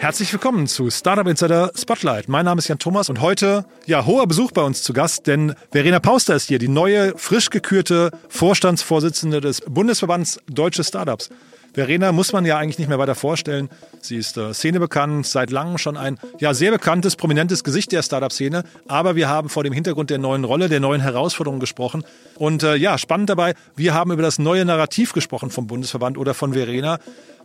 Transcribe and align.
Herzlich 0.00 0.32
willkommen 0.32 0.66
zu 0.66 0.88
Startup 0.88 1.26
Insider 1.26 1.72
Spotlight. 1.76 2.26
Mein 2.26 2.46
Name 2.46 2.60
ist 2.60 2.68
Jan 2.68 2.78
Thomas 2.78 3.10
und 3.10 3.20
heute, 3.20 3.66
ja, 3.84 4.06
hoher 4.06 4.26
Besuch 4.26 4.50
bei 4.50 4.62
uns 4.62 4.82
zu 4.82 4.94
Gast, 4.94 5.26
denn 5.26 5.54
Verena 5.72 6.00
Pauster 6.00 6.34
ist 6.34 6.48
hier, 6.48 6.58
die 6.58 6.68
neue, 6.68 7.12
frisch 7.18 7.50
gekürte 7.50 8.10
Vorstandsvorsitzende 8.30 9.42
des 9.42 9.60
Bundesverbands 9.60 10.40
Deutsche 10.48 10.84
Startups. 10.84 11.28
Verena 11.74 12.12
muss 12.12 12.32
man 12.32 12.46
ja 12.46 12.56
eigentlich 12.56 12.78
nicht 12.78 12.88
mehr 12.88 12.98
weiter 12.98 13.14
vorstellen. 13.14 13.68
Sie 14.00 14.16
ist 14.16 14.38
äh, 14.38 14.54
Szene 14.54 14.80
bekannt, 14.80 15.26
seit 15.26 15.50
langem 15.50 15.76
schon 15.76 15.98
ein 15.98 16.18
ja, 16.38 16.54
sehr 16.54 16.70
bekanntes, 16.70 17.14
prominentes 17.14 17.62
Gesicht 17.62 17.92
der 17.92 18.02
Startup-Szene. 18.02 18.64
Aber 18.88 19.16
wir 19.16 19.28
haben 19.28 19.50
vor 19.50 19.64
dem 19.64 19.74
Hintergrund 19.74 20.08
der 20.08 20.18
neuen 20.18 20.44
Rolle, 20.44 20.70
der 20.70 20.80
neuen 20.80 21.02
Herausforderungen 21.02 21.60
gesprochen. 21.60 22.04
Und 22.36 22.62
äh, 22.62 22.74
ja, 22.74 22.96
spannend 22.96 23.28
dabei, 23.28 23.52
wir 23.76 23.92
haben 23.92 24.12
über 24.12 24.22
das 24.22 24.38
neue 24.38 24.64
Narrativ 24.64 25.12
gesprochen 25.12 25.50
vom 25.50 25.66
Bundesverband 25.66 26.16
oder 26.16 26.32
von 26.32 26.54
Verena. 26.54 26.98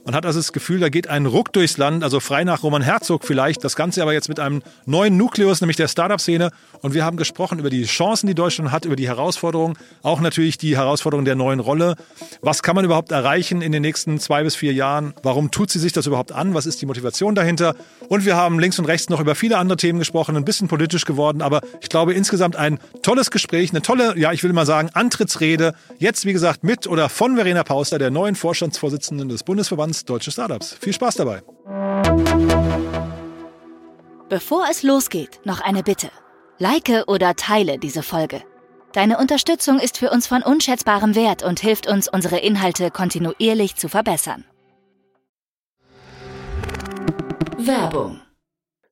Man 0.05 0.13
hat 0.13 0.27
also 0.27 0.37
das 0.37 0.53
Gefühl, 0.53 0.79
da 0.79 0.89
geht 0.89 1.07
ein 1.07 1.25
Ruck 1.25 1.51
durchs 1.51 1.77
Land, 1.77 2.03
also 2.03 2.19
frei 2.19 2.43
nach 2.43 2.61
Roman 2.61 2.83
Herzog 2.83 3.23
vielleicht. 3.25 3.63
Das 3.63 3.75
Ganze 3.75 4.03
aber 4.03 4.13
jetzt 4.13 4.29
mit 4.29 4.39
einem 4.39 4.61
neuen 4.85 5.17
Nukleus, 5.17 5.61
nämlich 5.61 5.77
der 5.77 5.87
Startup-Szene. 5.87 6.51
Und 6.81 6.93
wir 6.93 7.03
haben 7.03 7.17
gesprochen 7.17 7.57
über 7.57 7.71
die 7.71 7.85
Chancen, 7.85 8.27
die 8.27 8.35
Deutschland 8.35 8.71
hat, 8.71 8.85
über 8.85 8.95
die 8.95 9.07
Herausforderungen, 9.07 9.75
auch 10.03 10.21
natürlich 10.21 10.59
die 10.59 10.77
Herausforderungen 10.77 11.25
der 11.25 11.33
neuen 11.33 11.59
Rolle. 11.59 11.95
Was 12.41 12.61
kann 12.61 12.75
man 12.75 12.85
überhaupt 12.85 13.11
erreichen 13.11 13.63
in 13.63 13.71
den 13.71 13.81
nächsten 13.81 14.19
zwei 14.19 14.43
bis 14.43 14.55
vier 14.55 14.73
Jahren? 14.73 15.15
Warum 15.23 15.49
tut 15.49 15.71
sie 15.71 15.79
sich 15.79 15.91
das 15.91 16.05
überhaupt 16.05 16.31
an? 16.31 16.53
Was 16.53 16.67
ist 16.67 16.83
die 16.83 16.85
Motivation 16.85 17.33
dahinter? 17.33 17.75
Und 18.07 18.25
wir 18.25 18.35
haben 18.35 18.59
links 18.59 18.77
und 18.77 18.85
rechts 18.85 19.09
noch 19.09 19.19
über 19.19 19.33
viele 19.33 19.57
andere 19.57 19.77
Themen 19.77 19.97
gesprochen, 19.97 20.37
ein 20.37 20.45
bisschen 20.45 20.67
politisch 20.67 21.05
geworden. 21.05 21.41
Aber 21.41 21.61
ich 21.81 21.89
glaube 21.89 22.13
insgesamt 22.13 22.55
ein 22.57 22.77
tolles 23.01 23.31
Gespräch, 23.31 23.71
eine 23.71 23.81
tolle, 23.81 24.15
ja, 24.19 24.31
ich 24.31 24.43
will 24.43 24.53
mal 24.53 24.67
sagen, 24.67 24.91
Antrittsrede. 24.93 25.73
Jetzt, 25.97 26.25
wie 26.25 26.33
gesagt, 26.33 26.63
mit 26.63 26.85
oder 26.85 27.09
von 27.09 27.37
Verena 27.37 27.63
Pauster, 27.63 27.97
der 27.97 28.11
neuen 28.11 28.35
Vorstandsvorsitzenden 28.35 29.29
des 29.29 29.41
Bundesverbands 29.95 30.05
Deutsche 30.05 30.31
Startups. 30.31 30.77
Viel 30.81 30.93
Spaß 30.93 31.15
dabei. 31.15 31.41
Bevor 34.29 34.65
es 34.69 34.83
losgeht, 34.83 35.39
noch 35.45 35.61
eine 35.61 35.83
Bitte. 35.83 36.09
Like 36.57 37.03
oder 37.07 37.35
teile 37.35 37.77
diese 37.77 38.03
Folge. 38.03 38.41
Deine 38.93 39.17
Unterstützung 39.17 39.79
ist 39.79 39.97
für 39.97 40.09
uns 40.09 40.25
von 40.25 40.41
unschätzbarem 40.41 41.15
Wert 41.15 41.43
und 41.43 41.59
hilft 41.59 41.87
uns, 41.87 42.07
unsere 42.07 42.37
Inhalte 42.37 42.91
kontinuierlich 42.91 43.75
zu 43.75 43.89
verbessern. 43.89 44.45
Werbung 47.57 48.21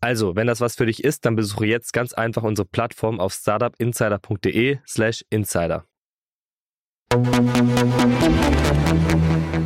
Also, 0.00 0.36
wenn 0.36 0.46
das 0.46 0.60
was 0.60 0.76
für 0.76 0.86
dich 0.86 1.02
ist, 1.02 1.24
dann 1.24 1.34
besuche 1.34 1.66
jetzt 1.66 1.92
ganz 1.92 2.12
einfach 2.12 2.44
unsere 2.44 2.66
Plattform 2.66 3.18
auf 3.18 3.32
startupinsider.de 3.32 4.78
slash 4.86 5.24
insider. 5.28 5.84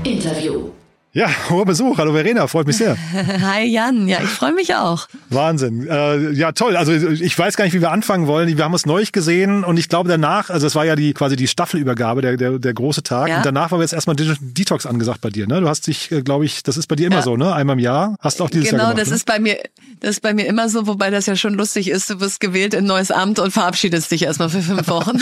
Interview 0.05 0.71
Ja, 1.15 1.29
hoher 1.51 1.67
Besuch. 1.67 1.99
Hallo 1.99 2.15
Verena, 2.15 2.47
freut 2.47 2.67
mich 2.67 2.79
sehr. 2.79 2.97
Hi 3.43 3.67
Jan, 3.67 4.09
ja, 4.09 4.23
ich 4.23 4.31
freue 4.31 4.53
mich 4.55 4.75
auch. 4.75 5.09
Wahnsinn. 5.29 5.87
Äh, 5.87 6.31
ja, 6.31 6.53
toll. 6.53 6.75
Also 6.75 6.93
ich 6.93 7.39
weiß 7.39 7.57
gar 7.57 7.67
nicht, 7.67 7.75
wie 7.75 7.83
wir 7.83 7.91
anfangen 7.91 8.27
wollen. 8.27 8.57
Wir 8.57 8.65
haben 8.65 8.73
uns 8.73 8.87
neulich 8.87 9.13
gesehen 9.13 9.63
und 9.63 9.77
ich 9.77 9.91
glaube 9.91 10.09
danach, 10.09 10.49
also 10.49 10.67
es 10.67 10.75
war 10.75 10.87
ja 10.87 10.97
die 10.97 11.13
quasi 11.13 11.37
die 11.37 11.49
Staffelübergabe, 11.49 12.23
der, 12.23 12.39
der, 12.39 12.59
der 12.59 12.73
große 12.73 13.03
Tag. 13.03 13.29
Ja. 13.29 13.37
Und 13.39 13.47
danach 13.47 13.73
war 13.73 13.81
jetzt 13.83 13.93
erstmal 13.93 14.17
Detox 14.17 14.87
angesagt 14.87 15.21
bei 15.21 15.29
dir. 15.29 15.47
Ne? 15.47 15.61
Du 15.61 15.69
hast 15.69 15.87
dich, 15.87 16.11
äh, 16.11 16.23
glaube 16.23 16.47
ich, 16.47 16.63
das 16.63 16.79
ist 16.79 16.87
bei 16.87 16.97
dir 16.97 17.09
immer 17.09 17.17
Ja. 17.17 17.23
so, 17.23 17.37
ne? 17.37 17.53
Einmal 17.53 17.75
im 17.77 17.81
Jahr. 17.81 18.17
Hast 18.21 18.41
du 18.41 18.45
auch 18.45 18.51
dieses 18.51 18.71
genau, 18.71 18.85
Jahr 18.85 18.93
gemacht. 18.93 19.03
das 19.03 19.11
ne? 19.11 19.17
ist 19.17 19.27
bei 19.27 19.39
mir, 19.39 19.59
das 20.01 20.11
ist 20.13 20.21
bei 20.23 20.33
mir 20.33 20.47
immer 20.47 20.71
so, 20.71 20.87
wobei 20.87 21.11
das 21.11 21.27
ja 21.27 21.37
schon 21.37 21.53
lustig 21.53 21.91
ist. 21.91 22.09
Du 22.09 22.21
wirst 22.21 22.41
gewählt 22.41 22.73
in 22.73 22.85
ein 22.85 22.87
neues 22.87 23.11
Amt 23.11 23.39
und 23.39 23.51
verabschiedest 23.51 24.11
dich 24.11 24.23
erstmal 24.23 24.49
für 24.49 24.63
fünf 24.63 24.89
Wochen. 24.89 25.19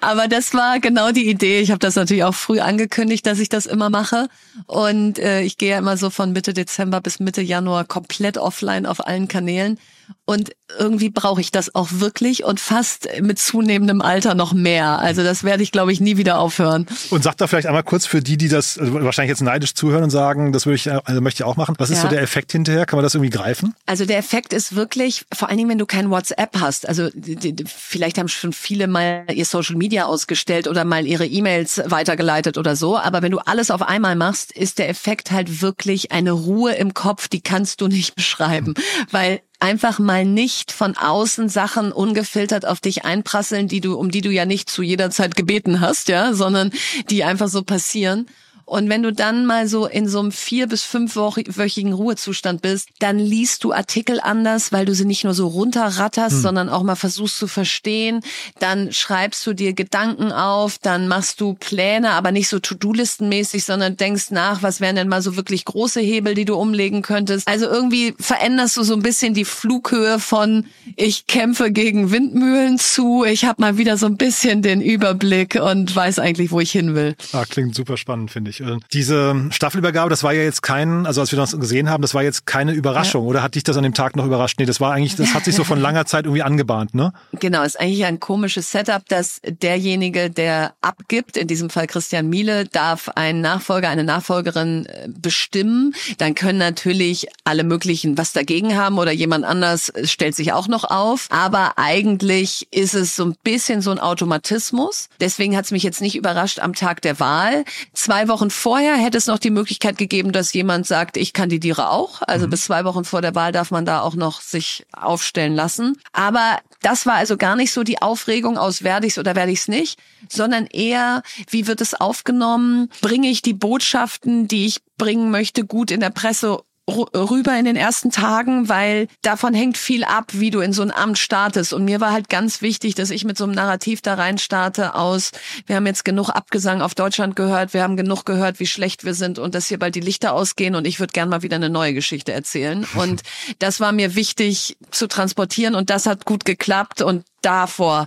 Aber 0.00 0.26
das 0.26 0.54
war 0.54 0.80
genau 0.80 1.12
die 1.12 1.28
Idee. 1.28 1.60
Ich 1.60 1.70
habe 1.70 1.80
das 1.80 1.96
natürlich 1.96 2.24
auch 2.24 2.34
früh 2.34 2.60
angekündigt, 2.60 3.26
dass 3.26 3.40
ich 3.40 3.50
das 3.50 3.66
immer 3.66 3.90
mache. 3.90 4.28
Und 4.66 4.85
äh, 5.18 5.42
ich 5.42 5.58
gehe 5.58 5.70
ja 5.70 5.78
immer 5.78 5.96
so 5.96 6.10
von 6.10 6.32
Mitte 6.32 6.52
Dezember 6.52 7.00
bis 7.00 7.20
Mitte 7.20 7.42
Januar 7.42 7.84
komplett 7.84 8.38
offline 8.38 8.86
auf 8.86 9.06
allen 9.06 9.28
Kanälen. 9.28 9.78
Und 10.24 10.50
irgendwie 10.78 11.10
brauche 11.10 11.40
ich 11.40 11.52
das 11.52 11.74
auch 11.74 11.88
wirklich 11.92 12.44
und 12.44 12.58
fast 12.60 13.08
mit 13.20 13.38
zunehmendem 13.38 14.02
Alter 14.02 14.34
noch 14.34 14.52
mehr. 14.52 14.98
Also 14.98 15.22
das 15.22 15.44
werde 15.44 15.62
ich, 15.62 15.70
glaube 15.72 15.92
ich, 15.92 16.00
nie 16.00 16.16
wieder 16.16 16.38
aufhören. 16.38 16.86
Und 17.10 17.22
sag 17.22 17.36
da 17.36 17.46
vielleicht 17.46 17.66
einmal 17.68 17.84
kurz 17.84 18.06
für 18.06 18.20
die, 18.20 18.36
die 18.36 18.48
das 18.48 18.76
also 18.78 18.92
wahrscheinlich 18.94 19.30
jetzt 19.30 19.42
neidisch 19.42 19.74
zuhören 19.74 20.02
und 20.04 20.10
sagen, 20.10 20.52
das 20.52 20.66
würde 20.66 20.76
ich, 20.76 20.90
also 20.90 21.20
möchte 21.20 21.42
ich 21.42 21.44
auch 21.44 21.56
machen. 21.56 21.76
Was 21.78 21.90
ist 21.90 21.98
Ja. 21.98 22.02
so 22.02 22.08
der 22.08 22.22
Effekt 22.22 22.52
hinterher? 22.52 22.86
Kann 22.86 22.96
man 22.96 23.04
das 23.04 23.14
irgendwie 23.14 23.30
greifen? 23.30 23.74
Also 23.86 24.04
der 24.04 24.18
Effekt 24.18 24.52
ist 24.52 24.74
wirklich, 24.74 25.24
vor 25.32 25.48
allen 25.48 25.58
Dingen, 25.58 25.70
wenn 25.70 25.78
du 25.78 25.86
kein 25.86 26.10
WhatsApp 26.10 26.58
hast. 26.58 26.88
Also 26.88 27.08
die, 27.14 27.36
die, 27.36 27.64
vielleicht 27.66 28.18
haben 28.18 28.28
schon 28.28 28.52
viele 28.52 28.88
mal 28.88 29.24
ihr 29.32 29.44
Social 29.44 29.76
Media 29.76 30.06
ausgestellt 30.06 30.66
oder 30.68 30.84
mal 30.84 31.06
ihre 31.06 31.26
E-Mails 31.26 31.80
weitergeleitet 31.86 32.58
oder 32.58 32.74
so. 32.76 32.98
Aber 32.98 33.22
wenn 33.22 33.32
du 33.32 33.38
alles 33.38 33.70
auf 33.70 33.82
einmal 33.82 34.16
machst, 34.16 34.50
ist 34.52 34.78
der 34.78 34.88
Effekt 34.88 35.30
halt 35.30 35.62
wirklich 35.62 36.10
eine 36.12 36.32
Ruhe 36.32 36.72
im 36.74 36.92
Kopf, 36.94 37.28
die 37.28 37.40
kannst 37.40 37.80
du 37.80 37.86
nicht 37.86 38.14
beschreiben. 38.16 38.74
Weil 39.12 39.40
einfach 39.60 39.98
mal 39.98 40.24
nicht 40.24 40.72
von 40.72 40.96
außen 40.96 41.48
Sachen 41.48 41.92
ungefiltert 41.92 42.66
auf 42.66 42.80
dich 42.80 43.04
einprasseln, 43.04 43.68
die 43.68 43.80
du, 43.80 43.96
um 43.96 44.10
die 44.10 44.20
du 44.20 44.30
ja 44.30 44.44
nicht 44.44 44.68
zu 44.70 44.82
jeder 44.82 45.10
Zeit 45.10 45.36
gebeten 45.36 45.80
hast, 45.80 46.08
ja, 46.08 46.34
sondern 46.34 46.70
die 47.10 47.24
einfach 47.24 47.48
so 47.48 47.62
passieren. 47.62 48.26
Und 48.66 48.88
wenn 48.88 49.02
du 49.02 49.12
dann 49.12 49.46
mal 49.46 49.68
so 49.68 49.86
in 49.86 50.08
so 50.08 50.18
einem 50.18 50.32
vier- 50.32 50.66
bis 50.66 50.82
fünfwöchigen 50.82 51.92
Ruhezustand 51.92 52.62
bist, 52.62 52.88
dann 52.98 53.18
liest 53.18 53.62
du 53.62 53.72
Artikel 53.72 54.20
anders, 54.20 54.72
weil 54.72 54.84
du 54.84 54.94
sie 54.94 55.04
nicht 55.04 55.22
nur 55.22 55.34
so 55.34 55.46
runterratterst, 55.46 56.42
sondern 56.42 56.68
auch 56.68 56.82
mal 56.82 56.96
versuchst 56.96 57.38
zu 57.38 57.46
verstehen. 57.46 58.22
Dann 58.58 58.92
schreibst 58.92 59.46
du 59.46 59.52
dir 59.52 59.72
Gedanken 59.72 60.32
auf, 60.32 60.78
dann 60.78 61.06
machst 61.06 61.40
du 61.40 61.54
Pläne, 61.54 62.10
aber 62.10 62.32
nicht 62.32 62.48
so 62.48 62.58
To-Do-Listenmäßig, 62.58 63.64
sondern 63.64 63.96
denkst 63.96 64.30
nach, 64.30 64.62
was 64.64 64.80
wären 64.80 64.96
denn 64.96 65.08
mal 65.08 65.22
so 65.22 65.36
wirklich 65.36 65.64
große 65.64 66.00
Hebel, 66.00 66.34
die 66.34 66.44
du 66.44 66.56
umlegen 66.56 67.02
könntest. 67.02 67.46
Also 67.46 67.66
irgendwie 67.66 68.14
veränderst 68.18 68.76
du 68.76 68.82
so 68.82 68.94
ein 68.94 69.02
bisschen 69.02 69.32
die 69.32 69.44
Flughöhe 69.44 70.18
von 70.18 70.66
ich 70.96 71.28
kämpfe 71.28 71.70
gegen 71.70 72.10
Windmühlen 72.10 72.78
zu, 72.78 73.24
ich 73.24 73.44
habe 73.44 73.60
mal 73.62 73.78
wieder 73.78 73.96
so 73.96 74.06
ein 74.06 74.16
bisschen 74.16 74.62
den 74.62 74.80
Überblick 74.80 75.54
und 75.54 75.94
weiß 75.94 76.18
eigentlich, 76.18 76.50
wo 76.50 76.58
ich 76.58 76.72
hin 76.72 76.94
will. 76.96 77.14
Ah, 77.32 77.44
klingt 77.44 77.74
super 77.74 77.96
spannend, 77.96 78.32
finde 78.32 78.50
ich. 78.50 78.55
Äh, 78.60 78.78
Diese 78.92 79.46
Staffelübergabe, 79.50 80.10
das 80.10 80.22
war 80.22 80.32
ja 80.32 80.42
jetzt 80.42 80.62
kein, 80.62 81.06
also 81.06 81.20
als 81.20 81.32
wir 81.32 81.38
das 81.38 81.58
gesehen 81.58 81.90
haben, 81.90 82.02
das 82.02 82.14
war 82.14 82.22
jetzt 82.22 82.46
keine 82.46 82.72
Überraschung. 82.72 83.26
Oder 83.26 83.42
hat 83.42 83.54
dich 83.54 83.64
das 83.64 83.76
an 83.76 83.82
dem 83.82 83.94
Tag 83.94 84.16
noch 84.16 84.26
überrascht? 84.26 84.58
Nee, 84.58 84.66
das 84.66 84.80
war 84.80 84.92
eigentlich, 84.92 85.16
das 85.16 85.34
hat 85.34 85.44
sich 85.44 85.54
so 85.54 85.64
von 85.64 85.80
langer 85.80 86.06
Zeit 86.06 86.24
irgendwie 86.24 86.42
angebahnt, 86.42 86.94
ne? 86.94 87.12
Genau, 87.32 87.62
ist 87.62 87.78
eigentlich 87.80 88.04
ein 88.04 88.20
komisches 88.20 88.70
Setup, 88.70 89.06
dass 89.08 89.40
derjenige, 89.44 90.30
der 90.30 90.74
abgibt, 90.80 91.36
in 91.36 91.46
diesem 91.48 91.70
Fall 91.70 91.86
Christian 91.86 92.28
Miele, 92.28 92.64
darf 92.66 93.08
einen 93.10 93.40
Nachfolger, 93.40 93.88
eine 93.88 94.04
Nachfolgerin 94.04 94.86
äh, 94.86 95.08
bestimmen. 95.08 95.94
Dann 96.18 96.34
können 96.34 96.58
natürlich 96.58 97.26
alle 97.44 97.64
möglichen 97.64 98.18
was 98.18 98.32
dagegen 98.32 98.76
haben 98.76 98.98
oder 98.98 99.12
jemand 99.12 99.44
anders 99.44 99.88
äh, 99.90 100.06
stellt 100.06 100.34
sich 100.34 100.52
auch 100.52 100.68
noch 100.68 100.84
auf. 100.84 101.26
Aber 101.30 101.74
eigentlich 101.76 102.68
ist 102.70 102.94
es 102.94 103.16
so 103.16 103.24
ein 103.24 103.36
bisschen 103.44 103.80
so 103.82 103.90
ein 103.90 103.98
Automatismus. 103.98 105.08
Deswegen 105.20 105.56
hat 105.56 105.66
es 105.66 105.70
mich 105.70 105.82
jetzt 105.82 106.00
nicht 106.00 106.16
überrascht 106.16 106.60
am 106.60 106.74
Tag 106.74 107.02
der 107.02 107.20
Wahl. 107.20 107.64
Zwei 107.92 108.28
Wochen 108.28 108.45
vorher 108.52 108.96
hätte 108.96 109.18
es 109.18 109.26
noch 109.26 109.38
die 109.38 109.50
Möglichkeit 109.50 109.98
gegeben, 109.98 110.32
dass 110.32 110.52
jemand 110.52 110.86
sagt, 110.86 111.16
ich 111.16 111.32
kandidiere 111.32 111.90
auch. 111.90 112.22
Also 112.22 112.48
bis 112.48 112.64
zwei 112.64 112.84
Wochen 112.84 113.04
vor 113.04 113.22
der 113.22 113.34
Wahl 113.34 113.52
darf 113.52 113.70
man 113.70 113.84
da 113.84 114.00
auch 114.00 114.14
noch 114.14 114.40
sich 114.40 114.86
aufstellen 114.92 115.54
lassen. 115.54 115.98
Aber 116.12 116.58
das 116.82 117.06
war 117.06 117.14
also 117.14 117.36
gar 117.36 117.56
nicht 117.56 117.72
so 117.72 117.82
die 117.82 118.02
Aufregung 118.02 118.58
aus 118.58 118.82
werde 118.82 119.06
ich's 119.06 119.18
oder 119.18 119.34
werde 119.34 119.52
ich's 119.52 119.68
nicht, 119.68 119.98
sondern 120.28 120.66
eher, 120.66 121.22
wie 121.50 121.66
wird 121.66 121.80
es 121.80 121.94
aufgenommen? 121.94 122.90
Bringe 123.00 123.28
ich 123.28 123.42
die 123.42 123.54
Botschaften, 123.54 124.48
die 124.48 124.66
ich 124.66 124.80
bringen 124.98 125.30
möchte, 125.30 125.64
gut 125.64 125.90
in 125.90 126.00
der 126.00 126.10
Presse 126.10 126.60
rüber 126.88 127.58
in 127.58 127.64
den 127.64 127.76
ersten 127.76 128.10
Tagen, 128.10 128.68
weil 128.68 129.08
davon 129.22 129.54
hängt 129.54 129.76
viel 129.76 130.04
ab, 130.04 130.26
wie 130.32 130.50
du 130.50 130.60
in 130.60 130.72
so 130.72 130.82
ein 130.82 130.92
Amt 130.92 131.18
startest. 131.18 131.72
Und 131.72 131.84
mir 131.84 132.00
war 132.00 132.12
halt 132.12 132.28
ganz 132.28 132.62
wichtig, 132.62 132.94
dass 132.94 133.10
ich 133.10 133.24
mit 133.24 133.36
so 133.36 133.44
einem 133.44 133.54
Narrativ 133.54 134.02
da 134.02 134.14
rein 134.14 134.38
starte 134.38 134.94
aus, 134.94 135.32
wir 135.66 135.76
haben 135.76 135.86
jetzt 135.86 136.04
genug 136.04 136.28
Abgesang 136.30 136.82
auf 136.82 136.94
Deutschland 136.94 137.34
gehört, 137.34 137.74
wir 137.74 137.82
haben 137.82 137.96
genug 137.96 138.24
gehört, 138.24 138.60
wie 138.60 138.66
schlecht 138.66 139.04
wir 139.04 139.14
sind 139.14 139.38
und 139.38 139.54
dass 139.54 139.66
hier 139.66 139.78
bald 139.78 139.96
die 139.96 140.00
Lichter 140.00 140.32
ausgehen 140.32 140.76
und 140.76 140.86
ich 140.86 141.00
würde 141.00 141.12
gern 141.12 141.28
mal 141.28 141.42
wieder 141.42 141.56
eine 141.56 141.70
neue 141.70 141.94
Geschichte 141.94 142.32
erzählen. 142.32 142.86
Und 142.96 143.22
das 143.58 143.80
war 143.80 143.92
mir 143.92 144.14
wichtig 144.14 144.76
zu 144.90 145.06
transportieren 145.06 145.74
und 145.74 145.90
das 145.90 146.06
hat 146.06 146.24
gut 146.24 146.44
geklappt 146.44 147.02
und 147.02 147.24
davor 147.42 148.06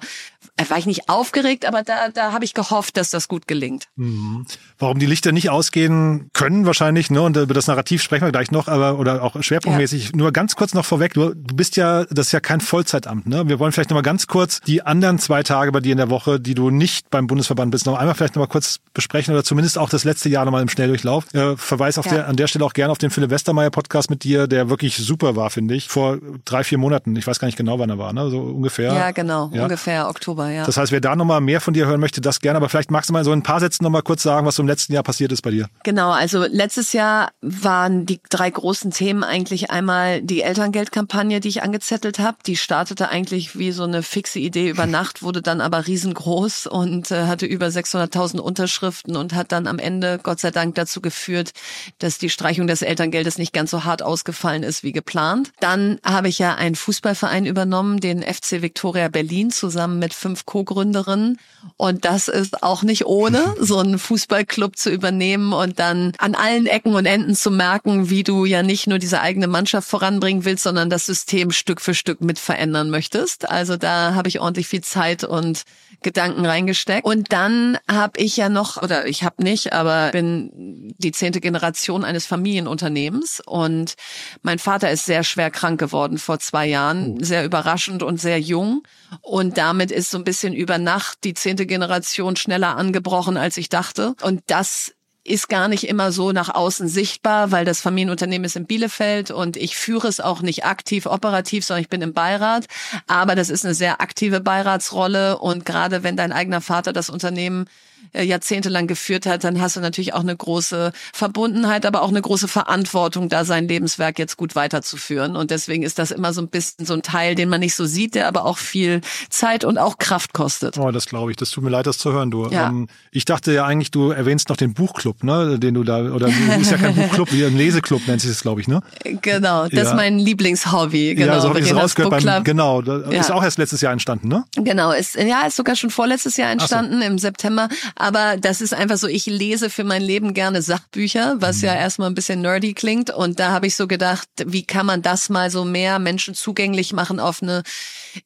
war 0.67 0.77
ich 0.77 0.85
nicht 0.85 1.09
aufgeregt, 1.09 1.65
aber 1.65 1.83
da, 1.83 2.09
da 2.09 2.31
habe 2.33 2.45
ich 2.45 2.53
gehofft, 2.53 2.97
dass 2.97 3.09
das 3.09 3.27
gut 3.27 3.47
gelingt. 3.47 3.87
Mhm. 3.95 4.45
Warum 4.77 4.99
die 4.99 5.05
Lichter 5.05 5.31
nicht 5.31 5.49
ausgehen 5.49 6.29
können 6.33 6.65
wahrscheinlich, 6.65 7.09
ne? 7.09 7.21
Und 7.21 7.37
über 7.37 7.53
das 7.53 7.67
Narrativ 7.67 8.01
sprechen 8.01 8.25
wir 8.25 8.31
gleich 8.31 8.51
noch, 8.51 8.67
aber 8.67 8.99
oder 8.99 9.23
auch 9.23 9.41
schwerpunktmäßig. 9.41 10.05
Ja. 10.05 10.11
Nur 10.15 10.31
ganz 10.31 10.55
kurz 10.55 10.73
noch 10.73 10.85
vorweg, 10.85 11.13
du, 11.13 11.33
du 11.33 11.55
bist 11.55 11.75
ja, 11.77 12.05
das 12.05 12.27
ist 12.27 12.31
ja 12.31 12.39
kein 12.39 12.61
Vollzeitamt, 12.61 13.27
ne? 13.27 13.47
Wir 13.47 13.59
wollen 13.59 13.71
vielleicht 13.71 13.89
noch 13.89 13.95
mal 13.95 14.01
ganz 14.01 14.27
kurz 14.27 14.59
die 14.61 14.81
anderen 14.81 15.19
zwei 15.19 15.43
Tage 15.43 15.71
bei 15.71 15.79
dir 15.79 15.91
in 15.91 15.97
der 15.97 16.09
Woche, 16.09 16.39
die 16.39 16.55
du 16.55 16.69
nicht 16.69 17.09
beim 17.09 17.27
Bundesverband 17.27 17.71
bist, 17.71 17.85
noch 17.85 17.97
einmal 17.97 18.15
vielleicht 18.15 18.35
noch 18.35 18.41
mal 18.41 18.47
kurz 18.47 18.79
besprechen 18.93 19.33
oder 19.33 19.43
zumindest 19.43 19.77
auch 19.77 19.89
das 19.89 20.03
letzte 20.03 20.29
Jahr 20.29 20.45
noch 20.45 20.51
mal 20.51 20.61
im 20.61 20.69
Schnelldurchlauf. 20.69 21.33
Äh, 21.33 21.55
Verweis 21.57 21.97
auf 21.97 22.05
ja. 22.05 22.13
der, 22.13 22.27
an 22.27 22.35
der 22.35 22.47
Stelle 22.47 22.65
auch 22.65 22.73
gerne 22.73 22.91
auf 22.91 22.97
den 22.97 23.11
Philipp 23.11 23.29
Westermeier 23.29 23.69
Podcast 23.69 24.09
mit 24.09 24.23
dir, 24.23 24.47
der 24.47 24.69
wirklich 24.69 24.97
super 24.97 25.35
war, 25.35 25.49
finde 25.49 25.75
ich. 25.75 25.87
Vor 25.87 26.17
drei, 26.45 26.63
vier 26.63 26.77
Monaten. 26.77 27.15
Ich 27.15 27.27
weiß 27.27 27.39
gar 27.39 27.47
nicht 27.47 27.57
genau, 27.57 27.79
wann 27.79 27.89
er 27.89 27.97
war, 27.97 28.13
ne? 28.13 28.29
So 28.29 28.39
ungefähr. 28.41 28.93
Ja, 28.93 29.11
genau. 29.11 29.49
Ja. 29.53 29.63
Ungefähr 29.63 30.09
Oktober, 30.09 30.48
ja. 30.49 30.65
Das 30.65 30.77
heißt, 30.77 30.91
wer 30.91 31.01
da 31.01 31.15
noch 31.15 31.25
mal 31.25 31.41
mehr 31.41 31.61
von 31.61 31.73
dir 31.73 31.85
hören 31.85 31.99
möchte, 31.99 32.21
das 32.21 32.39
gerne. 32.39 32.57
Aber 32.57 32.69
vielleicht 32.69 32.91
magst 32.91 33.09
du 33.09 33.13
mal 33.13 33.23
so 33.23 33.31
ein 33.31 33.43
paar 33.43 33.59
Sätzen 33.59 33.83
noch 33.83 33.89
mal 33.89 34.01
kurz 34.01 34.23
sagen, 34.23 34.45
was 34.45 34.55
so 34.55 34.63
im 34.63 34.67
letzten 34.67 34.93
Jahr 34.93 35.03
passiert 35.03 35.31
ist 35.31 35.41
bei 35.41 35.51
dir. 35.51 35.69
Genau, 35.83 36.11
also 36.11 36.45
letztes 36.49 36.93
Jahr 36.93 37.31
waren 37.41 38.05
die 38.05 38.19
drei 38.29 38.49
großen 38.49 38.91
Themen 38.91 39.23
eigentlich 39.23 39.71
einmal 39.71 40.21
die 40.21 40.41
Elterngeldkampagne, 40.41 41.39
die 41.39 41.49
ich 41.49 41.63
angezettelt 41.63 42.19
habe. 42.19 42.37
Die 42.45 42.55
startete 42.55 43.09
eigentlich 43.09 43.57
wie 43.57 43.71
so 43.71 43.83
eine 43.83 44.03
fixe 44.03 44.39
Idee 44.39 44.69
über 44.69 44.85
Nacht, 44.87 45.23
wurde 45.23 45.41
dann 45.41 45.61
aber 45.61 45.87
riesengroß 45.87 46.67
und 46.67 47.11
äh, 47.11 47.25
hatte 47.25 47.45
über 47.45 47.67
600.000 47.67 48.39
Unterschriften 48.39 49.15
und 49.15 49.33
hat 49.33 49.51
dann 49.51 49.67
am 49.67 49.79
Ende 49.79 50.19
Gott 50.21 50.39
sei 50.39 50.51
Dank 50.51 50.75
dazu 50.75 51.01
geführt, 51.01 51.51
dass 51.99 52.17
die 52.17 52.29
Streichung 52.29 52.67
des 52.67 52.81
Elterngeldes 52.81 53.37
nicht 53.37 53.53
ganz 53.53 53.71
so 53.71 53.83
hart 53.83 54.01
ausgefallen 54.01 54.63
ist 54.63 54.83
wie 54.83 54.91
geplant. 54.91 55.51
Dann 55.59 55.99
habe 56.03 56.27
ich 56.27 56.39
ja 56.39 56.55
einen 56.55 56.75
Fußballverein 56.75 57.45
übernommen, 57.45 57.99
den 57.99 58.21
FC 58.21 58.61
Victoria 58.61 59.07
Berlin, 59.07 59.51
zusammen 59.51 59.99
mit 59.99 60.13
fünf 60.13 60.38
Co-Gründerinnen. 60.45 61.39
Und 61.77 62.05
das 62.05 62.27
ist 62.27 62.63
auch 62.63 62.83
nicht 62.83 63.05
ohne, 63.05 63.55
so 63.59 63.79
einen 63.79 63.99
Fußballclub 63.99 64.77
zu 64.77 64.89
übernehmen 64.89 65.53
und 65.53 65.79
dann 65.79 66.13
an 66.17 66.35
allen 66.35 66.65
Ecken 66.65 66.95
und 66.95 67.05
Enden 67.05 67.35
zu 67.35 67.51
merken, 67.51 68.09
wie 68.09 68.23
du 68.23 68.45
ja 68.45 68.63
nicht 68.63 68.87
nur 68.87 68.99
diese 68.99 69.21
eigene 69.21 69.47
Mannschaft 69.47 69.89
voranbringen 69.89 70.45
willst, 70.45 70.63
sondern 70.63 70.89
das 70.89 71.05
System 71.05 71.51
Stück 71.51 71.81
für 71.81 71.93
Stück 71.93 72.21
mit 72.21 72.39
verändern 72.39 72.89
möchtest. 72.89 73.49
Also 73.49 73.77
da 73.77 74.13
habe 74.15 74.29
ich 74.29 74.39
ordentlich 74.39 74.67
viel 74.67 74.81
Zeit 74.81 75.23
und 75.23 75.63
Gedanken 76.01 76.45
reingesteckt. 76.45 77.05
Und 77.05 77.31
dann 77.33 77.77
habe 77.89 78.19
ich 78.21 78.37
ja 78.37 78.47
noch, 78.47 78.81
oder 78.81 79.07
ich 79.07 79.23
habe 79.23 79.43
nicht, 79.43 79.73
aber 79.73 80.11
bin 80.11 80.93
die 80.97 81.11
zehnte 81.11 81.41
Generation 81.41 82.05
eines 82.05 82.25
Familienunternehmens. 82.25 83.41
Und 83.45 83.95
mein 84.41 84.59
Vater 84.59 84.91
ist 84.91 85.05
sehr 85.05 85.23
schwer 85.23 85.51
krank 85.51 85.79
geworden 85.79 86.17
vor 86.17 86.39
zwei 86.39 86.67
Jahren, 86.67 87.17
oh. 87.19 87.23
sehr 87.23 87.43
überraschend 87.43 88.01
und 88.03 88.19
sehr 88.21 88.39
jung. 88.39 88.83
Und 89.21 89.57
damit 89.57 89.91
ist 89.91 90.11
so 90.11 90.18
ein 90.19 90.23
bisschen 90.23 90.53
über 90.53 90.77
Nacht 90.77 91.19
die 91.23 91.33
zehnte 91.33 91.65
Generation 91.65 92.35
schneller 92.35 92.75
angebrochen, 92.77 93.37
als 93.37 93.57
ich 93.57 93.69
dachte. 93.69 94.15
Und 94.21 94.41
das 94.47 94.93
ist 95.23 95.49
gar 95.49 95.67
nicht 95.67 95.87
immer 95.87 96.11
so 96.11 96.31
nach 96.31 96.49
außen 96.49 96.87
sichtbar, 96.87 97.51
weil 97.51 97.65
das 97.65 97.81
Familienunternehmen 97.81 98.45
ist 98.45 98.55
in 98.55 98.65
Bielefeld 98.65 99.31
und 99.31 99.57
ich 99.57 99.75
führe 99.75 100.07
es 100.07 100.19
auch 100.19 100.41
nicht 100.41 100.65
aktiv 100.65 101.05
operativ, 101.05 101.65
sondern 101.65 101.83
ich 101.83 101.89
bin 101.89 102.01
im 102.01 102.13
Beirat. 102.13 102.65
Aber 103.07 103.35
das 103.35 103.49
ist 103.49 103.65
eine 103.65 103.75
sehr 103.75 104.01
aktive 104.01 104.39
Beiratsrolle 104.41 105.37
und 105.37 105.65
gerade 105.65 106.03
wenn 106.03 106.17
dein 106.17 106.31
eigener 106.31 106.61
Vater 106.61 106.93
das 106.93 107.09
Unternehmen 107.09 107.65
jahrzehntelang 108.13 108.87
geführt 108.87 109.25
hat, 109.25 109.43
dann 109.43 109.61
hast 109.61 109.75
du 109.75 109.81
natürlich 109.81 110.13
auch 110.13 110.21
eine 110.21 110.35
große 110.35 110.91
Verbundenheit, 111.13 111.85
aber 111.85 112.01
auch 112.01 112.09
eine 112.09 112.21
große 112.21 112.47
Verantwortung, 112.47 113.29
da 113.29 113.45
sein 113.45 113.67
Lebenswerk 113.67 114.19
jetzt 114.19 114.37
gut 114.37 114.55
weiterzuführen. 114.55 115.35
Und 115.35 115.51
deswegen 115.51 115.83
ist 115.83 115.99
das 115.99 116.11
immer 116.11 116.33
so 116.33 116.41
ein 116.41 116.47
bisschen 116.47 116.85
so 116.85 116.93
ein 116.93 117.01
Teil, 117.01 117.35
den 117.35 117.49
man 117.49 117.59
nicht 117.59 117.75
so 117.75 117.85
sieht, 117.85 118.15
der 118.15 118.27
aber 118.27 118.45
auch 118.45 118.57
viel 118.57 119.01
Zeit 119.29 119.63
und 119.63 119.77
auch 119.77 119.97
Kraft 119.97 120.33
kostet. 120.33 120.77
Oh, 120.77 120.91
das 120.91 121.05
glaube 121.05 121.31
ich. 121.31 121.37
Das 121.37 121.51
tut 121.51 121.63
mir 121.63 121.69
leid, 121.69 121.87
das 121.87 121.97
zu 121.97 122.11
hören, 122.11 122.31
du. 122.31 122.49
Ja. 122.49 122.69
Ähm, 122.69 122.87
ich 123.11 123.25
dachte 123.25 123.53
ja 123.53 123.65
eigentlich, 123.65 123.91
du 123.91 124.09
erwähnst 124.11 124.49
noch 124.49 124.57
den 124.57 124.73
Buchclub, 124.73 125.23
ne, 125.23 125.59
den 125.59 125.75
du 125.75 125.83
da, 125.83 126.11
oder 126.11 126.27
ist 126.59 126.71
ja 126.71 126.77
kein 126.77 126.95
Buchclub, 126.95 127.31
wie 127.31 127.45
ein 127.45 127.57
Leseklub 127.57 128.07
nennt 128.07 128.21
sich 128.21 128.31
das, 128.31 128.41
glaube 128.41 128.61
ich, 128.61 128.67
ne? 128.67 128.81
Genau, 129.21 129.63
das 129.63 129.73
ja. 129.73 129.81
ist 129.83 129.95
mein 129.95 130.19
Lieblingshobby. 130.19 131.15
Genau, 131.15 131.33
ja, 131.33 131.41
so 131.41 131.49
habe 131.49 131.59
ich 131.59 131.69
es 131.69 131.75
rausgehört. 131.75 132.23
Beim, 132.23 132.43
genau, 132.43 132.81
das 132.81 133.13
ja. 133.13 133.19
ist 133.19 133.31
auch 133.31 133.43
erst 133.43 133.57
letztes 133.57 133.81
Jahr 133.81 133.93
entstanden, 133.93 134.27
ne? 134.27 134.43
Genau, 134.55 134.91
ist, 134.91 135.15
ja, 135.15 135.45
ist 135.45 135.55
sogar 135.55 135.75
schon 135.75 135.89
vorletztes 135.89 136.37
Jahr 136.37 136.51
entstanden, 136.51 136.99
so. 136.99 137.05
im 137.05 137.17
September. 137.17 137.69
Aber 137.95 138.37
das 138.37 138.61
ist 138.61 138.73
einfach 138.73 138.97
so, 138.97 139.07
ich 139.07 139.25
lese 139.25 139.69
für 139.69 139.83
mein 139.83 140.01
Leben 140.01 140.33
gerne 140.33 140.61
Sachbücher, 140.61 141.35
was 141.39 141.57
mhm. 141.57 141.65
ja 141.65 141.75
erstmal 141.75 142.09
ein 142.09 142.15
bisschen 142.15 142.41
nerdy 142.41 142.73
klingt. 142.73 143.09
Und 143.09 143.39
da 143.39 143.51
habe 143.51 143.67
ich 143.67 143.75
so 143.75 143.87
gedacht, 143.87 144.27
wie 144.45 144.63
kann 144.63 144.85
man 144.85 145.01
das 145.01 145.29
mal 145.29 145.51
so 145.51 145.65
mehr 145.65 145.99
Menschen 145.99 146.33
zugänglich 146.33 146.93
machen 146.93 147.19
auf 147.19 147.41
eine 147.41 147.63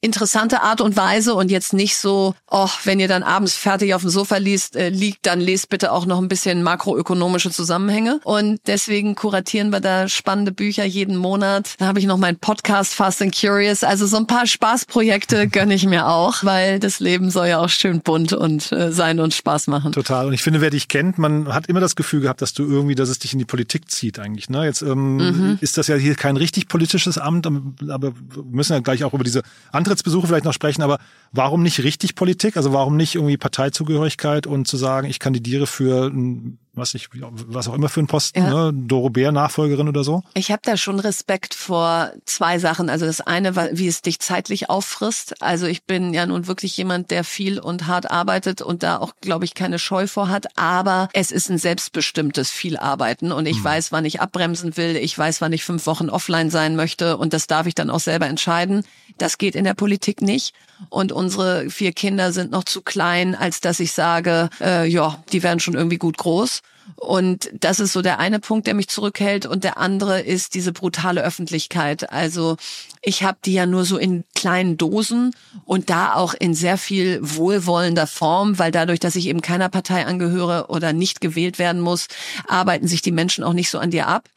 interessante 0.00 0.62
Art 0.62 0.80
und 0.80 0.96
Weise 0.96 1.34
und 1.34 1.50
jetzt 1.50 1.72
nicht 1.72 1.96
so, 1.96 2.34
oh, 2.50 2.68
wenn 2.84 3.00
ihr 3.00 3.08
dann 3.08 3.22
abends 3.22 3.54
fertig 3.54 3.94
auf 3.94 4.02
dem 4.02 4.10
Sofa 4.10 4.36
liest, 4.36 4.76
äh, 4.76 4.88
liegt, 4.88 5.26
dann 5.26 5.40
lest 5.40 5.68
bitte 5.68 5.92
auch 5.92 6.06
noch 6.06 6.20
ein 6.20 6.28
bisschen 6.28 6.62
makroökonomische 6.62 7.50
Zusammenhänge. 7.50 8.20
Und 8.24 8.60
deswegen 8.66 9.14
kuratieren 9.14 9.70
wir 9.70 9.80
da 9.80 10.08
spannende 10.08 10.52
Bücher 10.52 10.84
jeden 10.84 11.16
Monat. 11.16 11.74
Da 11.78 11.86
habe 11.86 11.98
ich 11.98 12.06
noch 12.06 12.18
meinen 12.18 12.38
Podcast 12.38 12.94
Fast 12.94 13.22
and 13.22 13.34
Curious. 13.38 13.82
Also 13.82 14.06
so 14.06 14.16
ein 14.16 14.26
paar 14.26 14.46
Spaßprojekte 14.46 15.48
gönne 15.48 15.74
ich 15.74 15.86
mir 15.86 16.08
auch, 16.08 16.44
weil 16.44 16.78
das 16.80 17.00
Leben 17.00 17.30
soll 17.30 17.48
ja 17.48 17.58
auch 17.58 17.68
schön 17.68 18.00
bunt 18.00 18.32
und 18.32 18.72
äh, 18.72 18.92
sein 18.92 19.20
und 19.20 19.34
Spaß 19.34 19.66
machen. 19.68 19.92
Total. 19.92 20.26
Und 20.26 20.32
ich 20.32 20.42
finde, 20.42 20.60
wer 20.60 20.70
dich 20.70 20.88
kennt, 20.88 21.18
man 21.18 21.52
hat 21.52 21.66
immer 21.66 21.80
das 21.80 21.96
Gefühl 21.96 22.20
gehabt, 22.20 22.42
dass 22.42 22.52
du 22.52 22.64
irgendwie, 22.64 22.94
dass 22.94 23.08
es 23.08 23.18
dich 23.18 23.32
in 23.32 23.38
die 23.38 23.44
Politik 23.44 23.90
zieht 23.90 24.18
eigentlich. 24.18 24.48
Ne? 24.48 24.64
Jetzt 24.64 24.82
ähm, 24.82 25.16
mhm. 25.16 25.58
ist 25.60 25.76
das 25.78 25.88
ja 25.88 25.96
hier 25.96 26.14
kein 26.14 26.36
richtig 26.36 26.68
politisches 26.68 27.18
Amt, 27.18 27.46
aber 27.46 28.12
wir 28.14 28.14
müssen 28.50 28.72
ja 28.72 28.80
gleich 28.80 29.04
auch 29.04 29.14
über 29.14 29.24
diese 29.24 29.42
Antrittsbesuche 29.74 30.26
vielleicht 30.26 30.44
noch 30.44 30.52
sprechen, 30.52 30.82
aber 30.82 30.98
warum 31.32 31.62
nicht 31.62 31.82
richtig 31.82 32.14
Politik? 32.14 32.56
Also 32.56 32.72
warum 32.72 32.96
nicht 32.96 33.14
irgendwie 33.14 33.36
Parteizugehörigkeit 33.36 34.46
und 34.46 34.66
zu 34.66 34.76
sagen, 34.76 35.08
ich 35.08 35.18
kandidiere 35.18 35.66
für 35.66 36.06
ein 36.06 36.58
was 36.74 36.94
ich, 36.94 37.08
was 37.12 37.68
auch 37.68 37.74
immer 37.74 37.88
für 37.88 38.00
ein 38.00 38.06
Posten, 38.06 38.40
ja. 38.40 38.70
ne? 38.70 38.72
Doro 38.74 39.10
Bär 39.10 39.32
Nachfolgerin 39.32 39.88
oder 39.88 40.04
so? 40.04 40.22
Ich 40.34 40.50
habe 40.50 40.62
da 40.64 40.76
schon 40.76 41.00
Respekt 41.00 41.54
vor 41.54 42.12
zwei 42.24 42.58
Sachen. 42.58 42.90
Also 42.90 43.06
das 43.06 43.20
eine, 43.20 43.54
wie 43.78 43.88
es 43.88 44.02
dich 44.02 44.18
zeitlich 44.20 44.70
auffrisst. 44.70 45.40
Also 45.42 45.66
ich 45.66 45.84
bin 45.84 46.14
ja 46.14 46.26
nun 46.26 46.46
wirklich 46.46 46.76
jemand, 46.76 47.10
der 47.10 47.24
viel 47.24 47.58
und 47.58 47.86
hart 47.86 48.10
arbeitet 48.10 48.62
und 48.62 48.82
da 48.82 48.98
auch, 48.98 49.14
glaube 49.20 49.44
ich, 49.44 49.54
keine 49.54 49.78
Scheu 49.78 50.06
vor 50.06 50.28
hat. 50.28 50.58
Aber 50.58 51.08
es 51.12 51.30
ist 51.30 51.50
ein 51.50 51.58
selbstbestimmtes 51.58 52.50
viel 52.50 52.76
Arbeiten 52.76 53.32
und 53.32 53.46
ich 53.46 53.58
hm. 53.58 53.64
weiß, 53.64 53.92
wann 53.92 54.04
ich 54.04 54.20
abbremsen 54.20 54.76
will. 54.76 54.96
Ich 54.96 55.16
weiß, 55.16 55.40
wann 55.40 55.52
ich 55.52 55.64
fünf 55.64 55.86
Wochen 55.86 56.10
offline 56.10 56.50
sein 56.50 56.76
möchte 56.76 57.16
und 57.16 57.32
das 57.32 57.46
darf 57.46 57.66
ich 57.66 57.74
dann 57.74 57.90
auch 57.90 58.00
selber 58.00 58.26
entscheiden. 58.26 58.84
Das 59.18 59.38
geht 59.38 59.54
in 59.54 59.64
der 59.64 59.74
Politik 59.74 60.22
nicht. 60.22 60.54
Und 60.88 61.12
unsere 61.12 61.70
vier 61.70 61.92
Kinder 61.92 62.32
sind 62.32 62.50
noch 62.50 62.64
zu 62.64 62.82
klein, 62.82 63.34
als 63.34 63.60
dass 63.60 63.80
ich 63.80 63.92
sage, 63.92 64.50
äh, 64.60 64.86
ja, 64.86 65.22
die 65.32 65.42
werden 65.42 65.60
schon 65.60 65.74
irgendwie 65.74 65.98
gut 65.98 66.18
groß. 66.18 66.62
Und 66.96 67.50
das 67.54 67.80
ist 67.80 67.92
so 67.92 68.02
der 68.02 68.18
eine 68.18 68.40
Punkt, 68.40 68.66
der 68.66 68.74
mich 68.74 68.88
zurückhält. 68.88 69.46
Und 69.46 69.64
der 69.64 69.78
andere 69.78 70.20
ist 70.20 70.54
diese 70.54 70.72
brutale 70.72 71.22
Öffentlichkeit. 71.22 72.12
Also 72.12 72.56
ich 73.02 73.22
habe 73.22 73.38
die 73.44 73.54
ja 73.54 73.66
nur 73.66 73.84
so 73.84 73.96
in 73.96 74.24
kleinen 74.34 74.76
Dosen 74.76 75.34
und 75.64 75.90
da 75.90 76.14
auch 76.14 76.34
in 76.34 76.54
sehr 76.54 76.78
viel 76.78 77.18
wohlwollender 77.22 78.06
Form, 78.06 78.58
weil 78.58 78.70
dadurch, 78.70 79.00
dass 79.00 79.16
ich 79.16 79.26
eben 79.26 79.40
keiner 79.40 79.68
Partei 79.68 80.06
angehöre 80.06 80.66
oder 80.68 80.92
nicht 80.92 81.20
gewählt 81.20 81.58
werden 81.58 81.80
muss, 81.80 82.08
arbeiten 82.46 82.88
sich 82.88 83.02
die 83.02 83.12
Menschen 83.12 83.44
auch 83.44 83.54
nicht 83.54 83.70
so 83.70 83.78
an 83.78 83.90
dir 83.90 84.06
ab. 84.06 84.28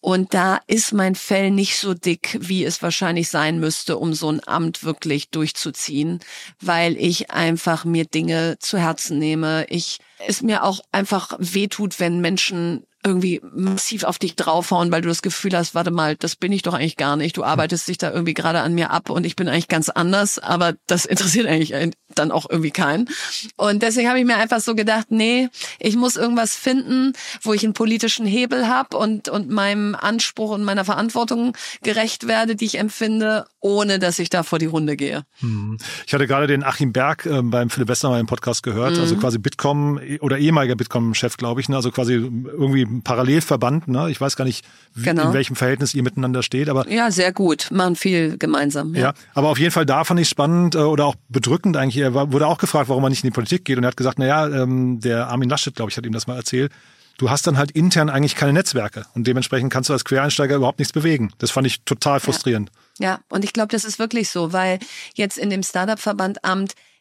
Und 0.00 0.34
da 0.34 0.60
ist 0.66 0.92
mein 0.92 1.14
Fell 1.14 1.50
nicht 1.50 1.76
so 1.76 1.94
dick, 1.94 2.38
wie 2.40 2.64
es 2.64 2.82
wahrscheinlich 2.82 3.28
sein 3.28 3.60
müsste, 3.60 3.98
um 3.98 4.14
so 4.14 4.30
ein 4.30 4.46
Amt 4.46 4.84
wirklich 4.84 5.30
durchzuziehen, 5.30 6.20
weil 6.60 6.96
ich 6.96 7.30
einfach 7.30 7.84
mir 7.84 8.04
Dinge 8.04 8.58
zu 8.58 8.78
Herzen 8.78 9.18
nehme. 9.18 9.66
Ich 9.68 9.98
es 10.26 10.42
mir 10.42 10.62
auch 10.64 10.80
einfach 10.92 11.36
wehtut, 11.38 12.00
wenn 12.00 12.20
Menschen 12.20 12.84
irgendwie 13.04 13.40
massiv 13.54 14.04
auf 14.04 14.18
dich 14.18 14.36
draufhauen, 14.36 14.92
weil 14.92 15.02
du 15.02 15.08
das 15.08 15.22
Gefühl 15.22 15.56
hast, 15.56 15.74
warte 15.74 15.90
mal, 15.90 16.16
das 16.16 16.36
bin 16.36 16.52
ich 16.52 16.62
doch 16.62 16.74
eigentlich 16.74 16.96
gar 16.96 17.16
nicht. 17.16 17.36
Du 17.36 17.44
arbeitest 17.44 17.88
dich 17.88 17.98
da 17.98 18.10
irgendwie 18.10 18.34
gerade 18.34 18.60
an 18.60 18.74
mir 18.74 18.90
ab 18.90 19.10
und 19.10 19.26
ich 19.26 19.36
bin 19.36 19.48
eigentlich 19.48 19.68
ganz 19.68 19.88
anders, 19.88 20.38
aber 20.38 20.74
das 20.86 21.04
interessiert 21.04 21.46
eigentlich 21.46 21.94
dann 22.14 22.30
auch 22.30 22.48
irgendwie 22.48 22.70
keinen. 22.70 23.08
Und 23.56 23.82
deswegen 23.82 24.08
habe 24.08 24.20
ich 24.20 24.24
mir 24.24 24.36
einfach 24.36 24.60
so 24.60 24.74
gedacht, 24.74 25.06
nee, 25.10 25.48
ich 25.78 25.96
muss 25.96 26.16
irgendwas 26.16 26.54
finden, 26.54 27.12
wo 27.42 27.52
ich 27.52 27.64
einen 27.64 27.72
politischen 27.72 28.26
Hebel 28.26 28.68
habe 28.68 28.96
und, 28.96 29.28
und 29.28 29.50
meinem 29.50 29.94
Anspruch 29.94 30.50
und 30.50 30.64
meiner 30.64 30.84
Verantwortung 30.84 31.56
gerecht 31.82 32.28
werde, 32.28 32.54
die 32.54 32.66
ich 32.66 32.78
empfinde. 32.78 33.46
Ohne 33.62 33.98
dass 33.98 34.18
ich 34.18 34.28
da 34.28 34.42
vor 34.42 34.58
die 34.58 34.66
Runde 34.66 34.96
gehe. 34.96 35.24
Hm. 35.40 35.78
Ich 36.06 36.12
hatte 36.12 36.26
gerade 36.26 36.46
den 36.46 36.64
Achim 36.64 36.92
Berg 36.92 37.24
äh, 37.24 37.40
beim 37.42 37.70
Philipp 37.70 37.88
Wessner 37.88 38.18
im 38.18 38.26
Podcast 38.26 38.62
gehört, 38.62 38.90
also 38.90 39.00
mhm. 39.00 39.02
also 39.02 39.16
quasi 39.16 39.38
Bitkom 39.38 40.00
oder 40.20 40.36
ehemaliger 40.36 40.74
Bitkom-Chef, 40.74 41.36
glaube 41.36 41.60
ich, 41.60 41.68
ne? 41.68 41.76
also 41.76 41.90
quasi 41.90 42.14
irgendwie 42.14 42.84
Parallelverband. 43.02 43.88
Ne? 43.88 44.10
Ich 44.10 44.20
weiß 44.20 44.36
gar 44.36 44.44
nicht, 44.44 44.66
wie, 44.94 45.04
genau. 45.04 45.28
in 45.28 45.32
welchem 45.32 45.56
Verhältnis 45.56 45.94
ihr 45.94 46.02
miteinander 46.02 46.42
steht, 46.42 46.68
aber 46.68 46.88
ja, 46.90 47.10
sehr 47.10 47.32
gut, 47.32 47.68
machen 47.70 47.96
viel 47.96 48.36
gemeinsam. 48.36 48.94
Ja, 48.94 49.00
ja 49.00 49.14
aber 49.34 49.48
auf 49.48 49.58
jeden 49.58 49.70
Fall 49.70 49.86
da 49.86 50.04
fand 50.04 50.20
ich 50.20 50.28
spannend 50.28 50.74
äh, 50.74 50.78
oder 50.78 51.06
auch 51.06 51.14
bedrückend 51.28 51.76
eigentlich. 51.76 52.02
Er 52.02 52.14
war, 52.14 52.32
wurde 52.32 52.48
auch 52.48 52.58
gefragt, 52.58 52.88
warum 52.88 53.04
er 53.04 53.10
nicht 53.10 53.22
in 53.22 53.30
die 53.30 53.34
Politik 53.34 53.64
geht 53.64 53.78
und 53.78 53.84
er 53.84 53.88
hat 53.88 53.96
gesagt, 53.96 54.18
na 54.18 54.26
ja, 54.26 54.48
ähm, 54.48 55.00
der 55.00 55.28
Armin 55.28 55.48
Laschet, 55.48 55.74
glaube 55.74 55.90
ich, 55.90 55.96
hat 55.96 56.04
ihm 56.04 56.12
das 56.12 56.26
mal 56.26 56.36
erzählt 56.36 56.72
du 57.18 57.30
hast 57.30 57.46
dann 57.46 57.56
halt 57.56 57.70
intern 57.70 58.10
eigentlich 58.10 58.34
keine 58.34 58.52
Netzwerke 58.52 59.04
und 59.14 59.26
dementsprechend 59.26 59.72
kannst 59.72 59.88
du 59.88 59.92
als 59.92 60.04
Quereinsteiger 60.04 60.56
überhaupt 60.56 60.80
nichts 60.80 60.92
bewegen. 60.92 61.32
Das 61.38 61.50
fand 61.52 61.66
ich 61.66 61.82
total 61.84 62.18
frustrierend. 62.20 62.70
Ja, 62.70 62.74
ja. 63.02 63.20
und 63.28 63.44
ich 63.44 63.52
glaube, 63.52 63.68
das 63.68 63.84
ist 63.84 63.98
wirklich 63.98 64.30
so, 64.30 64.52
weil 64.52 64.78
jetzt 65.14 65.36
in 65.36 65.50
dem 65.50 65.62
Startup-Verband 65.62 66.44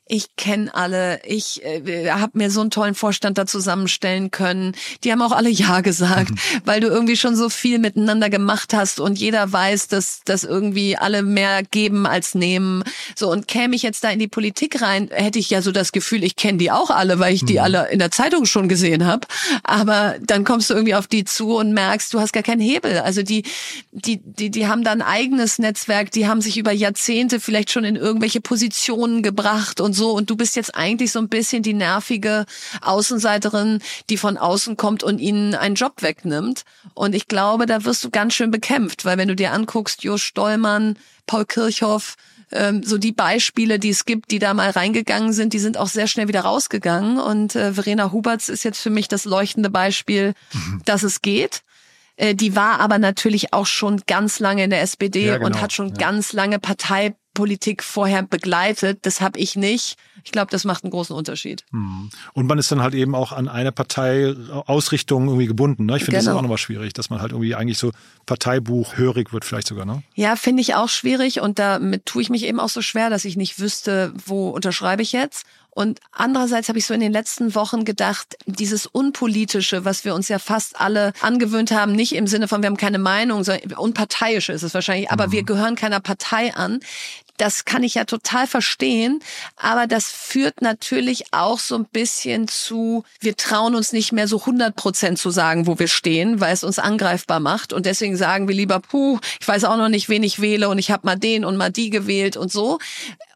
ich 0.07 0.35
kenne 0.35 0.73
alle, 0.75 1.21
ich 1.25 1.63
äh, 1.63 2.09
habe 2.09 2.37
mir 2.37 2.51
so 2.51 2.59
einen 2.59 2.69
tollen 2.69 2.95
Vorstand 2.95 3.37
da 3.37 3.45
zusammenstellen 3.45 4.29
können. 4.29 4.73
Die 5.03 5.11
haben 5.11 5.21
auch 5.21 5.31
alle 5.31 5.49
Ja 5.49 5.79
gesagt, 5.81 6.31
weil 6.65 6.81
du 6.81 6.87
irgendwie 6.87 7.15
schon 7.15 7.35
so 7.35 7.47
viel 7.47 7.79
miteinander 7.79 8.29
gemacht 8.29 8.73
hast 8.73 8.99
und 8.99 9.17
jeder 9.19 9.51
weiß, 9.51 9.87
dass, 9.87 10.21
dass 10.25 10.43
irgendwie 10.43 10.97
alle 10.97 11.23
mehr 11.23 11.63
geben 11.63 12.05
als 12.05 12.35
nehmen. 12.35 12.83
So, 13.15 13.31
und 13.31 13.47
käme 13.47 13.75
ich 13.75 13.83
jetzt 13.83 14.03
da 14.03 14.09
in 14.09 14.19
die 14.19 14.27
Politik 14.27 14.81
rein, 14.81 15.09
hätte 15.11 15.39
ich 15.39 15.49
ja 15.49 15.61
so 15.61 15.71
das 15.71 15.93
Gefühl, 15.93 16.25
ich 16.25 16.35
kenne 16.35 16.57
die 16.57 16.71
auch 16.71 16.89
alle, 16.89 17.19
weil 17.19 17.33
ich 17.33 17.45
die 17.45 17.53
mhm. 17.53 17.59
alle 17.59 17.89
in 17.91 17.99
der 17.99 18.11
Zeitung 18.11 18.45
schon 18.45 18.67
gesehen 18.67 19.05
habe. 19.05 19.27
Aber 19.63 20.15
dann 20.21 20.43
kommst 20.43 20.69
du 20.69 20.73
irgendwie 20.73 20.95
auf 20.95 21.07
die 21.07 21.23
zu 21.23 21.55
und 21.55 21.71
merkst, 21.71 22.13
du 22.13 22.19
hast 22.19 22.33
gar 22.33 22.43
keinen 22.43 22.61
Hebel. 22.61 22.99
Also 22.99 23.23
die, 23.23 23.43
die, 23.91 24.19
die, 24.23 24.49
die 24.49 24.67
haben 24.67 24.83
da 24.83 24.91
ein 24.91 25.01
eigenes 25.01 25.57
Netzwerk, 25.57 26.11
die 26.11 26.27
haben 26.27 26.41
sich 26.41 26.57
über 26.57 26.73
Jahrzehnte 26.73 27.39
vielleicht 27.39 27.71
schon 27.71 27.85
in 27.85 27.95
irgendwelche 27.95 28.41
Positionen 28.41 29.23
gebracht 29.23 29.79
und 29.79 29.90
so 29.93 30.01
so 30.01 30.11
und 30.11 30.31
du 30.31 30.35
bist 30.35 30.55
jetzt 30.55 30.73
eigentlich 30.75 31.11
so 31.11 31.19
ein 31.19 31.29
bisschen 31.29 31.61
die 31.61 31.75
nervige 31.75 32.45
Außenseiterin, 32.81 33.79
die 34.09 34.17
von 34.17 34.37
außen 34.37 34.75
kommt 34.75 35.03
und 35.03 35.19
ihnen 35.19 35.53
einen 35.53 35.75
Job 35.75 36.01
wegnimmt. 36.01 36.63
Und 36.95 37.13
ich 37.13 37.27
glaube, 37.27 37.67
da 37.67 37.85
wirst 37.85 38.03
du 38.03 38.09
ganz 38.09 38.33
schön 38.33 38.49
bekämpft, 38.49 39.05
weil 39.05 39.19
wenn 39.19 39.27
du 39.27 39.35
dir 39.35 39.53
anguckst, 39.53 40.03
Jo 40.03 40.17
Stollmann, 40.17 40.97
Paul 41.27 41.45
Kirchhoff, 41.45 42.15
ähm, 42.51 42.81
so 42.83 42.97
die 42.97 43.11
Beispiele, 43.11 43.77
die 43.77 43.91
es 43.91 44.05
gibt, 44.05 44.31
die 44.31 44.39
da 44.39 44.55
mal 44.55 44.71
reingegangen 44.71 45.33
sind, 45.33 45.53
die 45.53 45.59
sind 45.59 45.77
auch 45.77 45.87
sehr 45.87 46.07
schnell 46.07 46.27
wieder 46.27 46.41
rausgegangen. 46.41 47.19
Und 47.19 47.55
äh, 47.55 47.73
Verena 47.73 48.11
Huberts 48.11 48.49
ist 48.49 48.63
jetzt 48.63 48.81
für 48.81 48.89
mich 48.89 49.07
das 49.07 49.25
leuchtende 49.25 49.69
Beispiel, 49.69 50.33
mhm. 50.51 50.81
dass 50.85 51.03
es 51.03 51.21
geht. 51.21 51.61
Äh, 52.15 52.33
die 52.33 52.55
war 52.55 52.79
aber 52.79 52.97
natürlich 52.97 53.53
auch 53.53 53.67
schon 53.67 54.01
ganz 54.07 54.39
lange 54.39 54.63
in 54.63 54.71
der 54.71 54.81
SPD 54.81 55.27
ja, 55.27 55.37
genau. 55.37 55.45
und 55.45 55.61
hat 55.61 55.73
schon 55.73 55.89
ja. 55.89 55.95
ganz 55.95 56.33
lange 56.33 56.57
Partei 56.57 57.15
Politik 57.33 57.83
vorher 57.83 58.23
begleitet. 58.23 58.99
Das 59.03 59.21
habe 59.21 59.39
ich 59.39 59.55
nicht. 59.55 59.97
Ich 60.23 60.31
glaube, 60.31 60.51
das 60.51 60.65
macht 60.65 60.83
einen 60.83 60.91
großen 60.91 61.15
Unterschied. 61.15 61.65
Hm. 61.71 62.09
Und 62.33 62.47
man 62.47 62.57
ist 62.59 62.71
dann 62.71 62.81
halt 62.81 62.93
eben 62.93 63.15
auch 63.15 63.31
an 63.31 63.47
eine 63.47 63.71
Parteiausrichtung 63.71 65.27
irgendwie 65.27 65.47
gebunden. 65.47 65.85
Ne? 65.85 65.97
Ich 65.97 66.03
finde 66.03 66.19
genau. 66.19 66.31
das 66.31 66.37
auch 66.37 66.41
nochmal 66.41 66.57
schwierig, 66.57 66.93
dass 66.93 67.09
man 67.09 67.21
halt 67.21 67.31
irgendwie 67.31 67.55
eigentlich 67.55 67.77
so 67.77 67.91
Parteibuchhörig 68.25 69.33
wird 69.33 69.45
vielleicht 69.45 69.67
sogar. 69.67 69.85
Ne? 69.85 70.03
Ja, 70.15 70.35
finde 70.35 70.61
ich 70.61 70.75
auch 70.75 70.89
schwierig 70.89 71.41
und 71.41 71.57
damit 71.59 72.05
tue 72.05 72.21
ich 72.21 72.29
mich 72.29 72.43
eben 72.43 72.59
auch 72.59 72.69
so 72.69 72.81
schwer, 72.81 73.09
dass 73.09 73.25
ich 73.25 73.37
nicht 73.37 73.59
wüsste, 73.59 74.13
wo 74.25 74.49
unterschreibe 74.49 75.01
ich 75.01 75.11
jetzt. 75.11 75.45
Und 75.73 76.01
andererseits 76.11 76.67
habe 76.67 76.79
ich 76.79 76.85
so 76.85 76.93
in 76.93 76.99
den 76.99 77.13
letzten 77.13 77.55
Wochen 77.55 77.85
gedacht, 77.85 78.35
dieses 78.45 78.85
Unpolitische, 78.85 79.85
was 79.85 80.03
wir 80.03 80.13
uns 80.13 80.27
ja 80.27 80.37
fast 80.37 80.79
alle 80.79 81.13
angewöhnt 81.21 81.71
haben, 81.71 81.93
nicht 81.93 82.13
im 82.13 82.27
Sinne 82.27 82.49
von, 82.49 82.61
wir 82.61 82.67
haben 82.67 82.77
keine 82.77 82.99
Meinung, 82.99 83.45
sondern 83.45 83.71
unparteiische 83.77 84.51
ist 84.51 84.63
es 84.63 84.73
wahrscheinlich, 84.73 85.11
aber 85.11 85.27
mhm. 85.27 85.31
wir 85.31 85.43
gehören 85.43 85.75
keiner 85.75 86.01
Partei 86.01 86.53
an. 86.53 86.81
Das 87.37 87.63
kann 87.63 87.83
ich 87.83 87.95
ja 87.95 88.03
total 88.03 88.47
verstehen, 88.47 89.19
aber 89.55 89.87
das 89.87 90.11
führt 90.11 90.61
natürlich 90.61 91.33
auch 91.33 91.57
so 91.57 91.75
ein 91.75 91.85
bisschen 91.85 92.49
zu, 92.49 93.05
wir 93.21 93.37
trauen 93.37 93.73
uns 93.73 93.93
nicht 93.93 94.11
mehr 94.11 94.27
so 94.27 94.41
100 94.41 94.75
Prozent 94.75 95.19
zu 95.19 95.31
sagen, 95.31 95.67
wo 95.67 95.79
wir 95.79 95.87
stehen, 95.87 96.41
weil 96.41 96.53
es 96.53 96.65
uns 96.65 96.79
angreifbar 96.79 97.39
macht 97.39 97.71
und 97.71 97.85
deswegen 97.85 98.17
sagen 98.17 98.49
wir 98.49 98.53
lieber, 98.53 98.79
puh, 98.81 99.19
ich 99.39 99.47
weiß 99.47 99.63
auch 99.63 99.77
noch 99.77 99.89
nicht, 99.89 100.09
wen 100.09 100.21
ich 100.21 100.41
wähle 100.41 100.67
und 100.67 100.77
ich 100.77 100.91
habe 100.91 101.07
mal 101.07 101.15
den 101.15 101.45
und 101.45 101.55
mal 101.55 101.71
die 101.71 101.89
gewählt 101.89 102.35
und 102.35 102.51
so. 102.51 102.77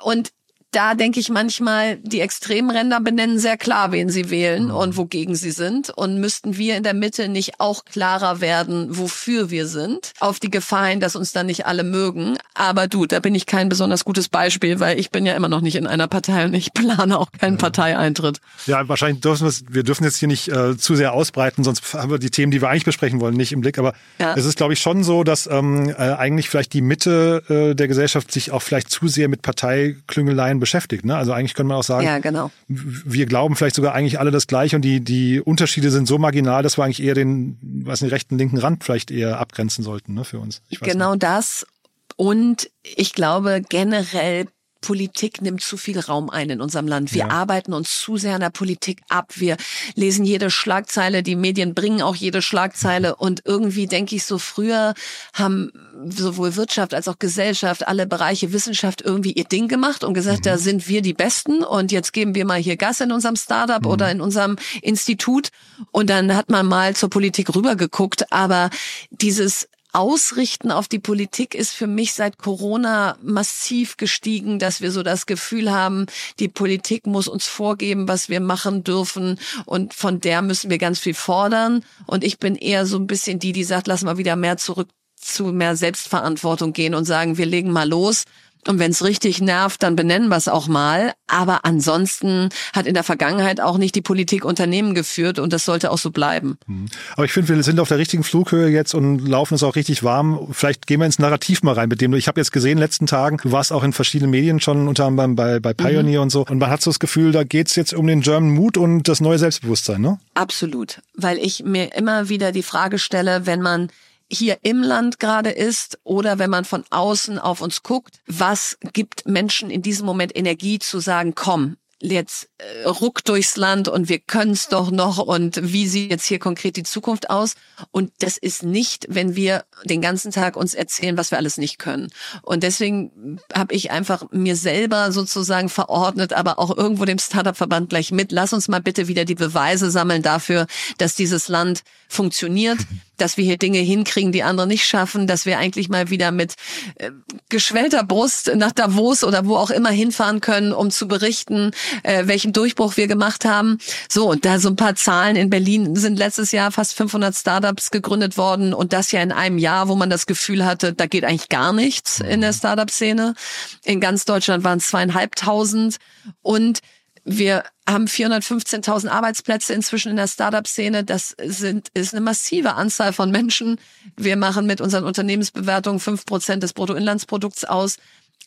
Und 0.01 0.31
da 0.75 0.93
denke 0.93 1.21
ich 1.21 1.29
manchmal, 1.29 1.97
die 2.03 2.19
Extremränder 2.19 2.99
benennen 2.99 3.39
sehr 3.39 3.55
klar, 3.55 3.93
wen 3.93 4.09
sie 4.09 4.29
wählen 4.29 4.65
mhm. 4.65 4.75
und 4.75 4.97
wogegen 4.97 5.33
sie 5.35 5.51
sind. 5.51 5.89
Und 5.89 6.19
müssten 6.19 6.57
wir 6.57 6.75
in 6.75 6.83
der 6.83 6.93
Mitte 6.93 7.29
nicht 7.29 7.59
auch 7.59 7.85
klarer 7.85 8.41
werden, 8.41 8.97
wofür 8.97 9.49
wir 9.49 9.67
sind, 9.67 10.11
auf 10.19 10.41
die 10.41 10.49
Gefahr 10.49 10.87
hin, 10.87 10.99
dass 10.99 11.15
uns 11.15 11.31
dann 11.31 11.45
nicht 11.45 11.65
alle 11.65 11.83
mögen. 11.83 12.37
Aber 12.55 12.87
du, 12.87 13.05
da 13.05 13.21
bin 13.21 13.35
ich 13.35 13.45
kein 13.45 13.69
besonders 13.69 14.03
gutes 14.03 14.27
Beispiel, 14.27 14.81
weil 14.81 14.99
ich 14.99 15.11
bin 15.11 15.25
ja 15.25 15.33
immer 15.33 15.47
noch 15.47 15.61
nicht 15.61 15.77
in 15.77 15.87
einer 15.87 16.09
Partei 16.09 16.43
und 16.43 16.53
ich 16.53 16.73
plane 16.73 17.17
auch 17.17 17.31
keinen 17.31 17.53
ja. 17.53 17.59
Parteieintritt. 17.59 18.41
Ja, 18.65 18.87
wahrscheinlich 18.89 19.21
dürfen 19.21 19.47
wir, 19.47 19.73
wir 19.73 19.83
dürfen 19.83 20.03
jetzt 20.03 20.17
hier 20.17 20.27
nicht 20.27 20.49
äh, 20.49 20.75
zu 20.77 20.95
sehr 20.95 21.13
ausbreiten, 21.13 21.63
sonst 21.63 21.93
haben 21.93 22.11
wir 22.11 22.19
die 22.19 22.31
Themen, 22.31 22.51
die 22.51 22.61
wir 22.61 22.69
eigentlich 22.69 22.85
besprechen 22.85 23.21
wollen, 23.21 23.35
nicht 23.35 23.53
im 23.53 23.61
Blick. 23.61 23.79
Aber 23.79 23.93
ja. 24.19 24.35
es 24.35 24.43
ist, 24.43 24.57
glaube 24.57 24.73
ich, 24.73 24.79
schon 24.81 25.05
so, 25.05 25.23
dass 25.23 25.47
ähm, 25.47 25.89
äh, 25.89 25.93
eigentlich 25.93 26.49
vielleicht 26.49 26.73
die 26.73 26.81
Mitte 26.81 27.43
äh, 27.47 27.75
der 27.75 27.87
Gesellschaft 27.87 28.29
sich 28.29 28.51
auch 28.51 28.61
vielleicht 28.61 28.89
zu 28.89 29.07
sehr 29.07 29.29
mit 29.29 29.41
Parteiklüngeleien 29.41 30.64
beschäftigt. 30.65 31.05
Ne? 31.05 31.15
Also 31.15 31.31
eigentlich 31.31 31.53
könnte 31.53 31.67
man 31.67 31.77
auch 31.77 31.83
sagen, 31.83 32.07
ja, 32.07 32.17
genau. 32.17 32.49
wir 32.67 33.27
glauben 33.27 33.55
vielleicht 33.55 33.75
sogar 33.75 33.93
eigentlich 33.93 34.19
alle 34.19 34.31
das 34.31 34.47
Gleiche 34.47 34.75
und 34.75 34.81
die, 34.81 34.99
die 34.99 35.39
Unterschiede 35.39 35.91
sind 35.91 36.07
so 36.07 36.17
marginal, 36.17 36.63
dass 36.63 36.75
wir 36.79 36.83
eigentlich 36.83 37.03
eher 37.03 37.13
den, 37.13 37.59
was 37.61 37.99
den 37.99 38.09
rechten, 38.09 38.39
linken 38.39 38.57
Rand 38.57 38.83
vielleicht 38.83 39.11
eher 39.11 39.39
abgrenzen 39.39 39.83
sollten 39.83 40.15
ne, 40.15 40.25
für 40.25 40.39
uns. 40.39 40.63
genau 40.81 41.11
nicht. 41.11 41.21
das. 41.21 41.67
Und 42.15 42.71
ich 42.81 43.13
glaube 43.13 43.61
generell 43.69 44.47
Politik 44.85 45.41
nimmt 45.41 45.61
zu 45.61 45.77
viel 45.77 45.99
Raum 45.99 46.29
ein 46.29 46.51
in 46.51 46.61
unserem 46.61 46.87
Land. 46.87 47.11
Wir 47.11 47.21
ja. 47.21 47.29
arbeiten 47.29 47.73
uns 47.73 47.99
zu 47.99 48.17
sehr 48.17 48.35
an 48.35 48.41
der 48.41 48.51
Politik 48.51 49.01
ab. 49.09 49.33
Wir 49.35 49.57
lesen 49.95 50.25
jede 50.25 50.51
Schlagzeile. 50.51 51.23
Die 51.23 51.35
Medien 51.35 51.73
bringen 51.73 52.03
auch 52.03 52.15
jede 52.15 52.43
Schlagzeile. 52.43 53.15
Und 53.17 53.41
irgendwie 53.45 53.87
denke 53.87 54.15
ich 54.15 54.25
so, 54.25 54.37
früher 54.37 54.93
haben 55.33 55.71
sowohl 56.07 56.55
Wirtschaft 56.55 56.93
als 56.93 57.07
auch 57.07 57.17
Gesellschaft, 57.17 57.87
alle 57.87 58.05
Bereiche 58.05 58.53
Wissenschaft 58.53 59.01
irgendwie 59.01 59.31
ihr 59.31 59.45
Ding 59.45 59.67
gemacht 59.67 60.03
und 60.03 60.13
gesagt, 60.13 60.39
mhm. 60.39 60.43
da 60.43 60.57
sind 60.59 60.87
wir 60.87 61.01
die 61.01 61.13
Besten 61.13 61.63
und 61.63 61.91
jetzt 61.91 62.13
geben 62.13 62.35
wir 62.35 62.45
mal 62.45 62.59
hier 62.59 62.77
Gas 62.77 63.01
in 63.01 63.11
unserem 63.11 63.37
Startup 63.37 63.81
mhm. 63.81 63.89
oder 63.89 64.11
in 64.11 64.21
unserem 64.21 64.57
Institut. 64.83 65.49
Und 65.91 66.11
dann 66.11 66.35
hat 66.35 66.51
man 66.51 66.67
mal 66.67 66.95
zur 66.95 67.09
Politik 67.09 67.55
rübergeguckt. 67.55 68.31
Aber 68.31 68.69
dieses 69.09 69.67
Ausrichten 69.95 70.71
auf 70.71 70.87
die 70.87 70.99
Politik 70.99 71.55
ist 71.55 71.71
für 71.71 71.87
mich 71.87 72.13
seit 72.13 72.37
Corona 72.37 73.17
massiv 73.21 73.95
gestiegen, 73.95 74.59
dass 74.59 74.81
wir 74.81 74.91
so 74.91 75.03
das 75.03 75.25
Gefühl 75.25 75.71
haben, 75.71 76.05
die 76.39 76.49
Politik 76.49 77.07
muss 77.07 77.29
uns 77.29 77.47
vorgeben, 77.47 78.07
was 78.07 78.27
wir 78.27 78.41
machen 78.41 78.83
dürfen 78.83 79.39
und 79.65 79.93
von 79.93 80.19
der 80.19 80.41
müssen 80.41 80.69
wir 80.69 80.79
ganz 80.79 80.99
viel 80.99 81.13
fordern. 81.13 81.83
Und 82.07 82.25
ich 82.25 82.39
bin 82.39 82.55
eher 82.55 82.85
so 82.85 82.97
ein 82.97 83.07
bisschen 83.07 83.39
die, 83.39 83.53
die 83.53 83.63
sagt, 83.63 83.87
lass 83.87 84.03
mal 84.03 84.17
wieder 84.17 84.35
mehr 84.35 84.57
zurück 84.57 84.89
zu 85.15 85.45
mehr 85.45 85.75
Selbstverantwortung 85.77 86.73
gehen 86.73 86.93
und 86.93 87.05
sagen, 87.05 87.37
wir 87.37 87.45
legen 87.45 87.71
mal 87.71 87.87
los 87.87 88.25
und 88.67 88.79
wenn 88.79 88.91
es 88.91 89.03
richtig 89.03 89.41
nervt, 89.41 89.83
dann 89.83 89.95
benennen 89.95 90.29
wir 90.29 90.37
es 90.37 90.47
auch 90.47 90.67
mal. 90.67 91.13
Aber 91.27 91.65
ansonsten 91.65 92.49
hat 92.73 92.87
in 92.87 92.93
der 92.93 93.03
Vergangenheit 93.03 93.61
auch 93.61 93.77
nicht 93.77 93.95
die 93.95 94.01
Politik 94.01 94.45
Unternehmen 94.45 94.95
geführt 94.95 95.39
und 95.39 95.53
das 95.53 95.65
sollte 95.65 95.91
auch 95.91 95.97
so 95.97 96.11
bleiben. 96.11 96.57
Mhm. 96.67 96.87
Aber 97.13 97.25
ich 97.25 97.31
finde, 97.31 97.55
wir 97.55 97.63
sind 97.63 97.79
auf 97.79 97.87
der 97.87 97.97
richtigen 97.97 98.23
Flughöhe 98.23 98.69
jetzt 98.69 98.93
und 98.93 99.27
laufen 99.27 99.55
es 99.55 99.63
auch 99.63 99.75
richtig 99.75 100.03
warm. 100.03 100.47
Vielleicht 100.51 100.87
gehen 100.87 100.99
wir 100.99 101.05
ins 101.05 101.19
Narrativ 101.19 101.63
mal 101.63 101.73
rein 101.73 101.89
mit 101.89 102.01
dem. 102.01 102.13
Ich 102.13 102.27
habe 102.27 102.39
jetzt 102.39 102.51
gesehen, 102.51 102.73
in 102.73 102.77
den 102.77 102.83
letzten 102.83 103.05
Tagen, 103.05 103.37
du 103.37 103.51
warst 103.51 103.71
auch 103.71 103.83
in 103.83 103.93
verschiedenen 103.93 104.31
Medien 104.31 104.59
schon, 104.59 104.87
unter 104.87 105.05
anderem 105.05 105.35
bei, 105.35 105.59
bei 105.59 105.73
Pioneer 105.73 106.19
mhm. 106.19 106.23
und 106.23 106.29
so. 106.29 106.45
Und 106.45 106.57
man 106.57 106.69
hat 106.69 106.81
so 106.81 106.89
das 106.89 106.99
Gefühl, 106.99 107.31
da 107.31 107.43
geht's 107.43 107.75
jetzt 107.75 107.93
um 107.93 108.07
den 108.07 108.21
German 108.21 108.51
Mood 108.51 108.77
und 108.77 109.07
das 109.07 109.21
neue 109.21 109.37
Selbstbewusstsein, 109.37 110.01
ne? 110.01 110.19
Absolut. 110.33 111.01
Weil 111.15 111.37
ich 111.37 111.63
mir 111.63 111.95
immer 111.95 112.29
wieder 112.29 112.51
die 112.51 112.63
Frage 112.63 112.99
stelle, 112.99 113.45
wenn 113.45 113.61
man 113.61 113.89
hier 114.31 114.59
im 114.63 114.81
Land 114.81 115.19
gerade 115.19 115.51
ist 115.51 115.99
oder 116.03 116.39
wenn 116.39 116.49
man 116.49 116.65
von 116.65 116.83
außen 116.89 117.39
auf 117.39 117.61
uns 117.61 117.83
guckt, 117.83 118.21
was 118.27 118.77
gibt 118.93 119.27
Menschen 119.27 119.69
in 119.69 119.81
diesem 119.81 120.05
Moment 120.05 120.35
Energie 120.35 120.79
zu 120.79 120.99
sagen, 120.99 121.35
komm, 121.35 121.77
jetzt 122.11 122.49
äh, 122.57 122.87
ruck 122.87 123.23
durchs 123.23 123.57
Land 123.57 123.87
und 123.87 124.09
wir 124.09 124.19
können 124.19 124.51
es 124.51 124.67
doch 124.67 124.91
noch 124.91 125.17
und 125.17 125.59
wie 125.61 125.87
sieht 125.87 126.11
jetzt 126.11 126.25
hier 126.25 126.39
konkret 126.39 126.77
die 126.77 126.83
Zukunft 126.83 127.29
aus? 127.29 127.55
Und 127.91 128.11
das 128.19 128.37
ist 128.37 128.63
nicht, 128.63 129.07
wenn 129.09 129.35
wir 129.35 129.65
den 129.83 130.01
ganzen 130.01 130.31
Tag 130.31 130.55
uns 130.55 130.73
erzählen, 130.73 131.17
was 131.17 131.31
wir 131.31 131.37
alles 131.37 131.57
nicht 131.57 131.79
können. 131.79 132.11
Und 132.41 132.63
deswegen 132.63 133.39
habe 133.53 133.73
ich 133.73 133.91
einfach 133.91 134.25
mir 134.31 134.55
selber 134.55 135.11
sozusagen 135.11 135.69
verordnet, 135.69 136.33
aber 136.33 136.59
auch 136.59 136.75
irgendwo 136.75 137.05
dem 137.05 137.19
Startup-Verband 137.19 137.89
gleich 137.89 138.11
mit, 138.11 138.31
lass 138.31 138.53
uns 138.53 138.67
mal 138.67 138.81
bitte 138.81 139.07
wieder 139.07 139.25
die 139.25 139.35
Beweise 139.35 139.91
sammeln 139.91 140.21
dafür, 140.21 140.67
dass 140.97 141.15
dieses 141.15 141.47
Land 141.47 141.83
funktioniert, 142.07 142.79
dass 143.17 143.37
wir 143.37 143.45
hier 143.45 143.57
Dinge 143.57 143.79
hinkriegen, 143.79 144.31
die 144.31 144.43
andere 144.43 144.67
nicht 144.67 144.85
schaffen, 144.85 145.25
dass 145.25 145.45
wir 145.45 145.57
eigentlich 145.57 145.87
mal 145.87 146.09
wieder 146.09 146.31
mit 146.31 146.55
äh, 146.95 147.11
geschwellter 147.49 148.03
Brust 148.03 148.51
nach 148.55 148.71
Davos 148.71 149.23
oder 149.23 149.45
wo 149.45 149.55
auch 149.55 149.69
immer 149.69 149.89
hinfahren 149.89 150.41
können, 150.41 150.73
um 150.73 150.91
zu 150.91 151.07
berichten, 151.07 151.71
äh, 152.03 152.27
welchen 152.27 152.53
Durchbruch 152.53 152.97
wir 152.97 153.07
gemacht 153.07 153.45
haben. 153.45 153.77
So, 154.09 154.29
und 154.29 154.45
da 154.45 154.59
so 154.59 154.69
ein 154.69 154.75
paar 154.75 154.95
Zahlen. 154.95 155.35
In 155.35 155.49
Berlin 155.49 155.95
sind 155.95 156.17
letztes 156.17 156.51
Jahr 156.51 156.71
fast 156.71 156.95
500 156.95 157.35
Startups 157.35 157.91
gegründet 157.91 158.37
worden 158.37 158.73
und 158.73 158.93
das 158.93 159.11
ja 159.11 159.21
in 159.21 159.31
einem 159.31 159.57
Jahr, 159.57 159.87
wo 159.87 159.95
man 159.95 160.09
das 160.09 160.25
Gefühl 160.25 160.65
hatte, 160.65 160.93
da 160.93 161.05
geht 161.05 161.23
eigentlich 161.23 161.49
gar 161.49 161.73
nichts 161.73 162.19
in 162.19 162.41
der 162.41 162.53
Startup-Szene. 162.53 163.35
In 163.83 163.99
ganz 163.99 164.25
Deutschland 164.25 164.63
waren 164.63 164.79
es 164.79 164.87
zweieinhalbtausend 164.87 165.97
und 166.41 166.79
wir 167.27 167.63
haben 167.89 168.05
415.000 168.05 169.09
Arbeitsplätze 169.09 169.73
inzwischen 169.73 170.09
in 170.09 170.15
der 170.15 170.27
Startup-Szene. 170.27 171.03
Das 171.03 171.35
sind, 171.43 171.89
ist 171.95 172.13
eine 172.13 172.21
massive 172.21 172.75
Anzahl 172.75 173.13
von 173.13 173.31
Menschen. 173.31 173.79
Wir 174.15 174.37
machen 174.37 174.67
mit 174.67 174.79
unseren 174.79 175.05
Unternehmensbewertungen 175.05 175.99
fünf 175.99 176.25
Prozent 176.25 176.61
des 176.61 176.73
Bruttoinlandsprodukts 176.73 177.65
aus. 177.65 177.97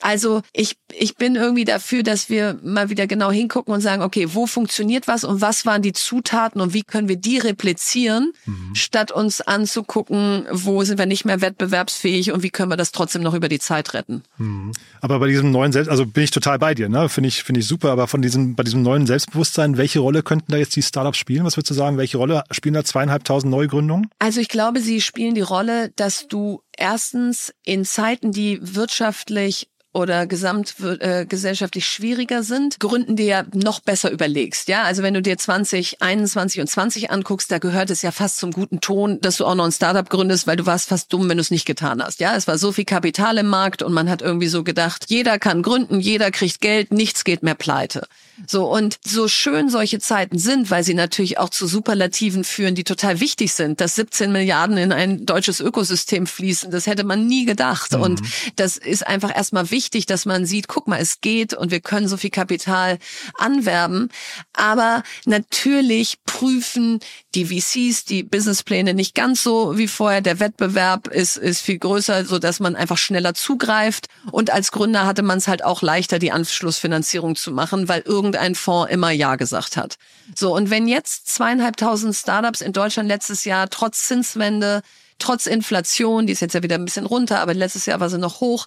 Also 0.00 0.42
ich, 0.52 0.76
ich 0.92 1.16
bin 1.16 1.36
irgendwie 1.36 1.64
dafür, 1.64 2.02
dass 2.02 2.30
wir 2.30 2.58
mal 2.62 2.90
wieder 2.90 3.06
genau 3.06 3.30
hingucken 3.30 3.74
und 3.74 3.80
sagen, 3.80 4.02
okay, 4.02 4.28
wo 4.32 4.46
funktioniert 4.46 5.08
was 5.08 5.24
und 5.24 5.40
was 5.40 5.66
waren 5.66 5.82
die 5.82 5.92
Zutaten 5.92 6.60
und 6.60 6.74
wie 6.74 6.82
können 6.82 7.08
wir 7.08 7.16
die 7.16 7.38
replizieren, 7.38 8.32
mhm. 8.46 8.74
statt 8.74 9.10
uns 9.10 9.40
anzugucken, 9.40 10.46
wo 10.50 10.82
sind 10.84 10.98
wir 10.98 11.06
nicht 11.06 11.24
mehr 11.24 11.40
wettbewerbsfähig 11.40 12.32
und 12.32 12.42
wie 12.42 12.50
können 12.50 12.70
wir 12.70 12.76
das 12.76 12.92
trotzdem 12.92 13.22
noch 13.22 13.34
über 13.34 13.48
die 13.48 13.58
Zeit 13.58 13.94
retten. 13.94 14.22
Mhm. 14.38 14.72
Aber 15.00 15.18
bei 15.18 15.28
diesem 15.28 15.50
neuen 15.50 15.72
Selbst, 15.72 15.88
also 15.88 16.06
bin 16.06 16.24
ich 16.24 16.30
total 16.30 16.58
bei 16.58 16.74
dir, 16.74 16.88
ne? 16.88 17.08
Finde 17.08 17.28
ich, 17.28 17.42
finde 17.42 17.60
ich 17.60 17.66
super, 17.66 17.90
aber 17.90 18.06
von 18.06 18.22
diesem, 18.22 18.54
bei 18.54 18.62
diesem 18.62 18.82
neuen 18.82 19.06
Selbstbewusstsein, 19.06 19.76
welche 19.76 20.00
Rolle 20.00 20.22
könnten 20.22 20.52
da 20.52 20.58
jetzt 20.58 20.76
die 20.76 20.82
Startups 20.82 21.18
spielen? 21.18 21.44
Was 21.44 21.56
würdest 21.56 21.70
du 21.70 21.74
sagen? 21.74 21.98
Welche 21.98 22.18
Rolle 22.18 22.44
spielen 22.50 22.74
da 22.74 22.84
zweieinhalbtausend 22.84 23.50
Neugründungen? 23.50 24.10
Also 24.18 24.40
ich 24.40 24.48
glaube, 24.48 24.80
sie 24.80 25.00
spielen 25.00 25.34
die 25.34 25.40
Rolle, 25.40 25.90
dass 25.96 26.28
du 26.28 26.62
erstens 26.76 27.52
in 27.64 27.84
Zeiten, 27.84 28.32
die 28.32 28.58
wirtschaftlich 28.62 29.68
oder 29.98 30.26
gesamtgesellschaftlich 30.26 31.84
äh, 31.84 31.86
schwieriger 31.86 32.42
sind, 32.42 32.78
Gründen 32.78 33.16
dir 33.16 33.46
noch 33.52 33.80
besser 33.80 34.10
überlegst. 34.10 34.68
Ja, 34.68 34.82
also 34.84 35.02
wenn 35.02 35.14
du 35.14 35.20
dir 35.20 35.36
20, 35.36 36.00
21 36.00 36.60
und 36.60 36.68
20 36.68 37.10
anguckst, 37.10 37.50
da 37.50 37.58
gehört 37.58 37.90
es 37.90 38.02
ja 38.02 38.12
fast 38.12 38.38
zum 38.38 38.52
guten 38.52 38.80
Ton, 38.80 39.20
dass 39.20 39.36
du 39.36 39.44
auch 39.44 39.56
noch 39.56 39.64
ein 39.64 39.72
Startup 39.72 40.08
gründest, 40.08 40.46
weil 40.46 40.56
du 40.56 40.66
warst 40.66 40.88
fast 40.88 41.12
dumm, 41.12 41.28
wenn 41.28 41.36
du 41.36 41.42
es 41.42 41.50
nicht 41.50 41.66
getan 41.66 42.02
hast. 42.02 42.20
Ja, 42.20 42.36
es 42.36 42.46
war 42.46 42.58
so 42.58 42.72
viel 42.72 42.84
Kapital 42.84 43.38
im 43.38 43.48
Markt 43.48 43.82
und 43.82 43.92
man 43.92 44.08
hat 44.08 44.22
irgendwie 44.22 44.48
so 44.48 44.62
gedacht, 44.62 45.06
jeder 45.08 45.38
kann 45.38 45.62
gründen, 45.62 46.00
jeder 46.00 46.30
kriegt 46.30 46.60
Geld, 46.60 46.92
nichts 46.92 47.24
geht 47.24 47.42
mehr 47.42 47.56
pleite. 47.56 48.06
So, 48.46 48.72
und 48.72 48.98
so 49.04 49.26
schön 49.26 49.68
solche 49.68 49.98
Zeiten 49.98 50.38
sind, 50.38 50.70
weil 50.70 50.84
sie 50.84 50.94
natürlich 50.94 51.38
auch 51.38 51.48
zu 51.48 51.66
Superlativen 51.66 52.44
führen, 52.44 52.74
die 52.74 52.84
total 52.84 53.20
wichtig 53.20 53.52
sind, 53.52 53.80
dass 53.80 53.96
17 53.96 54.30
Milliarden 54.30 54.76
in 54.76 54.92
ein 54.92 55.26
deutsches 55.26 55.60
Ökosystem 55.60 56.26
fließen, 56.26 56.70
das 56.70 56.86
hätte 56.86 57.04
man 57.04 57.26
nie 57.26 57.44
gedacht. 57.44 57.92
Mhm. 57.92 58.00
Und 58.00 58.22
das 58.56 58.76
ist 58.76 59.06
einfach 59.06 59.34
erstmal 59.34 59.70
wichtig, 59.70 60.06
dass 60.06 60.24
man 60.24 60.46
sieht, 60.46 60.68
guck 60.68 60.86
mal, 60.86 61.00
es 61.00 61.20
geht 61.20 61.52
und 61.52 61.70
wir 61.70 61.80
können 61.80 62.06
so 62.06 62.16
viel 62.16 62.30
Kapital 62.30 62.98
anwerben. 63.38 64.08
Aber 64.52 65.02
natürlich 65.24 66.18
prüfen 66.24 67.00
die 67.34 67.46
VCs 67.46 68.04
die 68.04 68.22
Businesspläne 68.22 68.94
nicht 68.94 69.14
ganz 69.14 69.42
so 69.42 69.76
wie 69.76 69.88
vorher. 69.88 70.20
Der 70.20 70.38
Wettbewerb 70.38 71.08
ist, 71.08 71.36
ist 71.36 71.60
viel 71.60 71.78
größer, 71.78 72.24
so 72.24 72.38
dass 72.38 72.60
man 72.60 72.76
einfach 72.76 72.98
schneller 72.98 73.34
zugreift. 73.34 74.06
Und 74.30 74.50
als 74.50 74.70
Gründer 74.70 75.06
hatte 75.06 75.22
man 75.22 75.38
es 75.38 75.48
halt 75.48 75.64
auch 75.64 75.82
leichter, 75.82 76.18
die 76.18 76.30
Anschlussfinanzierung 76.30 77.34
zu 77.34 77.50
machen, 77.50 77.88
weil 77.88 78.02
irgendwie 78.04 78.27
irgendein 78.28 78.54
Fonds 78.54 78.92
immer 78.92 79.10
Ja 79.10 79.36
gesagt 79.36 79.76
hat. 79.76 79.96
So, 80.34 80.54
und 80.54 80.70
wenn 80.70 80.88
jetzt 80.88 81.28
zweieinhalbtausend 81.28 82.14
Startups 82.14 82.60
in 82.60 82.72
Deutschland 82.72 83.08
letztes 83.08 83.44
Jahr 83.44 83.68
trotz 83.70 84.06
Zinswende, 84.06 84.82
trotz 85.18 85.46
Inflation, 85.46 86.26
die 86.26 86.32
ist 86.32 86.40
jetzt 86.40 86.54
ja 86.54 86.62
wieder 86.62 86.76
ein 86.76 86.84
bisschen 86.84 87.06
runter, 87.06 87.40
aber 87.40 87.54
letztes 87.54 87.86
Jahr 87.86 88.00
war 88.00 88.10
sie 88.10 88.18
noch 88.18 88.40
hoch, 88.40 88.66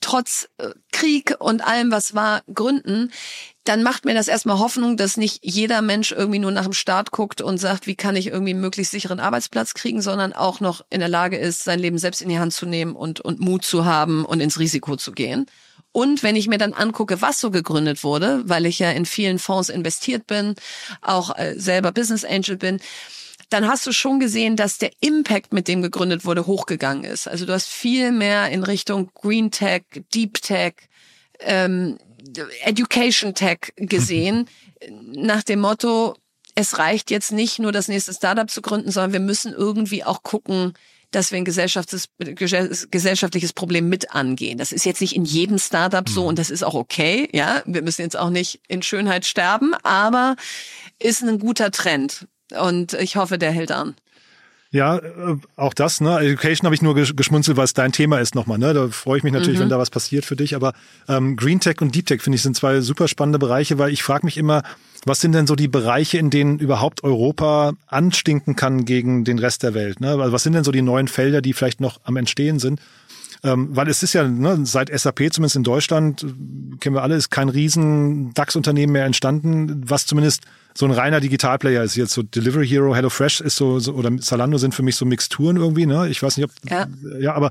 trotz 0.00 0.48
äh, 0.58 0.68
Krieg 0.92 1.34
und 1.38 1.66
allem, 1.66 1.90
was 1.90 2.14
war, 2.14 2.42
gründen, 2.52 3.10
dann 3.64 3.82
macht 3.82 4.04
mir 4.04 4.14
das 4.14 4.28
erstmal 4.28 4.58
Hoffnung, 4.58 4.96
dass 4.96 5.16
nicht 5.16 5.38
jeder 5.42 5.82
Mensch 5.82 6.12
irgendwie 6.12 6.40
nur 6.40 6.50
nach 6.50 6.64
dem 6.64 6.72
Start 6.72 7.12
guckt 7.12 7.40
und 7.40 7.58
sagt, 7.58 7.86
wie 7.86 7.94
kann 7.94 8.16
ich 8.16 8.26
irgendwie 8.26 8.50
einen 8.50 8.60
möglichst 8.60 8.90
sicheren 8.92 9.20
Arbeitsplatz 9.20 9.74
kriegen, 9.74 10.02
sondern 10.02 10.32
auch 10.32 10.60
noch 10.60 10.84
in 10.90 11.00
der 11.00 11.08
Lage 11.08 11.36
ist, 11.36 11.64
sein 11.64 11.78
Leben 11.78 11.98
selbst 11.98 12.22
in 12.22 12.28
die 12.28 12.38
Hand 12.38 12.52
zu 12.52 12.66
nehmen 12.66 12.94
und, 12.94 13.20
und 13.20 13.40
Mut 13.40 13.64
zu 13.64 13.84
haben 13.84 14.24
und 14.24 14.40
ins 14.40 14.58
Risiko 14.58 14.96
zu 14.96 15.12
gehen. 15.12 15.46
Und 15.92 16.22
wenn 16.22 16.36
ich 16.36 16.48
mir 16.48 16.58
dann 16.58 16.72
angucke, 16.72 17.20
was 17.20 17.38
so 17.38 17.50
gegründet 17.50 18.02
wurde, 18.02 18.42
weil 18.46 18.66
ich 18.66 18.78
ja 18.78 18.90
in 18.90 19.04
vielen 19.04 19.38
Fonds 19.38 19.68
investiert 19.68 20.26
bin, 20.26 20.54
auch 21.02 21.36
äh, 21.36 21.54
selber 21.56 21.92
Business 21.92 22.24
Angel 22.24 22.56
bin, 22.56 22.80
dann 23.50 23.68
hast 23.68 23.86
du 23.86 23.92
schon 23.92 24.18
gesehen, 24.18 24.56
dass 24.56 24.78
der 24.78 24.90
Impact, 25.00 25.52
mit 25.52 25.68
dem 25.68 25.82
gegründet 25.82 26.24
wurde, 26.24 26.46
hochgegangen 26.46 27.04
ist. 27.04 27.28
Also 27.28 27.44
du 27.44 27.52
hast 27.52 27.68
viel 27.68 28.10
mehr 28.10 28.48
in 28.48 28.62
Richtung 28.62 29.10
Green 29.14 29.50
Tech, 29.50 29.82
Deep 30.14 30.40
Tech, 30.40 30.74
ähm, 31.40 31.98
Education 32.64 33.34
Tech 33.34 33.58
gesehen, 33.76 34.48
nach 35.14 35.42
dem 35.42 35.60
Motto, 35.60 36.16
es 36.54 36.78
reicht 36.78 37.10
jetzt 37.10 37.32
nicht 37.32 37.58
nur 37.58 37.72
das 37.72 37.88
nächste 37.88 38.12
Startup 38.12 38.50
zu 38.50 38.62
gründen, 38.62 38.90
sondern 38.90 39.12
wir 39.12 39.20
müssen 39.20 39.52
irgendwie 39.52 40.04
auch 40.04 40.22
gucken, 40.22 40.74
dass 41.12 41.30
wir 41.30 41.38
ein 41.38 41.44
gesellschaftliches 41.44 43.52
Problem 43.52 43.88
mit 43.88 44.12
angehen. 44.12 44.58
Das 44.58 44.72
ist 44.72 44.84
jetzt 44.84 45.00
nicht 45.00 45.14
in 45.14 45.24
jedem 45.24 45.58
Startup 45.58 46.08
so 46.08 46.22
mhm. 46.22 46.28
und 46.28 46.38
das 46.38 46.50
ist 46.50 46.64
auch 46.64 46.74
okay. 46.74 47.28
Ja, 47.32 47.62
wir 47.66 47.82
müssen 47.82 48.02
jetzt 48.02 48.18
auch 48.18 48.30
nicht 48.30 48.60
in 48.66 48.82
Schönheit 48.82 49.24
sterben, 49.24 49.74
aber 49.84 50.34
ist 50.98 51.22
ein 51.22 51.38
guter 51.38 51.70
Trend 51.70 52.26
und 52.58 52.94
ich 52.94 53.16
hoffe, 53.16 53.38
der 53.38 53.52
hält 53.52 53.70
an. 53.70 53.94
Ja, 54.72 54.96
äh, 54.96 55.36
auch 55.54 55.74
das, 55.74 56.00
ne? 56.00 56.18
Education 56.18 56.64
habe 56.64 56.74
ich 56.74 56.80
nur 56.80 56.94
geschmunzelt, 56.94 57.58
weil 57.58 57.64
es 57.64 57.74
dein 57.74 57.92
Thema 57.92 58.20
ist 58.20 58.34
nochmal, 58.34 58.56
ne? 58.56 58.72
Da 58.72 58.88
freue 58.88 59.18
ich 59.18 59.22
mich 59.22 59.34
natürlich, 59.34 59.58
mhm. 59.58 59.64
wenn 59.64 59.68
da 59.68 59.78
was 59.78 59.90
passiert 59.90 60.24
für 60.24 60.34
dich. 60.34 60.56
Aber 60.56 60.72
ähm, 61.08 61.36
Green 61.36 61.60
Tech 61.60 61.82
und 61.82 61.94
Deep 61.94 62.06
Tech, 62.06 62.22
finde 62.22 62.36
ich, 62.36 62.42
sind 62.42 62.56
zwei 62.56 62.80
super 62.80 63.06
spannende 63.06 63.38
Bereiche, 63.38 63.78
weil 63.78 63.92
ich 63.92 64.02
frage 64.02 64.24
mich 64.24 64.38
immer, 64.38 64.62
was 65.04 65.20
sind 65.20 65.32
denn 65.32 65.46
so 65.46 65.56
die 65.56 65.68
Bereiche, 65.68 66.18
in 66.18 66.30
denen 66.30 66.58
überhaupt 66.58 67.02
Europa 67.02 67.72
anstinken 67.86 68.56
kann 68.56 68.84
gegen 68.84 69.24
den 69.24 69.38
Rest 69.38 69.62
der 69.62 69.74
Welt? 69.74 70.00
Ne? 70.00 70.10
Also 70.10 70.32
was 70.32 70.42
sind 70.42 70.52
denn 70.52 70.64
so 70.64 70.72
die 70.72 70.82
neuen 70.82 71.08
Felder, 71.08 71.42
die 71.42 71.52
vielleicht 71.52 71.80
noch 71.80 72.00
am 72.04 72.16
Entstehen 72.16 72.58
sind? 72.58 72.80
Ähm, 73.44 73.70
weil 73.74 73.88
es 73.88 74.04
ist 74.04 74.12
ja 74.12 74.22
ne, 74.22 74.60
seit 74.64 74.88
SAP, 74.96 75.32
zumindest 75.32 75.56
in 75.56 75.64
Deutschland, 75.64 76.24
kennen 76.78 76.94
wir 76.94 77.02
alle, 77.02 77.16
ist 77.16 77.30
kein 77.30 77.48
riesen 77.48 78.32
DAX-Unternehmen 78.34 78.92
mehr 78.92 79.04
entstanden, 79.04 79.82
was 79.84 80.06
zumindest 80.06 80.44
so 80.74 80.86
ein 80.86 80.92
reiner 80.92 81.18
Digitalplayer 81.18 81.82
ist. 81.82 81.96
Jetzt 81.96 82.12
so 82.12 82.22
Delivery 82.22 82.68
Hero, 82.68 82.94
HelloFresh 82.94 83.40
ist 83.40 83.56
so, 83.56 83.80
so 83.80 83.94
oder 83.94 84.16
Zalando 84.18 84.58
sind 84.58 84.76
für 84.76 84.84
mich 84.84 84.94
so 84.94 85.04
Mixturen 85.04 85.56
irgendwie. 85.56 85.86
Ne? 85.86 86.08
Ich 86.08 86.22
weiß 86.22 86.36
nicht, 86.36 86.48
ob 86.48 86.70
ja, 86.70 86.86
ja 87.18 87.34
aber 87.34 87.50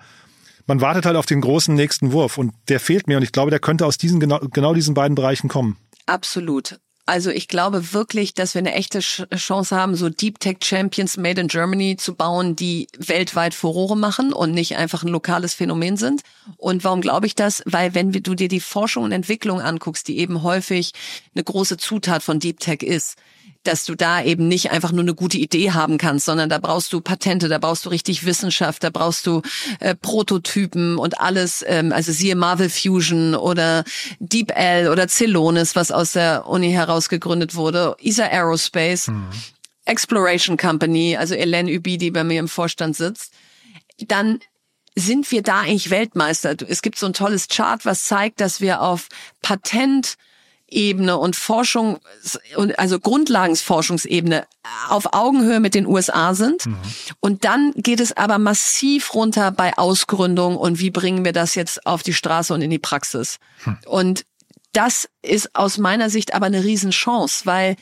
man 0.65 0.79
wartet 0.79 1.05
halt 1.05 1.17
auf 1.17 1.25
den 1.25 1.41
großen 1.41 1.75
nächsten 1.75 2.13
Wurf 2.13 2.37
und 2.37 2.53
der 2.69 2.79
fehlt 2.79 3.07
mir 3.07 3.17
und 3.17 3.23
ich 3.23 3.33
glaube, 3.33 3.51
der 3.51 3.59
könnte 3.59 3.85
aus 3.85 3.97
diesen 3.97 4.21
genau, 4.21 4.39
genau 4.39 4.73
diesen 4.73 4.93
beiden 4.93 5.15
Bereichen 5.15 5.49
kommen. 5.49 5.75
Absolut. 6.05 6.79
Also 7.05 7.29
ich 7.29 7.47
glaube 7.47 7.93
wirklich, 7.93 8.33
dass 8.33 8.53
wir 8.53 8.59
eine 8.59 8.73
echte 8.73 8.99
Chance 8.99 9.75
haben, 9.75 9.95
so 9.95 10.09
Deep 10.09 10.39
Tech 10.39 10.57
Champions 10.63 11.17
Made 11.17 11.41
in 11.41 11.47
Germany 11.47 11.97
zu 11.97 12.15
bauen, 12.15 12.55
die 12.55 12.87
weltweit 12.97 13.53
Furore 13.53 13.97
machen 13.97 14.33
und 14.33 14.51
nicht 14.53 14.77
einfach 14.77 15.03
ein 15.03 15.09
lokales 15.09 15.53
Phänomen 15.53 15.97
sind. 15.97 16.21
Und 16.57 16.83
warum 16.83 17.01
glaube 17.01 17.25
ich 17.25 17.35
das? 17.35 17.63
Weil 17.65 17.95
wenn 17.95 18.11
du 18.11 18.35
dir 18.35 18.47
die 18.47 18.59
Forschung 18.59 19.03
und 19.03 19.11
Entwicklung 19.11 19.61
anguckst, 19.61 20.07
die 20.07 20.19
eben 20.19 20.43
häufig 20.43 20.91
eine 21.33 21.43
große 21.43 21.77
Zutat 21.77 22.23
von 22.23 22.39
Deep 22.39 22.59
Tech 22.59 22.83
ist, 22.83 23.17
dass 23.63 23.85
du 23.85 23.95
da 23.95 24.23
eben 24.23 24.47
nicht 24.47 24.71
einfach 24.71 24.91
nur 24.91 25.01
eine 25.01 25.13
gute 25.13 25.37
Idee 25.37 25.71
haben 25.71 25.97
kannst, 25.97 26.25
sondern 26.25 26.49
da 26.49 26.57
brauchst 26.57 26.91
du 26.93 27.01
Patente, 27.01 27.47
da 27.47 27.59
brauchst 27.59 27.85
du 27.85 27.89
richtig 27.89 28.25
Wissenschaft, 28.25 28.83
da 28.83 28.89
brauchst 28.89 29.27
du 29.27 29.41
äh, 29.79 29.95
Prototypen 29.95 30.97
und 30.97 31.19
alles, 31.19 31.63
ähm, 31.67 31.91
also 31.91 32.11
siehe 32.11 32.35
Marvel 32.35 32.69
Fusion 32.69 33.35
oder 33.35 33.83
DeepL 34.19 34.89
oder 34.89 35.07
Celonis, 35.07 35.75
was 35.75 35.91
aus 35.91 36.13
der 36.13 36.47
Uni 36.47 36.71
heraus 36.71 37.09
gegründet 37.09 37.55
wurde, 37.55 37.95
ESA 38.01 38.25
Aerospace, 38.25 39.07
mhm. 39.07 39.27
Exploration 39.85 40.57
Company, 40.57 41.17
also 41.17 41.35
Elaine 41.35 41.71
Ubi, 41.71 41.97
die 41.97 42.11
bei 42.11 42.23
mir 42.23 42.39
im 42.39 42.47
Vorstand 42.47 42.95
sitzt, 42.95 43.33
dann 44.07 44.39
sind 44.95 45.31
wir 45.31 45.41
da 45.41 45.61
eigentlich 45.61 45.89
Weltmeister. 45.89 46.55
Es 46.67 46.81
gibt 46.81 46.97
so 46.97 47.05
ein 47.05 47.13
tolles 47.13 47.47
Chart, 47.47 47.85
was 47.85 48.05
zeigt, 48.05 48.41
dass 48.41 48.61
wir 48.61 48.81
auf 48.81 49.07
Patent 49.41 50.17
Ebene 50.71 51.17
und 51.17 51.35
Forschung, 51.35 51.99
also 52.77 52.99
Grundlagensforschungsebene 52.99 54.45
auf 54.89 55.13
Augenhöhe 55.13 55.59
mit 55.59 55.75
den 55.75 55.85
USA 55.85 56.33
sind. 56.33 56.65
Mhm. 56.65 56.77
Und 57.19 57.43
dann 57.43 57.73
geht 57.75 57.99
es 57.99 58.15
aber 58.15 58.39
massiv 58.39 59.13
runter 59.13 59.51
bei 59.51 59.77
Ausgründung 59.77 60.57
und 60.57 60.79
wie 60.79 60.89
bringen 60.89 61.25
wir 61.25 61.33
das 61.33 61.55
jetzt 61.55 61.85
auf 61.85 62.03
die 62.03 62.13
Straße 62.13 62.53
und 62.53 62.61
in 62.61 62.69
die 62.69 62.79
Praxis. 62.79 63.37
Mhm. 63.65 63.77
Und 63.85 64.25
das 64.73 65.09
ist 65.21 65.55
aus 65.55 65.77
meiner 65.77 66.09
Sicht 66.09 66.33
aber 66.33 66.45
eine 66.45 66.63
Riesenchance, 66.63 67.45
weil 67.45 67.75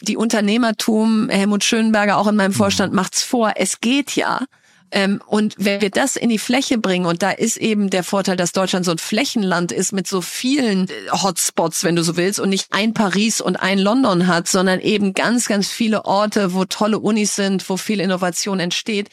die 0.00 0.16
Unternehmertum, 0.16 1.28
Helmut 1.28 1.64
Schönberger 1.64 2.16
auch 2.16 2.28
in 2.28 2.36
meinem 2.36 2.52
mhm. 2.52 2.56
Vorstand 2.56 2.94
macht's 2.94 3.22
vor, 3.22 3.54
es 3.56 3.80
geht 3.80 4.16
ja. 4.16 4.46
Ähm, 4.92 5.22
und 5.26 5.54
wenn 5.58 5.80
wir 5.80 5.90
das 5.90 6.16
in 6.16 6.28
die 6.28 6.38
Fläche 6.38 6.78
bringen, 6.78 7.06
und 7.06 7.22
da 7.22 7.30
ist 7.30 7.56
eben 7.56 7.90
der 7.90 8.02
Vorteil, 8.02 8.36
dass 8.36 8.52
Deutschland 8.52 8.84
so 8.84 8.90
ein 8.90 8.98
Flächenland 8.98 9.72
ist 9.72 9.92
mit 9.92 10.06
so 10.06 10.20
vielen 10.20 10.88
äh, 10.88 10.92
Hotspots, 11.12 11.84
wenn 11.84 11.96
du 11.96 12.02
so 12.02 12.16
willst, 12.16 12.40
und 12.40 12.48
nicht 12.50 12.66
ein 12.70 12.94
Paris 12.94 13.40
und 13.40 13.56
ein 13.56 13.78
London 13.78 14.26
hat, 14.26 14.48
sondern 14.48 14.80
eben 14.80 15.14
ganz, 15.14 15.46
ganz 15.46 15.68
viele 15.68 16.04
Orte, 16.04 16.54
wo 16.54 16.64
tolle 16.64 16.98
Unis 16.98 17.36
sind, 17.36 17.68
wo 17.68 17.76
viel 17.76 18.00
Innovation 18.00 18.58
entsteht. 18.60 19.08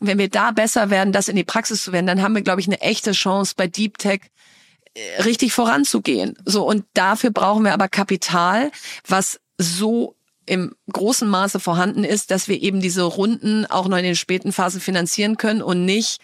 Wenn 0.00 0.18
wir 0.18 0.28
da 0.28 0.50
besser 0.50 0.90
werden, 0.90 1.12
das 1.12 1.28
in 1.28 1.36
die 1.36 1.44
Praxis 1.44 1.82
zu 1.82 1.92
werden, 1.92 2.06
dann 2.06 2.22
haben 2.22 2.34
wir, 2.34 2.42
glaube 2.42 2.60
ich, 2.60 2.66
eine 2.66 2.80
echte 2.80 3.12
Chance 3.12 3.54
bei 3.56 3.66
Deep 3.66 3.98
Tech 3.98 4.20
äh, 4.94 5.22
richtig 5.22 5.52
voranzugehen. 5.52 6.36
So 6.44 6.66
und 6.66 6.84
dafür 6.94 7.30
brauchen 7.30 7.64
wir 7.64 7.72
aber 7.72 7.88
Kapital, 7.88 8.70
was 9.06 9.40
so 9.56 10.16
im 10.46 10.74
großen 10.92 11.28
Maße 11.28 11.60
vorhanden 11.60 12.04
ist, 12.04 12.30
dass 12.30 12.48
wir 12.48 12.60
eben 12.60 12.80
diese 12.80 13.02
Runden 13.02 13.66
auch 13.66 13.88
noch 13.88 13.96
in 13.96 14.04
den 14.04 14.16
späten 14.16 14.52
Phasen 14.52 14.80
finanzieren 14.80 15.36
können 15.36 15.62
und 15.62 15.84
nicht 15.84 16.20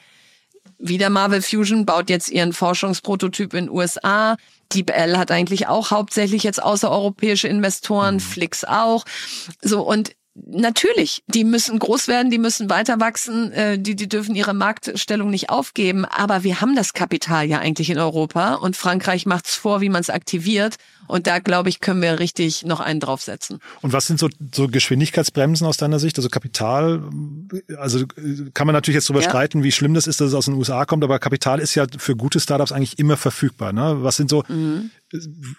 wieder 0.79 1.11
Marvel 1.11 1.43
Fusion 1.43 1.87
baut 1.87 2.11
jetzt 2.11 2.29
ihren 2.29 2.53
Forschungsprototyp 2.53 3.55
in 3.55 3.67
den 3.67 3.71
USA. 3.75 4.37
DeepL 4.73 5.17
hat 5.17 5.31
eigentlich 5.31 5.67
auch 5.67 5.91
hauptsächlich 5.91 6.43
jetzt 6.43 6.63
außereuropäische 6.63 7.49
Investoren, 7.49 8.17
mhm. 8.17 8.21
Flix 8.21 8.65
auch. 8.65 9.05
So 9.63 9.83
und 9.83 10.15
Natürlich, 10.47 11.25
die 11.27 11.43
müssen 11.43 11.79
groß 11.79 12.07
werden, 12.07 12.31
die 12.31 12.39
müssen 12.39 12.71
weiter 12.71 13.01
wachsen, 13.01 13.51
äh, 13.53 13.79
die, 13.79 13.97
die 13.97 14.09
dürfen 14.09 14.37
ihre 14.37 14.55
Marktstellung 14.55 15.31
nicht 15.31 15.51
aufgeben. 15.51 16.05
Aber 16.05 16.45
wir 16.45 16.61
haben 16.61 16.77
das 16.77 16.93
Kapital 16.93 17.47
ja 17.47 17.59
eigentlich 17.59 17.91
in 17.91 17.99
Europa 17.99 18.55
und 18.55 18.77
Frankreich 18.77 19.27
macht's 19.27 19.57
vor, 19.57 19.81
wie 19.81 19.89
man 19.89 20.01
es 20.01 20.11
aktiviert. 20.11 20.77
Und 21.09 21.27
da, 21.27 21.39
glaube 21.39 21.71
ich, 21.71 21.81
können 21.81 22.03
wir 22.03 22.19
richtig 22.21 22.65
noch 22.65 22.81
einen 22.81 23.01
draufsetzen. 23.01 23.61
Und 23.81 23.93
was 23.93 24.07
sind 24.07 24.21
so, 24.21 24.29
so 24.55 24.69
Geschwindigkeitsbremsen 24.69 25.67
aus 25.67 25.79
deiner 25.79 25.99
Sicht? 25.99 26.19
Also 26.19 26.29
Kapital, 26.29 27.03
also 27.79 28.05
kann 28.55 28.67
man 28.67 28.75
natürlich 28.75 28.97
jetzt 28.97 29.09
darüber 29.09 29.23
ja. 29.23 29.29
streiten, 29.29 29.63
wie 29.63 29.73
schlimm 29.73 29.95
das 29.95 30.07
ist, 30.07 30.21
dass 30.21 30.29
es 30.29 30.35
aus 30.35 30.45
den 30.45 30.55
USA 30.55 30.85
kommt, 30.85 31.03
aber 31.03 31.19
Kapital 31.19 31.59
ist 31.59 31.75
ja 31.75 31.87
für 31.97 32.15
gute 32.15 32.41
Startups 32.41 32.73
eigentlich 32.73 32.99
immer 32.99 33.17
verfügbar. 33.17 33.73
Ne? 33.73 33.99
Was 34.03 34.17
sind 34.17 34.29
so, 34.31 34.45
mhm. 34.49 34.91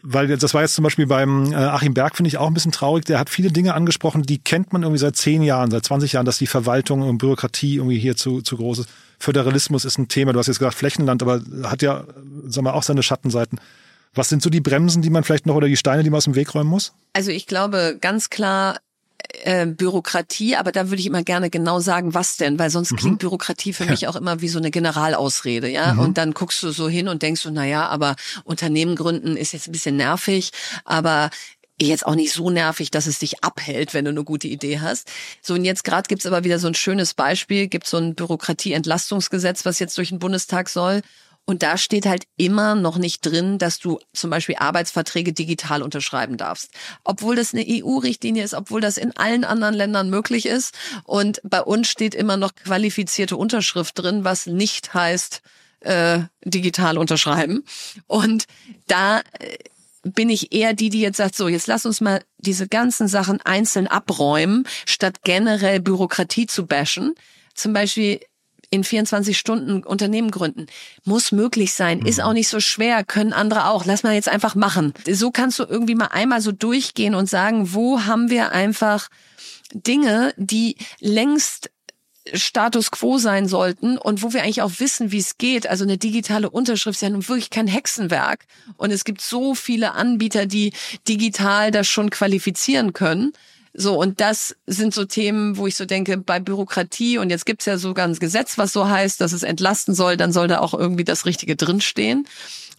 weil 0.03 0.27
das 0.37 0.53
war 0.53 0.61
jetzt 0.61 0.75
zum 0.75 0.83
Beispiel 0.83 1.07
beim 1.07 1.51
äh, 1.51 1.55
Achim 1.55 1.93
Berg, 1.93 2.15
finde 2.15 2.27
ich 2.27 2.37
auch 2.37 2.47
ein 2.47 2.53
bisschen 2.53 2.71
traurig, 2.71 3.05
der 3.05 3.19
hat 3.19 3.29
viele 3.29 3.51
Dinge 3.51 3.73
angesprochen, 3.73 4.23
die 4.23 4.37
kennt 4.37 4.71
man 4.71 4.83
irgendwie 4.83 4.99
seit 4.99 5.15
zehn 5.15 5.41
Jahren, 5.41 5.71
seit 5.71 5.83
20 5.83 6.13
Jahren, 6.13 6.25
dass 6.25 6.37
die 6.37 6.47
Verwaltung 6.47 7.01
und 7.01 7.17
Bürokratie 7.17 7.77
irgendwie 7.77 7.99
hier 7.99 8.15
zu, 8.15 8.41
zu 8.41 8.57
groß 8.57 8.79
ist. 8.79 8.89
Föderalismus 9.19 9.83
ist 9.83 9.97
ein 9.97 10.07
Thema, 10.07 10.31
du 10.31 10.39
hast 10.39 10.47
jetzt 10.47 10.59
gesagt 10.59 10.75
Flächenland, 10.75 11.21
aber 11.21 11.41
hat 11.63 11.81
ja, 11.81 12.05
sag 12.45 12.63
mal, 12.63 12.71
auch 12.71 12.83
seine 12.83 13.03
Schattenseiten. 13.03 13.59
Was 14.19 14.27
sind 14.27 14.43
so 14.43 14.49
die 14.49 14.59
Bremsen, 14.59 15.01
die 15.01 15.09
man 15.09 15.23
vielleicht 15.23 15.45
noch 15.45 15.55
oder 15.55 15.67
die 15.67 15.77
Steine, 15.77 16.03
die 16.03 16.09
man 16.09 16.17
aus 16.17 16.25
dem 16.25 16.35
Weg 16.35 16.53
räumen 16.53 16.69
muss? 16.69 16.91
Also 17.13 17.31
ich 17.31 17.47
glaube 17.47 17.97
ganz 18.01 18.29
klar, 18.29 18.81
äh, 19.43 19.65
Bürokratie, 19.65 20.57
aber 20.57 20.73
da 20.73 20.89
würde 20.89 20.99
ich 20.99 21.05
immer 21.05 21.23
gerne 21.23 21.49
genau 21.49 21.79
sagen, 21.79 22.13
was 22.13 22.35
denn, 22.35 22.59
weil 22.59 22.69
sonst 22.69 22.91
mhm. 22.91 22.95
klingt 22.97 23.19
Bürokratie 23.19 23.71
für 23.71 23.85
mich 23.85 24.09
auch 24.09 24.17
immer 24.17 24.41
wie 24.41 24.49
so 24.49 24.59
eine 24.59 24.71
Generalausrede, 24.71 25.69
ja. 25.69 25.93
Mhm. 25.93 25.99
Und 25.99 26.17
dann 26.17 26.33
guckst 26.33 26.61
du 26.63 26.71
so 26.71 26.89
hin 26.89 27.07
und 27.07 27.21
denkst 27.21 27.39
so, 27.39 27.49
na 27.49 27.65
ja, 27.65 27.87
aber 27.87 28.17
Unternehmen 28.43 28.97
gründen 28.97 29.37
ist 29.37 29.53
jetzt 29.53 29.69
ein 29.69 29.71
bisschen 29.71 29.95
nervig, 29.95 30.51
aber 30.83 31.29
jetzt 31.81 32.05
auch 32.05 32.15
nicht 32.15 32.33
so 32.33 32.49
nervig, 32.49 32.91
dass 32.91 33.07
es 33.07 33.19
dich 33.19 33.41
abhält, 33.41 33.93
wenn 33.93 34.03
du 34.03 34.11
eine 34.11 34.25
gute 34.25 34.49
Idee 34.49 34.81
hast. 34.81 35.09
So, 35.41 35.53
und 35.53 35.63
jetzt 35.63 35.85
gerade 35.85 36.09
gibt's 36.09 36.25
aber 36.25 36.43
wieder 36.43 36.59
so 36.59 36.67
ein 36.67 36.75
schönes 36.75 37.13
Beispiel, 37.13 37.69
gibt 37.69 37.87
so 37.87 37.95
ein 37.95 38.15
Bürokratieentlastungsgesetz, 38.15 39.63
was 39.63 39.79
jetzt 39.79 39.97
durch 39.97 40.09
den 40.09 40.19
Bundestag 40.19 40.67
soll. 40.67 41.03
Und 41.49 41.63
da 41.63 41.79
steht 41.79 42.05
halt 42.05 42.25
immer 42.37 42.75
noch 42.75 42.99
nicht 42.99 43.25
drin, 43.25 43.57
dass 43.57 43.79
du 43.79 43.99
zum 44.13 44.29
Beispiel 44.29 44.57
Arbeitsverträge 44.59 45.33
digital 45.33 45.81
unterschreiben 45.81 46.37
darfst. 46.37 46.69
Obwohl 47.03 47.35
das 47.35 47.55
eine 47.55 47.65
EU-Richtlinie 47.67 48.43
ist, 48.43 48.53
obwohl 48.53 48.81
das 48.81 48.97
in 48.97 49.17
allen 49.17 49.43
anderen 49.43 49.73
Ländern 49.73 50.11
möglich 50.11 50.45
ist. 50.45 50.75
Und 51.05 51.41
bei 51.43 51.63
uns 51.63 51.87
steht 51.87 52.13
immer 52.13 52.37
noch 52.37 52.53
qualifizierte 52.53 53.35
Unterschrift 53.35 53.97
drin, 53.97 54.23
was 54.23 54.45
nicht 54.45 54.93
heißt, 54.93 55.41
äh, 55.79 56.19
digital 56.45 56.99
unterschreiben. 56.99 57.63
Und 58.05 58.45
da 58.85 59.21
äh, 59.39 59.57
bin 60.03 60.29
ich 60.29 60.53
eher 60.53 60.73
die, 60.73 60.91
die 60.91 61.01
jetzt 61.01 61.17
sagt, 61.17 61.33
so, 61.33 61.47
jetzt 61.47 61.65
lass 61.65 61.83
uns 61.83 61.99
mal 61.99 62.21
diese 62.37 62.67
ganzen 62.67 63.07
Sachen 63.07 63.41
einzeln 63.41 63.87
abräumen, 63.87 64.67
statt 64.85 65.23
generell 65.23 65.79
Bürokratie 65.79 66.45
zu 66.45 66.67
bashen. 66.67 67.15
Zum 67.55 67.73
Beispiel 67.73 68.19
in 68.69 68.83
24 68.83 69.37
Stunden 69.37 69.83
Unternehmen 69.83 70.31
gründen. 70.31 70.67
Muss 71.03 71.31
möglich 71.31 71.73
sein, 71.73 72.05
ist 72.05 72.17
mhm. 72.17 72.23
auch 72.23 72.33
nicht 72.33 72.47
so 72.47 72.59
schwer, 72.59 73.03
können 73.03 73.33
andere 73.33 73.65
auch. 73.65 73.85
Lass 73.85 74.03
mal 74.03 74.13
jetzt 74.13 74.29
einfach 74.29 74.55
machen. 74.55 74.93
So 75.09 75.31
kannst 75.31 75.59
du 75.59 75.63
irgendwie 75.63 75.95
mal 75.95 76.07
einmal 76.07 76.41
so 76.41 76.51
durchgehen 76.51 77.15
und 77.15 77.29
sagen, 77.29 77.73
wo 77.73 78.01
haben 78.01 78.29
wir 78.29 78.51
einfach 78.51 79.09
Dinge, 79.73 80.33
die 80.37 80.77
längst 80.99 81.69
Status 82.33 82.91
quo 82.91 83.17
sein 83.17 83.47
sollten 83.47 83.97
und 83.97 84.21
wo 84.21 84.33
wir 84.33 84.43
eigentlich 84.43 84.61
auch 84.61 84.79
wissen, 84.79 85.11
wie 85.11 85.17
es 85.17 85.37
geht. 85.37 85.67
Also 85.67 85.83
eine 85.83 85.97
digitale 85.97 86.49
Unterschrift 86.49 86.97
ist 86.97 87.01
ja 87.01 87.09
nun 87.09 87.27
wirklich 87.27 87.49
kein 87.49 87.67
Hexenwerk. 87.67 88.45
Und 88.77 88.91
es 88.91 89.03
gibt 89.03 89.21
so 89.21 89.55
viele 89.55 89.93
Anbieter, 89.93 90.45
die 90.45 90.73
digital 91.07 91.71
das 91.71 91.87
schon 91.87 92.09
qualifizieren 92.09 92.93
können. 92.93 93.33
So, 93.73 93.99
und 93.99 94.19
das 94.19 94.55
sind 94.65 94.93
so 94.93 95.05
Themen, 95.05 95.57
wo 95.57 95.67
ich 95.67 95.75
so 95.75 95.85
denke, 95.85 96.17
bei 96.17 96.39
Bürokratie, 96.39 97.17
und 97.17 97.29
jetzt 97.29 97.45
gibt's 97.45 97.65
ja 97.65 97.77
sogar 97.77 98.07
ein 98.07 98.15
Gesetz, 98.15 98.57
was 98.57 98.73
so 98.73 98.89
heißt, 98.89 99.21
dass 99.21 99.31
es 99.31 99.43
entlasten 99.43 99.93
soll, 99.93 100.17
dann 100.17 100.31
soll 100.31 100.47
da 100.47 100.59
auch 100.59 100.73
irgendwie 100.73 101.03
das 101.03 101.25
Richtige 101.25 101.55
drinstehen. 101.55 102.27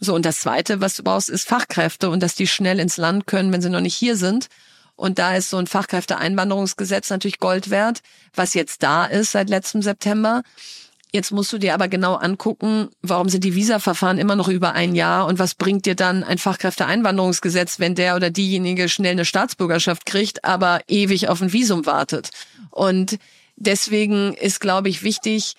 So, 0.01 0.15
und 0.15 0.25
das 0.25 0.41
Zweite, 0.41 0.81
was 0.81 0.97
du 0.97 1.03
brauchst, 1.03 1.29
ist 1.29 1.49
Fachkräfte 1.49 2.11
und 2.11 2.23
dass 2.23 2.35
die 2.35 2.47
schnell 2.47 2.81
ins 2.81 2.97
Land 2.97 3.27
können, 3.27 3.53
wenn 3.53 3.63
sie 3.63 3.71
noch 3.71 3.81
nicht 3.81 3.95
hier 3.95 4.17
sind. 4.17 4.49
Und 4.97 5.19
da 5.19 5.37
ist 5.37 5.49
so 5.49 5.57
ein 5.57 5.67
Fachkräfteeinwanderungsgesetz 5.67 7.09
natürlich 7.09 7.39
Gold 7.39 7.71
wert, 7.71 8.03
was 8.35 8.55
jetzt 8.55 8.83
da 8.83 9.07
ist 9.07 9.33
seit 9.33 9.49
letztem 9.49 9.83
September. 9.83 10.43
Jetzt 11.13 11.33
musst 11.33 11.53
du 11.53 11.59
dir 11.59 11.75
aber 11.75 11.89
genau 11.89 12.15
angucken, 12.15 12.89
warum 13.03 13.29
sind 13.29 13.43
die 13.43 13.55
Visa-Verfahren 13.55 14.19
immer 14.19 14.37
noch 14.37 14.49
über 14.49 14.73
ein 14.73 14.95
Jahr 14.95 15.27
und 15.27 15.39
was 15.39 15.55
bringt 15.55 15.87
dir 15.87 15.97
dann 15.97 16.23
ein 16.23 16.39
Fachkräfteeinwanderungsgesetz, 16.39 17.81
wenn 17.81 17.95
der 17.95 18.17
oder 18.17 18.31
diejenige 18.31 18.89
schnell 18.89 19.13
eine 19.13 19.25
Staatsbürgerschaft 19.25 20.07
kriegt, 20.07 20.45
aber 20.45 20.81
ewig 20.87 21.29
auf 21.29 21.43
ein 21.43 21.53
Visum 21.53 21.85
wartet. 21.87 22.31
Und 22.71 23.19
deswegen 23.57 24.35
ist, 24.35 24.61
glaube 24.61 24.89
ich, 24.89 25.03
wichtig, 25.03 25.57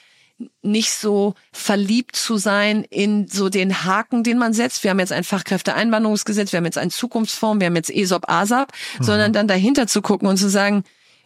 nicht 0.62 0.92
so 0.92 1.36
verliebt 1.52 2.16
zu 2.16 2.38
sein 2.38 2.84
in 2.90 3.28
so 3.28 3.50
den 3.50 3.84
Haken, 3.84 4.24
den 4.24 4.38
man 4.38 4.54
setzt. 4.54 4.84
Wir 4.84 4.92
haben 4.92 5.00
jetzt 5.00 5.12
ein 5.12 5.24
Fachkräfteeinwanderungsgesetz, 5.24 6.52
wir 6.52 6.58
haben 6.58 6.66
jetzt 6.66 6.78
einen 6.78 6.92
Zukunftsfonds, 6.92 7.60
wir 7.60 7.68
haben 7.68 7.76
jetzt 7.76 7.92
ESOP, 7.92 8.30
ASAP, 8.30 8.72
mhm. 9.00 9.04
sondern 9.04 9.34
dann 9.34 9.48
dahinter 9.48 9.86
zu 9.86 10.02
gucken 10.02 10.28
und 10.28 10.38
zu 10.38 10.50
sagen, 10.50 10.84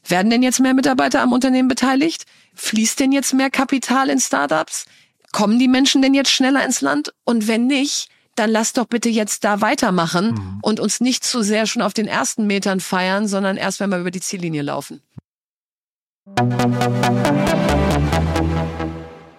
werden 0.08 0.30
denn 0.30 0.44
jetzt 0.44 0.60
mehr 0.60 0.74
Mitarbeiter 0.74 1.22
am 1.22 1.34
Unternehmen 1.34 1.68
beteiligt? 1.68 2.26
Fließt 2.56 3.00
denn 3.00 3.12
jetzt 3.12 3.34
mehr 3.34 3.50
Kapital 3.50 4.10
in 4.10 4.20
Startups? 4.20 4.86
Kommen 5.32 5.60
die 5.60 5.68
Menschen 5.68 6.02
denn 6.02 6.14
jetzt 6.14 6.32
schneller 6.32 6.64
ins 6.64 6.82
Land? 6.82 7.14
Und 7.24 7.48
wenn 7.48 7.68
nicht, 7.68 8.10
dann 8.36 8.50
lass 8.50 8.74
doch 8.74 8.86
bitte 8.86 9.10
jetzt 9.10 9.44
da 9.44 9.62
weitermachen 9.62 10.32
mhm. 10.32 10.60
und 10.62 10.80
uns 10.80 11.00
nicht 11.00 11.24
zu 11.24 11.42
sehr 11.42 11.66
schon 11.66 11.82
auf 11.82 11.94
den 11.94 12.08
ersten 12.08 12.48
Metern 12.48 12.80
feiern, 12.80 13.28
sondern 13.28 13.58
erst, 13.58 13.80
wenn 13.80 13.90
wir 13.90 14.00
über 14.00 14.12
die 14.12 14.22
Ziellinie 14.22 14.62
laufen. 14.62 15.02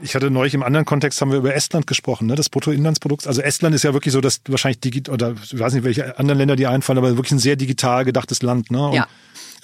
Ich 0.00 0.14
hatte 0.14 0.30
neulich 0.30 0.54
im 0.54 0.62
anderen 0.62 0.86
Kontext 0.86 1.20
haben 1.20 1.32
wir 1.32 1.38
über 1.38 1.54
Estland 1.54 1.86
gesprochen, 1.86 2.26
ne, 2.26 2.36
das 2.36 2.48
Bruttoinlandsprodukt. 2.48 3.26
Also 3.26 3.42
Estland 3.42 3.74
ist 3.74 3.82
ja 3.82 3.92
wirklich 3.92 4.12
so, 4.12 4.20
dass 4.20 4.40
wahrscheinlich 4.46 4.80
digital 4.80 5.14
oder 5.14 5.34
ich 5.42 5.58
weiß 5.58 5.74
nicht, 5.74 5.84
welche 5.84 6.18
anderen 6.18 6.38
Länder 6.38 6.56
die 6.56 6.66
einfallen, 6.66 6.98
aber 6.98 7.16
wirklich 7.16 7.32
ein 7.32 7.38
sehr 7.38 7.56
digital 7.56 8.04
gedachtes 8.04 8.40
Land. 8.42 8.70
Ne? 8.70 8.86
Und 8.86 8.92
ja. 8.94 9.08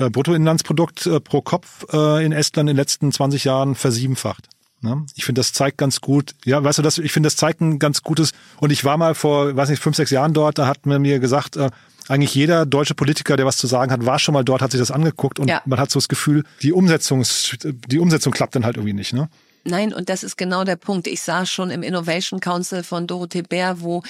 Äh, 0.02 0.10
Bruttoinlandsprodukt 0.10 1.06
äh, 1.06 1.20
pro 1.20 1.42
Kopf 1.42 1.86
äh, 1.92 2.24
in 2.24 2.32
Estland 2.32 2.68
in 2.68 2.74
den 2.74 2.80
letzten 2.80 3.12
20 3.12 3.44
Jahren 3.44 3.74
versiebenfacht. 3.74 4.48
Ne? 4.80 5.06
Ich 5.14 5.24
finde, 5.24 5.38
das 5.38 5.52
zeigt 5.52 5.78
ganz 5.78 6.00
gut, 6.00 6.34
ja, 6.44 6.62
weißt 6.62 6.78
du, 6.78 6.82
das, 6.82 6.98
ich 6.98 7.12
finde, 7.12 7.28
das 7.28 7.36
zeigt 7.36 7.60
ein 7.60 7.78
ganz 7.78 8.02
gutes, 8.02 8.32
und 8.58 8.70
ich 8.70 8.84
war 8.84 8.96
mal 8.96 9.14
vor, 9.14 9.54
weiß 9.54 9.68
nicht, 9.68 9.80
fünf, 9.80 9.96
sechs 9.96 10.10
Jahren 10.10 10.32
dort, 10.32 10.58
da 10.58 10.66
hat 10.66 10.86
man 10.86 11.02
mir 11.02 11.20
gesagt, 11.20 11.56
äh, 11.56 11.70
eigentlich 12.08 12.34
jeder 12.34 12.66
deutsche 12.66 12.94
Politiker, 12.94 13.36
der 13.36 13.46
was 13.46 13.56
zu 13.56 13.68
sagen 13.68 13.92
hat, 13.92 14.04
war 14.04 14.18
schon 14.18 14.32
mal 14.32 14.42
dort, 14.42 14.60
hat 14.60 14.72
sich 14.72 14.80
das 14.80 14.90
angeguckt 14.90 15.38
und 15.38 15.48
ja. 15.48 15.62
man 15.66 15.78
hat 15.78 15.92
so 15.92 16.00
das 16.00 16.08
Gefühl, 16.08 16.42
die 16.62 16.72
Umsetzung, 16.72 17.24
die 17.62 17.98
Umsetzung 18.00 18.32
klappt 18.32 18.56
dann 18.56 18.64
halt 18.64 18.76
irgendwie 18.76 18.94
nicht, 18.94 19.12
ne? 19.12 19.28
Nein, 19.64 19.94
und 19.94 20.08
das 20.08 20.24
ist 20.24 20.36
genau 20.36 20.64
der 20.64 20.74
Punkt. 20.74 21.06
Ich 21.06 21.22
saß 21.22 21.48
schon 21.48 21.70
im 21.70 21.84
Innovation 21.84 22.40
Council 22.40 22.82
von 22.82 23.06
Dorothee 23.06 23.42
Bär, 23.42 23.80
wo 23.80 24.02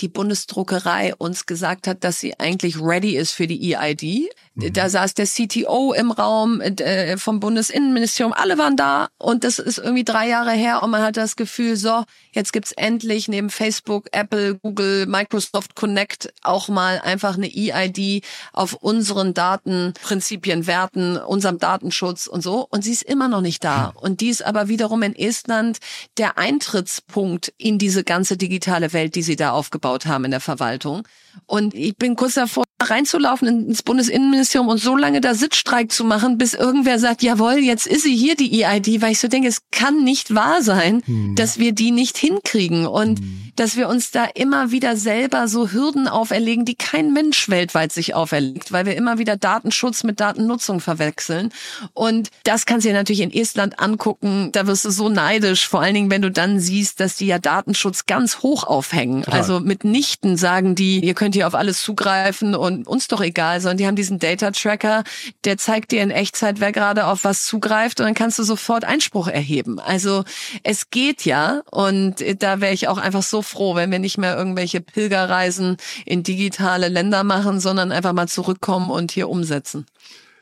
die 0.00 0.08
Bundesdruckerei 0.08 1.14
uns 1.16 1.46
gesagt 1.46 1.86
hat, 1.86 2.04
dass 2.04 2.20
sie 2.20 2.38
eigentlich 2.38 2.80
ready 2.80 3.16
ist 3.16 3.32
für 3.32 3.46
die 3.46 3.74
EID. 3.74 4.30
Mhm. 4.54 4.72
Da 4.72 4.88
saß 4.88 5.14
der 5.14 5.26
CTO 5.26 5.92
im 5.92 6.10
Raum 6.10 6.60
äh, 6.60 7.16
vom 7.16 7.40
Bundesinnenministerium, 7.40 8.32
alle 8.32 8.58
waren 8.58 8.76
da 8.76 9.08
und 9.18 9.44
das 9.44 9.58
ist 9.58 9.78
irgendwie 9.78 10.04
drei 10.04 10.28
Jahre 10.28 10.52
her 10.52 10.82
und 10.82 10.90
man 10.90 11.02
hat 11.02 11.16
das 11.16 11.36
Gefühl, 11.36 11.76
so, 11.76 12.04
jetzt 12.32 12.52
gibt's 12.52 12.72
endlich 12.72 13.28
neben 13.28 13.50
Facebook, 13.50 14.08
Apple, 14.12 14.56
Google, 14.56 15.06
Microsoft 15.06 15.74
Connect 15.74 16.32
auch 16.42 16.68
mal 16.68 17.00
einfach 17.00 17.36
eine 17.36 17.48
EID 17.48 18.24
auf 18.52 18.74
unseren 18.74 19.34
Datenprinzipien, 19.34 20.66
Werten, 20.66 21.16
unserem 21.16 21.58
Datenschutz 21.58 22.26
und 22.26 22.42
so 22.42 22.66
und 22.70 22.82
sie 22.82 22.92
ist 22.92 23.02
immer 23.02 23.28
noch 23.28 23.40
nicht 23.40 23.62
da. 23.64 23.88
Hm. 23.88 23.96
Und 23.96 24.20
die 24.20 24.28
ist 24.28 24.44
aber 24.44 24.68
wiederum 24.68 25.02
in 25.02 25.14
Estland 25.14 25.78
der 26.18 26.38
Eintrittspunkt 26.38 27.52
in 27.58 27.78
diese 27.78 28.04
ganze 28.04 28.36
digitale 28.36 28.92
Welt, 28.92 29.14
die 29.14 29.22
sie 29.22 29.36
da 29.36 29.52
aufgebaut 29.52 29.89
haben 30.06 30.24
in 30.24 30.30
der 30.30 30.40
Verwaltung. 30.40 31.02
Und 31.46 31.74
ich 31.74 31.96
bin 31.96 32.16
kurz 32.16 32.34
davor, 32.34 32.64
reinzulaufen 32.82 33.66
ins 33.68 33.82
Bundesinnenministerium 33.82 34.68
und 34.68 34.78
so 34.78 34.96
lange 34.96 35.20
da 35.20 35.34
Sitzstreik 35.34 35.92
zu 35.92 36.04
machen, 36.04 36.38
bis 36.38 36.54
irgendwer 36.54 36.98
sagt, 36.98 37.22
jawohl, 37.22 37.58
jetzt 37.58 37.86
ist 37.86 38.02
sie 38.02 38.16
hier, 38.16 38.36
die 38.36 38.62
EID, 38.62 39.02
weil 39.02 39.12
ich 39.12 39.20
so 39.20 39.28
denke, 39.28 39.48
es 39.48 39.62
kann 39.70 40.02
nicht 40.02 40.34
wahr 40.34 40.62
sein, 40.62 41.02
hm. 41.04 41.34
dass 41.36 41.58
wir 41.58 41.72
die 41.72 41.90
nicht 41.90 42.16
hinkriegen 42.16 42.86
und 42.86 43.18
hm. 43.18 43.52
dass 43.56 43.76
wir 43.76 43.88
uns 43.88 44.10
da 44.10 44.24
immer 44.24 44.70
wieder 44.70 44.96
selber 44.96 45.48
so 45.48 45.70
Hürden 45.70 46.08
auferlegen, 46.08 46.64
die 46.64 46.74
kein 46.74 47.12
Mensch 47.12 47.48
weltweit 47.48 47.92
sich 47.92 48.14
auferlegt, 48.14 48.72
weil 48.72 48.86
wir 48.86 48.96
immer 48.96 49.18
wieder 49.18 49.36
Datenschutz 49.36 50.04
mit 50.04 50.20
Datennutzung 50.20 50.80
verwechseln. 50.80 51.52
Und 51.92 52.30
das 52.44 52.66
kannst 52.66 52.84
du 52.84 52.90
dir 52.90 52.94
natürlich 52.94 53.20
in 53.20 53.32
Estland 53.32 53.78
angucken, 53.78 54.50
da 54.52 54.66
wirst 54.66 54.84
du 54.84 54.90
so 54.90 55.08
neidisch, 55.08 55.68
vor 55.68 55.80
allen 55.82 55.94
Dingen, 55.94 56.10
wenn 56.10 56.22
du 56.22 56.30
dann 56.30 56.60
siehst, 56.60 57.00
dass 57.00 57.16
die 57.16 57.26
ja 57.26 57.38
Datenschutz 57.38 58.06
ganz 58.06 58.38
hoch 58.38 58.64
aufhängen. 58.64 59.22
Total. 59.22 59.40
Also 59.40 59.60
mitnichten 59.60 60.36
sagen 60.36 60.74
die, 60.74 61.00
ihr 61.00 61.14
könnt 61.14 61.29
hier 61.32 61.46
auf 61.46 61.54
alles 61.54 61.82
zugreifen 61.82 62.54
und 62.54 62.86
uns 62.86 63.08
doch 63.08 63.20
egal, 63.20 63.60
sondern 63.60 63.78
die 63.78 63.86
haben 63.86 63.96
diesen 63.96 64.18
Data 64.18 64.50
Tracker, 64.50 65.04
der 65.44 65.58
zeigt 65.58 65.92
dir 65.92 66.02
in 66.02 66.10
Echtzeit, 66.10 66.60
wer 66.60 66.72
gerade 66.72 67.06
auf 67.06 67.24
was 67.24 67.44
zugreift 67.44 68.00
und 68.00 68.06
dann 68.06 68.14
kannst 68.14 68.38
du 68.38 68.42
sofort 68.42 68.84
Einspruch 68.84 69.28
erheben. 69.28 69.78
Also 69.78 70.24
es 70.62 70.90
geht 70.90 71.24
ja 71.24 71.62
und 71.70 72.24
da 72.42 72.60
wäre 72.60 72.74
ich 72.74 72.88
auch 72.88 72.98
einfach 72.98 73.22
so 73.22 73.42
froh, 73.42 73.74
wenn 73.74 73.90
wir 73.90 73.98
nicht 73.98 74.18
mehr 74.18 74.36
irgendwelche 74.36 74.80
Pilgerreisen 74.80 75.76
in 76.04 76.22
digitale 76.22 76.88
Länder 76.88 77.24
machen, 77.24 77.60
sondern 77.60 77.92
einfach 77.92 78.12
mal 78.12 78.28
zurückkommen 78.28 78.90
und 78.90 79.12
hier 79.12 79.28
umsetzen. 79.28 79.86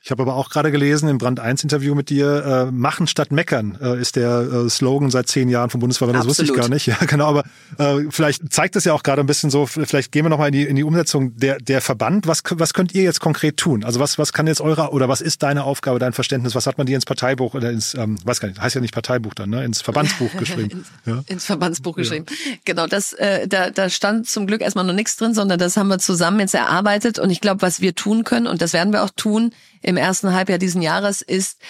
Ich 0.08 0.10
habe 0.10 0.22
aber 0.22 0.36
auch 0.36 0.48
gerade 0.48 0.72
gelesen 0.72 1.06
im 1.10 1.18
Brand 1.18 1.38
1 1.38 1.64
Interview 1.64 1.94
mit 1.94 2.08
dir, 2.08 2.68
äh, 2.70 2.72
machen 2.72 3.06
statt 3.06 3.30
meckern 3.30 3.76
äh, 3.78 4.00
ist 4.00 4.16
der 4.16 4.40
äh, 4.40 4.70
Slogan 4.70 5.10
seit 5.10 5.28
zehn 5.28 5.50
Jahren 5.50 5.68
vom 5.68 5.80
Bundesverband. 5.80 6.16
Das 6.16 6.26
Absolut. 6.26 6.48
wusste 6.48 6.54
ich 6.54 6.58
gar 6.58 6.74
nicht. 6.74 6.86
Ja, 6.88 6.96
genau, 7.06 7.26
aber 7.26 7.44
äh, 7.76 8.06
vielleicht 8.08 8.50
zeigt 8.50 8.74
es 8.74 8.84
ja 8.84 8.94
auch 8.94 9.02
gerade 9.02 9.20
ein 9.20 9.26
bisschen 9.26 9.50
so, 9.50 9.66
vielleicht 9.66 10.10
gehen 10.10 10.24
wir 10.24 10.30
nochmal 10.30 10.48
in 10.48 10.52
die, 10.52 10.62
in 10.62 10.76
die 10.76 10.84
Umsetzung 10.84 11.36
der, 11.36 11.58
der 11.58 11.82
Verband. 11.82 12.26
Was, 12.26 12.42
was 12.52 12.72
könnt 12.72 12.94
ihr 12.94 13.02
jetzt 13.02 13.20
konkret 13.20 13.58
tun? 13.58 13.84
Also 13.84 14.00
was, 14.00 14.16
was 14.16 14.32
kann 14.32 14.46
jetzt 14.46 14.62
eure 14.62 14.92
oder 14.92 15.10
was 15.10 15.20
ist 15.20 15.42
deine 15.42 15.64
Aufgabe, 15.64 15.98
dein 15.98 16.14
Verständnis? 16.14 16.54
Was 16.54 16.66
hat 16.66 16.78
man 16.78 16.86
dir 16.86 16.94
ins 16.94 17.04
Parteibuch 17.04 17.52
oder 17.52 17.70
ins, 17.70 17.92
ähm, 17.92 18.16
weiß 18.24 18.40
gar 18.40 18.48
nicht, 18.48 18.58
heißt 18.58 18.76
ja 18.76 18.80
nicht 18.80 18.94
Parteibuch 18.94 19.34
dann, 19.34 19.50
ne? 19.50 19.62
ins 19.62 19.82
Verbandsbuch 19.82 20.32
geschrieben? 20.38 20.70
ins, 20.70 20.86
ja? 21.04 21.22
ins 21.26 21.44
Verbandsbuch 21.44 21.96
geschrieben. 21.96 22.24
Ja. 22.28 22.56
Genau, 22.64 22.86
das, 22.86 23.12
äh, 23.12 23.46
da, 23.46 23.68
da 23.68 23.90
stand 23.90 24.26
zum 24.26 24.46
Glück 24.46 24.62
erstmal 24.62 24.86
noch 24.86 24.94
nichts 24.94 25.16
drin, 25.16 25.34
sondern 25.34 25.58
das 25.58 25.76
haben 25.76 25.88
wir 25.88 25.98
zusammen 25.98 26.40
jetzt 26.40 26.54
erarbeitet 26.54 27.18
und 27.18 27.28
ich 27.28 27.42
glaube, 27.42 27.60
was 27.60 27.82
wir 27.82 27.94
tun 27.94 28.24
können 28.24 28.46
und 28.46 28.62
das 28.62 28.72
werden 28.72 28.94
wir 28.94 29.02
auch 29.02 29.10
tun, 29.14 29.52
im 29.82 29.96
ersten 29.96 30.32
Halbjahr 30.32 30.58
diesen 30.58 30.82
Jahres 30.82 31.22
ist 31.22 31.60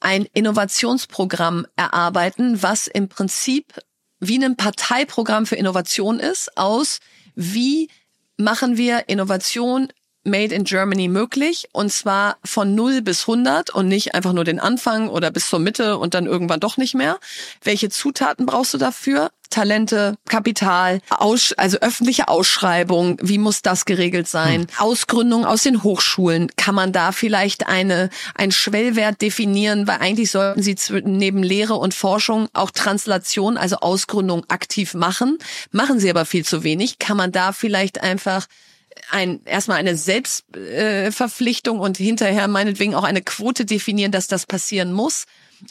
ein 0.00 0.26
Innovationsprogramm 0.32 1.66
erarbeiten, 1.76 2.62
was 2.62 2.86
im 2.86 3.08
Prinzip 3.08 3.74
wie 4.20 4.42
ein 4.42 4.56
Parteiprogramm 4.56 5.46
für 5.46 5.56
Innovation 5.56 6.20
ist, 6.20 6.56
aus 6.56 7.00
wie 7.34 7.88
machen 8.36 8.76
wir 8.76 9.08
Innovation 9.08 9.88
Made 10.24 10.54
in 10.54 10.64
Germany 10.64 11.08
möglich 11.08 11.68
und 11.72 11.92
zwar 11.92 12.38
von 12.44 12.74
0 12.74 13.02
bis 13.02 13.22
100 13.22 13.70
und 13.70 13.88
nicht 13.88 14.14
einfach 14.14 14.32
nur 14.32 14.44
den 14.44 14.58
Anfang 14.58 15.08
oder 15.08 15.30
bis 15.30 15.48
zur 15.48 15.58
Mitte 15.58 15.98
und 15.98 16.14
dann 16.14 16.26
irgendwann 16.26 16.60
doch 16.60 16.76
nicht 16.76 16.94
mehr. 16.94 17.18
Welche 17.62 17.90
Zutaten 17.90 18.46
brauchst 18.46 18.74
du 18.74 18.78
dafür? 18.78 19.30
Talente, 19.54 20.16
Kapital, 20.28 21.00
Aus, 21.10 21.52
also 21.52 21.78
öffentliche 21.78 22.26
Ausschreibung, 22.26 23.18
wie 23.22 23.38
muss 23.38 23.62
das 23.62 23.84
geregelt 23.84 24.26
sein? 24.26 24.62
Hm. 24.62 24.66
Ausgründung 24.78 25.44
aus 25.44 25.62
den 25.62 25.84
Hochschulen, 25.84 26.50
kann 26.56 26.74
man 26.74 26.92
da 26.92 27.12
vielleicht 27.12 27.68
eine, 27.68 28.10
ein 28.34 28.50
Schwellwert 28.50 29.22
definieren, 29.22 29.86
weil 29.86 29.98
eigentlich 29.98 30.32
sollten 30.32 30.60
sie 30.60 30.76
neben 31.04 31.44
Lehre 31.44 31.74
und 31.74 31.94
Forschung 31.94 32.48
auch 32.52 32.72
Translation, 32.72 33.56
also 33.56 33.76
Ausgründung 33.76 34.44
aktiv 34.48 34.94
machen. 34.94 35.38
Machen 35.70 36.00
sie 36.00 36.10
aber 36.10 36.24
viel 36.24 36.44
zu 36.44 36.64
wenig. 36.64 36.98
Kann 36.98 37.16
man 37.16 37.30
da 37.30 37.52
vielleicht 37.52 38.02
einfach 38.02 38.48
ein 39.10 39.40
erstmal 39.44 39.78
eine 39.78 39.96
Selbstverpflichtung 39.96 41.78
äh, 41.78 41.80
und 41.80 41.96
hinterher 41.96 42.48
meinetwegen 42.48 42.94
auch 42.94 43.04
eine 43.04 43.22
Quote 43.22 43.64
definieren, 43.64 44.12
dass 44.12 44.26
das 44.26 44.46
passieren 44.46 44.92
muss. 44.92 45.26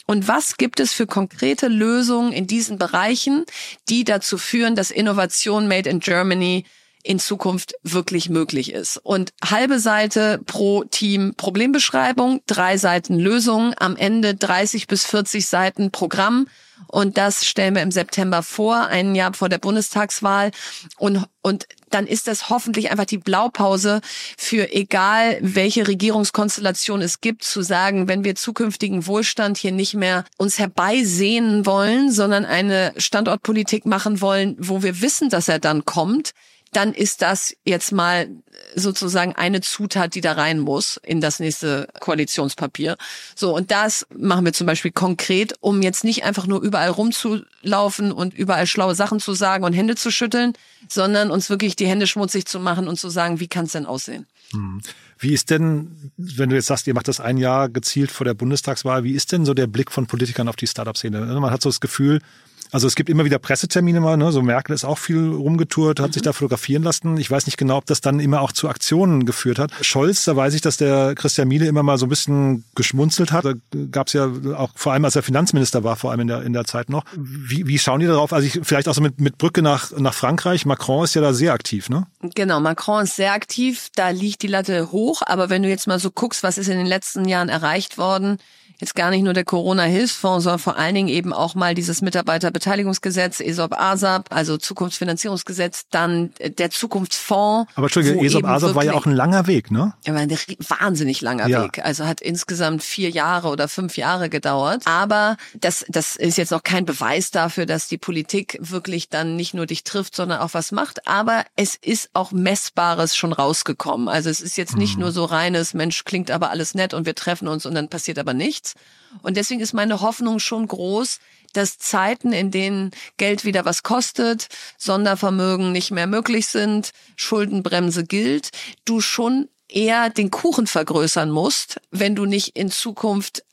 Und 0.06 0.28
was 0.28 0.56
gibt 0.56 0.80
es 0.80 0.92
für 0.92 1.06
konkrete 1.06 1.68
Lösungen 1.68 2.32
in 2.32 2.46
diesen 2.46 2.78
Bereichen, 2.78 3.44
die 3.88 4.04
dazu 4.04 4.38
führen, 4.38 4.76
dass 4.76 4.90
Innovation 4.90 5.68
Made 5.68 5.88
in 5.88 6.00
Germany 6.00 6.64
in 7.04 7.18
Zukunft 7.20 7.74
wirklich 7.82 8.28
möglich 8.30 8.72
ist. 8.72 8.96
Und 8.96 9.32
halbe 9.44 9.78
Seite 9.78 10.40
pro 10.46 10.84
Team 10.84 11.34
Problembeschreibung, 11.36 12.40
drei 12.46 12.78
Seiten 12.78 13.18
Lösungen, 13.18 13.74
am 13.78 13.96
Ende 13.96 14.34
30 14.34 14.88
bis 14.88 15.04
40 15.04 15.46
Seiten 15.46 15.90
Programm 15.92 16.46
und 16.88 17.16
das 17.16 17.44
stellen 17.44 17.74
wir 17.74 17.82
im 17.82 17.90
September 17.90 18.42
vor, 18.42 18.86
ein 18.86 19.14
Jahr 19.14 19.34
vor 19.34 19.48
der 19.48 19.58
Bundestagswahl. 19.58 20.50
Und, 20.98 21.24
und 21.42 21.66
dann 21.90 22.06
ist 22.06 22.26
das 22.26 22.50
hoffentlich 22.50 22.90
einfach 22.90 23.04
die 23.04 23.18
Blaupause 23.18 24.00
für 24.36 24.72
egal 24.72 25.38
welche 25.40 25.86
Regierungskonstellation 25.86 27.02
es 27.02 27.20
gibt, 27.20 27.44
zu 27.44 27.62
sagen, 27.62 28.08
wenn 28.08 28.24
wir 28.24 28.34
zukünftigen 28.34 29.06
Wohlstand 29.06 29.58
hier 29.58 29.72
nicht 29.72 29.94
mehr 29.94 30.24
uns 30.36 30.58
herbeisehnen 30.58 31.66
wollen, 31.66 32.10
sondern 32.10 32.44
eine 32.44 32.92
Standortpolitik 32.96 33.86
machen 33.86 34.20
wollen, 34.20 34.56
wo 34.58 34.82
wir 34.82 35.00
wissen, 35.00 35.28
dass 35.28 35.48
er 35.48 35.58
dann 35.58 35.84
kommt, 35.84 36.32
dann 36.76 36.92
ist 36.92 37.22
das 37.22 37.56
jetzt 37.64 37.92
mal 37.92 38.28
sozusagen 38.74 39.34
eine 39.34 39.60
Zutat, 39.60 40.14
die 40.14 40.20
da 40.20 40.32
rein 40.32 40.58
muss 40.58 41.00
in 41.04 41.20
das 41.20 41.40
nächste 41.40 41.88
Koalitionspapier. 42.00 42.96
So, 43.34 43.54
und 43.54 43.70
das 43.70 44.06
machen 44.16 44.44
wir 44.44 44.52
zum 44.52 44.66
Beispiel 44.66 44.92
konkret, 44.92 45.54
um 45.60 45.82
jetzt 45.82 46.04
nicht 46.04 46.24
einfach 46.24 46.46
nur 46.46 46.60
überall 46.60 46.90
rumzulaufen 46.90 48.12
und 48.12 48.34
überall 48.34 48.66
schlaue 48.66 48.94
Sachen 48.94 49.20
zu 49.20 49.34
sagen 49.34 49.64
und 49.64 49.72
Hände 49.72 49.96
zu 49.96 50.10
schütteln, 50.10 50.52
sondern 50.88 51.30
uns 51.30 51.50
wirklich 51.50 51.76
die 51.76 51.86
Hände 51.86 52.06
schmutzig 52.06 52.46
zu 52.46 52.60
machen 52.60 52.88
und 52.88 52.98
zu 52.98 53.08
sagen, 53.08 53.40
wie 53.40 53.48
kann 53.48 53.66
es 53.66 53.72
denn 53.72 53.86
aussehen? 53.86 54.26
Hm. 54.52 54.80
Wie 55.18 55.32
ist 55.32 55.50
denn, 55.50 56.12
wenn 56.16 56.50
du 56.50 56.56
jetzt 56.56 56.66
sagst, 56.66 56.86
ihr 56.86 56.94
macht 56.94 57.08
das 57.08 57.20
ein 57.20 57.38
Jahr 57.38 57.68
gezielt 57.68 58.10
vor 58.10 58.24
der 58.24 58.34
Bundestagswahl, 58.34 59.04
wie 59.04 59.12
ist 59.12 59.32
denn 59.32 59.44
so 59.44 59.54
der 59.54 59.66
Blick 59.66 59.90
von 59.90 60.06
Politikern 60.06 60.48
auf 60.48 60.56
die 60.56 60.66
Startup-Szene? 60.66 61.20
Man 61.20 61.50
hat 61.50 61.62
so 61.62 61.68
das 61.68 61.80
Gefühl, 61.80 62.20
also 62.70 62.86
es 62.86 62.94
gibt 62.94 63.08
immer 63.08 63.24
wieder 63.24 63.38
Pressetermine 63.38 64.00
mal, 64.00 64.16
ne? 64.16 64.32
so 64.32 64.42
Merkel 64.42 64.74
ist 64.74 64.84
auch 64.84 64.98
viel 64.98 65.28
rumgetourt, 65.28 66.00
hat 66.00 66.08
mhm. 66.08 66.12
sich 66.12 66.22
da 66.22 66.32
fotografieren 66.32 66.82
lassen. 66.82 67.16
Ich 67.16 67.30
weiß 67.30 67.46
nicht 67.46 67.56
genau, 67.56 67.76
ob 67.76 67.86
das 67.86 68.00
dann 68.00 68.20
immer 68.20 68.40
auch 68.40 68.52
zu 68.52 68.68
Aktionen 68.68 69.26
geführt 69.26 69.58
hat. 69.58 69.72
Scholz, 69.82 70.24
da 70.24 70.36
weiß 70.36 70.54
ich, 70.54 70.60
dass 70.60 70.76
der 70.76 71.14
Christian 71.14 71.48
Miele 71.48 71.66
immer 71.66 71.82
mal 71.82 71.98
so 71.98 72.06
ein 72.06 72.08
bisschen 72.08 72.64
geschmunzelt 72.74 73.32
hat. 73.32 73.44
Da 73.44 73.52
gab 73.90 74.08
es 74.08 74.12
ja 74.12 74.30
auch, 74.56 74.70
vor 74.74 74.92
allem 74.92 75.04
als 75.04 75.16
er 75.16 75.22
Finanzminister 75.22 75.84
war, 75.84 75.96
vor 75.96 76.10
allem 76.10 76.20
in 76.20 76.28
der, 76.28 76.42
in 76.42 76.52
der 76.52 76.64
Zeit 76.64 76.88
noch. 76.88 77.04
Wie, 77.16 77.66
wie 77.66 77.78
schauen 77.78 78.00
die 78.00 78.06
darauf? 78.06 78.32
Also 78.32 78.46
ich, 78.46 78.60
vielleicht 78.62 78.88
auch 78.88 78.94
so 78.94 79.00
mit, 79.00 79.20
mit 79.20 79.38
Brücke 79.38 79.62
nach, 79.62 79.92
nach 79.98 80.14
Frankreich. 80.14 80.66
Macron 80.66 81.04
ist 81.04 81.14
ja 81.14 81.20
da 81.20 81.32
sehr 81.32 81.52
aktiv, 81.52 81.88
ne? 81.88 82.06
Genau, 82.34 82.60
Macron 82.60 83.04
ist 83.04 83.16
sehr 83.16 83.32
aktiv. 83.32 83.88
Da 83.94 84.10
liegt 84.10 84.42
die 84.42 84.48
Latte 84.48 84.90
hoch. 84.92 85.22
Aber 85.24 85.50
wenn 85.50 85.62
du 85.62 85.68
jetzt 85.68 85.86
mal 85.86 85.98
so 85.98 86.10
guckst, 86.10 86.42
was 86.42 86.58
ist 86.58 86.68
in 86.68 86.78
den 86.78 86.86
letzten 86.86 87.26
Jahren 87.26 87.48
erreicht 87.48 87.98
worden, 87.98 88.38
jetzt 88.84 88.94
gar 88.94 89.10
nicht 89.10 89.22
nur 89.22 89.32
der 89.32 89.44
Corona-Hilfsfonds, 89.44 90.44
sondern 90.44 90.58
vor 90.58 90.76
allen 90.76 90.94
Dingen 90.94 91.08
eben 91.08 91.32
auch 91.32 91.54
mal 91.54 91.74
dieses 91.74 92.02
Mitarbeiterbeteiligungsgesetz, 92.02 93.40
ESOP-ASAP, 93.40 94.26
also 94.30 94.58
Zukunftsfinanzierungsgesetz, 94.58 95.86
dann 95.90 96.32
der 96.38 96.70
Zukunftsfonds. 96.70 97.72
Aber 97.74 97.86
Entschuldige, 97.86 98.20
ESOP-ASAP 98.20 98.74
war 98.74 98.84
ja 98.84 98.92
auch 98.92 99.06
ein 99.06 99.12
langer 99.12 99.46
Weg, 99.46 99.70
ne? 99.70 99.94
Ja, 100.04 100.14
ein 100.14 100.30
wahnsinnig 100.30 101.22
langer 101.22 101.48
ja. 101.48 101.64
Weg. 101.64 101.82
Also 101.82 102.04
hat 102.06 102.20
insgesamt 102.20 102.82
vier 102.82 103.08
Jahre 103.10 103.48
oder 103.48 103.68
fünf 103.68 103.96
Jahre 103.96 104.28
gedauert. 104.28 104.82
Aber 104.84 105.36
das, 105.54 105.86
das 105.88 106.16
ist 106.16 106.36
jetzt 106.36 106.50
noch 106.50 106.62
kein 106.62 106.84
Beweis 106.84 107.30
dafür, 107.30 107.64
dass 107.64 107.88
die 107.88 107.98
Politik 107.98 108.58
wirklich 108.60 109.08
dann 109.08 109.36
nicht 109.36 109.54
nur 109.54 109.66
dich 109.66 109.84
trifft, 109.84 110.14
sondern 110.14 110.40
auch 110.40 110.52
was 110.52 110.72
macht. 110.72 111.08
Aber 111.08 111.44
es 111.56 111.74
ist 111.74 112.10
auch 112.12 112.32
Messbares 112.32 113.16
schon 113.16 113.32
rausgekommen. 113.32 114.08
Also 114.08 114.28
es 114.28 114.42
ist 114.42 114.56
jetzt 114.56 114.76
nicht 114.76 114.96
mhm. 114.96 115.02
nur 115.02 115.12
so 115.12 115.24
reines, 115.24 115.72
Mensch, 115.72 116.04
klingt 116.04 116.30
aber 116.30 116.50
alles 116.50 116.74
nett 116.74 116.92
und 116.92 117.06
wir 117.06 117.14
treffen 117.14 117.48
uns 117.48 117.64
und 117.64 117.74
dann 117.74 117.88
passiert 117.88 118.18
aber 118.18 118.34
nichts 118.34 118.73
Und 119.22 119.36
deswegen 119.36 119.60
ist 119.60 119.74
meine 119.74 120.00
Hoffnung 120.00 120.38
schon 120.38 120.66
groß, 120.66 121.18
dass 121.52 121.78
Zeiten, 121.78 122.32
in 122.32 122.50
denen 122.50 122.90
Geld 123.16 123.44
wieder 123.44 123.64
was 123.64 123.82
kostet, 123.82 124.48
Sondervermögen 124.76 125.72
nicht 125.72 125.90
mehr 125.90 126.06
möglich 126.06 126.46
sind, 126.46 126.90
Schuldenbremse 127.16 128.04
gilt, 128.04 128.50
du 128.84 129.00
schon 129.00 129.48
eher 129.68 130.10
den 130.10 130.30
Kuchen 130.30 130.66
vergrößern 130.66 131.30
musst, 131.30 131.80
wenn 131.90 132.14
du 132.14 132.26
nicht 132.26 132.56
in 132.56 132.70
Zukunft 132.70 133.44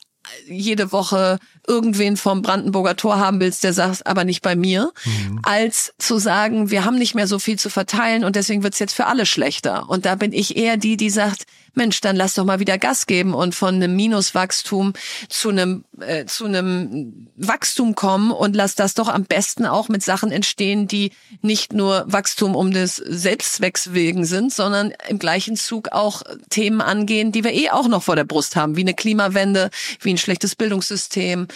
jede 0.47 0.91
Woche 0.91 1.39
irgendwen 1.67 2.15
vom 2.15 2.41
Brandenburger 2.41 2.95
Tor 2.95 3.19
haben 3.19 3.39
willst, 3.39 3.63
der 3.63 3.73
sagt, 3.73 4.05
aber 4.05 4.23
nicht 4.23 4.41
bei 4.41 4.55
mir, 4.55 4.91
mhm. 5.03 5.39
als 5.43 5.93
zu 5.97 6.19
sagen, 6.19 6.69
wir 6.69 6.85
haben 6.85 6.97
nicht 6.97 7.15
mehr 7.15 7.27
so 7.27 7.39
viel 7.39 7.57
zu 7.57 7.69
verteilen 7.69 8.23
und 8.23 8.35
deswegen 8.35 8.63
wird's 8.63 8.79
jetzt 8.79 8.93
für 8.93 9.07
alle 9.07 9.25
schlechter. 9.25 9.89
Und 9.89 10.05
da 10.05 10.15
bin 10.15 10.31
ich 10.31 10.57
eher 10.57 10.77
die, 10.77 10.95
die 10.95 11.09
sagt, 11.09 11.45
Mensch, 11.73 12.01
dann 12.01 12.15
lass 12.15 12.35
doch 12.35 12.45
mal 12.45 12.59
wieder 12.59 12.77
Gas 12.77 13.07
geben 13.07 13.33
und 13.33 13.55
von 13.55 13.75
einem 13.75 13.95
Minuswachstum 13.95 14.93
zu 15.29 15.49
einem 15.49 15.85
äh, 15.99 16.25
zu 16.25 16.45
einem 16.45 17.27
Wachstum 17.37 17.95
kommen 17.95 18.31
und 18.31 18.55
lass 18.55 18.75
das 18.75 18.93
doch 18.93 19.07
am 19.07 19.23
besten 19.23 19.65
auch 19.65 19.87
mit 19.87 20.03
Sachen 20.03 20.31
entstehen, 20.31 20.87
die 20.87 21.11
nicht 21.41 21.73
nur 21.73 22.03
Wachstum 22.07 22.55
um 22.55 22.71
des 22.71 22.95
Selbstzwecks 22.95 23.93
wegen 23.93 24.25
sind, 24.25 24.53
sondern 24.53 24.93
im 25.07 25.19
gleichen 25.19 25.55
Zug 25.55 25.91
auch 25.91 26.23
Themen 26.49 26.81
angehen, 26.81 27.31
die 27.31 27.43
wir 27.43 27.53
eh 27.53 27.69
auch 27.69 27.87
noch 27.87 28.03
vor 28.03 28.15
der 28.15 28.25
Brust 28.25 28.55
haben, 28.55 28.75
wie 28.75 28.81
eine 28.81 28.93
Klimawende, 28.93 29.69
wie 30.01 30.11
ein 30.11 30.17
schlechtes 30.17 30.55
Bildungssystem, 30.55 31.47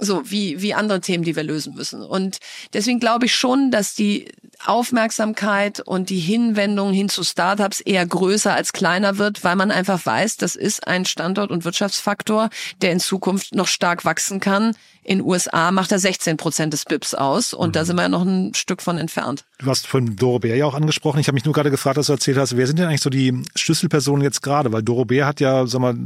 so 0.00 0.30
wie 0.30 0.60
wie 0.62 0.74
andere 0.74 1.00
Themen, 1.00 1.24
die 1.24 1.36
wir 1.36 1.42
lösen 1.42 1.74
müssen. 1.74 2.02
Und 2.02 2.38
deswegen 2.72 3.00
glaube 3.00 3.26
ich 3.26 3.34
schon, 3.34 3.70
dass 3.70 3.94
die 3.94 4.28
Aufmerksamkeit 4.64 5.80
und 5.80 6.10
die 6.10 6.18
Hinwendung 6.18 6.92
hin 6.92 7.08
zu 7.08 7.22
Startups 7.22 7.80
eher 7.80 8.06
größer 8.06 8.54
als 8.54 8.72
kleiner 8.72 9.18
wird, 9.18 9.44
weil 9.44 9.56
man 9.56 9.70
einfach 9.70 10.04
weiß, 10.04 10.38
das 10.38 10.56
ist 10.56 10.86
ein 10.86 11.04
Standort- 11.04 11.50
und 11.50 11.64
Wirtschaftsfaktor, 11.64 12.48
der 12.80 12.92
in 12.92 13.00
Zukunft 13.00 13.54
noch 13.54 13.68
stark 13.68 14.04
wachsen 14.04 14.40
kann. 14.40 14.74
In 15.02 15.20
USA 15.20 15.70
macht 15.70 15.92
er 15.92 16.00
16 16.00 16.36
Prozent 16.36 16.72
des 16.72 16.84
BIPs 16.84 17.14
aus 17.14 17.54
und 17.54 17.68
mhm. 17.68 17.72
da 17.72 17.84
sind 17.84 17.96
wir 17.96 18.02
ja 18.02 18.08
noch 18.08 18.24
ein 18.24 18.54
Stück 18.54 18.82
von 18.82 18.98
entfernt. 18.98 19.44
Du 19.58 19.66
hast 19.66 19.86
von 19.86 20.16
Doro 20.16 20.40
Bär 20.40 20.56
ja 20.56 20.66
auch 20.66 20.74
angesprochen. 20.74 21.20
Ich 21.20 21.28
habe 21.28 21.34
mich 21.34 21.44
nur 21.44 21.54
gerade 21.54 21.70
gefragt, 21.70 21.96
dass 21.96 22.06
du 22.06 22.12
erzählt 22.12 22.38
hast, 22.38 22.56
wer 22.56 22.66
sind 22.66 22.78
denn 22.78 22.88
eigentlich 22.88 23.02
so 23.02 23.10
die 23.10 23.42
Schlüsselpersonen 23.54 24.22
jetzt 24.22 24.42
gerade? 24.42 24.72
Weil 24.72 24.82
Doro 24.82 25.04
Bär 25.04 25.26
hat 25.26 25.38
ja, 25.38 25.66
sag 25.66 25.80
mal, 25.80 25.96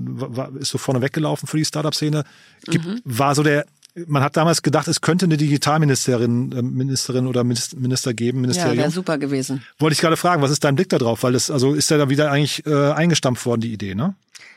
ist 0.59 0.70
so 0.70 0.76
vorne 0.76 1.00
weggelaufen 1.00 1.48
für 1.48 1.57
die 1.57 1.64
Startup-Szene. 1.64 2.24
Mhm. 2.68 3.00
War 3.05 3.35
so 3.35 3.42
der 3.42 3.64
man 4.07 4.22
hat 4.22 4.37
damals 4.37 4.62
gedacht, 4.62 4.88
es 4.88 5.00
könnte 5.00 5.26
eine 5.26 5.37
Digitalministerin 5.37 6.53
äh, 6.53 6.62
Ministerin 6.62 7.26
oder 7.26 7.44
Minister 7.44 8.14
geben. 8.14 8.42
Ministerium. 8.42 8.76
Ja, 8.76 8.83
wäre 8.83 8.90
super 8.90 9.18
gewesen. 9.18 9.64
Wollte 9.79 9.94
ich 9.94 10.00
gerade 10.00 10.16
fragen, 10.16 10.42
was 10.42 10.50
ist 10.50 10.64
dein 10.64 10.74
Blick 10.74 10.88
da 10.88 10.98
drauf? 10.98 11.22
Weil 11.22 11.33
das, 11.33 11.50
also 11.50 11.74
ist 11.74 11.90
ja 11.90 11.98
da 11.98 12.09
wieder 12.09 12.31
eigentlich 12.31 12.64
äh, 12.66 12.92
eingestampft 12.92 13.44
worden, 13.46 13.61
die 13.61 13.72
Idee, 13.72 13.94
ne? 13.94 14.14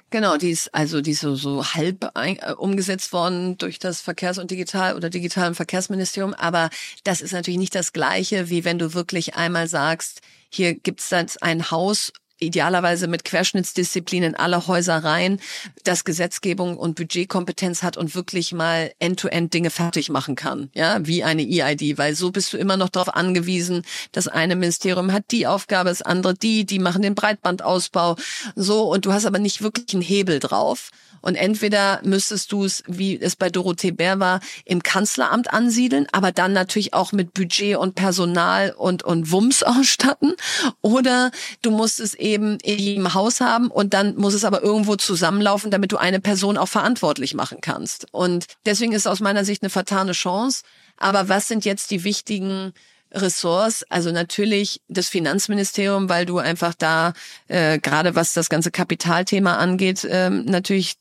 Genau, 0.09 0.37
die 0.37 0.51
ist 0.51 0.75
also 0.75 1.01
die 1.01 1.11
ist 1.11 1.21
so, 1.21 1.33
so 1.33 1.65
halb 1.65 2.11
ein, 2.13 2.37
äh, 2.37 2.53
umgesetzt 2.55 3.13
worden 3.13 3.57
durch 3.57 3.79
das 3.79 3.99
Verkehrs- 3.99 4.37
und 4.37 4.51
Digital- 4.51 4.95
oder 4.95 5.09
Digital- 5.09 5.47
und 5.47 5.55
Verkehrsministerium. 5.55 6.35
Aber 6.35 6.69
das 7.03 7.21
ist 7.21 7.33
natürlich 7.33 7.57
nicht 7.57 7.73
das 7.73 7.93
Gleiche, 7.93 8.51
wie 8.51 8.63
wenn 8.63 8.77
du 8.77 8.93
wirklich 8.93 9.35
einmal 9.35 9.67
sagst, 9.67 10.21
hier 10.49 10.75
gibt 10.75 10.99
es 10.99 11.09
jetzt 11.09 11.41
ein 11.41 11.71
Haus 11.71 12.13
idealerweise 12.39 13.07
mit 13.07 13.23
Querschnittsdisziplinen 13.23 14.35
alle 14.35 14.67
Häuser 14.67 15.03
rein, 15.03 15.39
das 15.83 16.03
Gesetzgebung 16.03 16.77
und 16.77 16.95
Budgetkompetenz 16.95 17.83
hat 17.83 17.97
und 17.97 18.15
wirklich 18.15 18.53
mal 18.53 18.91
end-to-end 18.99 19.47
-End 19.47 19.53
Dinge 19.53 19.69
fertig 19.69 20.09
machen 20.09 20.35
kann, 20.35 20.69
ja, 20.73 21.05
wie 21.05 21.23
eine 21.23 21.43
EID, 21.43 21.97
weil 21.97 22.15
so 22.15 22.31
bist 22.31 22.53
du 22.53 22.57
immer 22.57 22.77
noch 22.77 22.89
darauf 22.89 23.13
angewiesen, 23.13 23.83
das 24.11 24.27
eine 24.27 24.55
Ministerium 24.55 25.11
hat 25.11 25.25
die 25.31 25.47
Aufgabe, 25.47 25.89
das 25.89 26.01
andere 26.01 26.33
die, 26.33 26.65
die 26.65 26.79
machen 26.79 27.01
den 27.01 27.15
Breitbandausbau, 27.15 28.15
so, 28.55 28.91
und 28.91 29.05
du 29.05 29.13
hast 29.13 29.25
aber 29.25 29.39
nicht 29.39 29.61
wirklich 29.61 29.93
einen 29.93 30.01
Hebel 30.01 30.39
drauf. 30.39 30.89
Und 31.23 31.35
entweder 31.35 32.01
müsstest 32.03 32.51
du 32.51 32.65
es, 32.65 32.83
wie 32.85 33.19
es 33.19 33.37
bei 33.37 33.49
Dorothee 33.49 33.91
Bär 33.91 34.19
war, 34.19 34.41
im 34.65 34.83
Kanzleramt 34.83 35.51
ansiedeln, 35.53 36.05
aber 36.11 36.33
dann 36.33 36.51
natürlich 36.51 36.93
auch 36.93 37.13
mit 37.13 37.33
Budget 37.33 37.77
und 37.77 37.95
Personal 37.95 38.71
und, 38.77 39.03
und 39.03 39.31
Wumms 39.31 39.63
ausstatten. 39.63 40.33
Oder 40.81 41.31
du 41.61 41.71
musst 41.71 42.01
es 42.01 42.13
eben 42.13 42.57
in 42.59 42.77
jedem 42.77 43.13
Haus 43.13 43.39
haben 43.39 43.67
und 43.67 43.93
dann 43.93 44.17
muss 44.17 44.33
es 44.33 44.43
aber 44.43 44.61
irgendwo 44.61 44.97
zusammenlaufen, 44.97 45.71
damit 45.71 45.93
du 45.93 45.97
eine 45.97 46.19
Person 46.19 46.57
auch 46.57 46.67
verantwortlich 46.67 47.33
machen 47.33 47.59
kannst. 47.61 48.05
Und 48.11 48.45
deswegen 48.65 48.91
ist 48.91 49.03
es 49.03 49.07
aus 49.07 49.21
meiner 49.21 49.45
Sicht 49.45 49.63
eine 49.63 49.69
vertane 49.69 50.11
Chance. 50.11 50.63
Aber 50.97 51.29
was 51.29 51.47
sind 51.47 51.63
jetzt 51.63 51.89
die 51.89 52.03
wichtigen 52.03 52.73
Ressorts, 53.13 53.85
also 53.89 54.11
natürlich 54.11 54.81
das 54.87 55.07
Finanzministerium, 55.07 56.09
weil 56.09 56.25
du 56.25 56.39
einfach 56.39 56.73
da 56.73 57.13
äh, 57.47 57.79
gerade 57.79 58.15
was 58.15 58.33
das 58.33 58.49
ganze 58.49 58.71
Kapitalthema 58.71 59.57
angeht, 59.57 60.05
ähm, 60.09 60.45
natürlich 60.45 60.95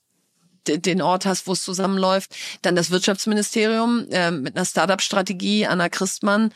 den 0.66 1.02
Ort 1.02 1.26
hast, 1.26 1.46
wo 1.46 1.52
es 1.52 1.62
zusammenläuft. 1.62 2.34
Dann 2.62 2.76
das 2.76 2.90
Wirtschaftsministerium 2.90 4.06
äh, 4.10 4.30
mit 4.30 4.56
einer 4.56 4.64
Startup-Strategie, 4.64 5.66
Anna 5.66 5.88
Christmann, 5.88 6.52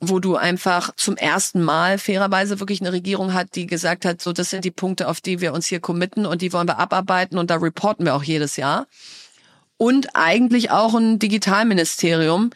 wo 0.00 0.18
du 0.18 0.36
einfach 0.36 0.94
zum 0.96 1.16
ersten 1.16 1.62
Mal 1.62 1.98
fairerweise 1.98 2.60
wirklich 2.60 2.80
eine 2.80 2.92
Regierung 2.92 3.32
hat, 3.32 3.54
die 3.54 3.66
gesagt 3.66 4.04
hat, 4.04 4.20
so 4.20 4.32
das 4.32 4.50
sind 4.50 4.64
die 4.64 4.70
Punkte, 4.70 5.08
auf 5.08 5.20
die 5.20 5.40
wir 5.40 5.52
uns 5.52 5.66
hier 5.66 5.80
committen 5.80 6.26
und 6.26 6.42
die 6.42 6.52
wollen 6.52 6.68
wir 6.68 6.78
abarbeiten 6.78 7.38
und 7.38 7.50
da 7.50 7.56
reporten 7.56 8.04
wir 8.04 8.14
auch 8.14 8.22
jedes 8.22 8.56
Jahr. 8.56 8.86
Und 9.76 10.14
eigentlich 10.14 10.70
auch 10.70 10.94
ein 10.94 11.18
Digitalministerium. 11.18 12.50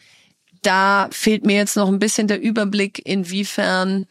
Da 0.61 1.09
fehlt 1.11 1.45
mir 1.45 1.55
jetzt 1.55 1.75
noch 1.75 1.87
ein 1.87 1.99
bisschen 1.99 2.27
der 2.27 2.41
Überblick, 2.41 3.05
inwiefern 3.05 4.05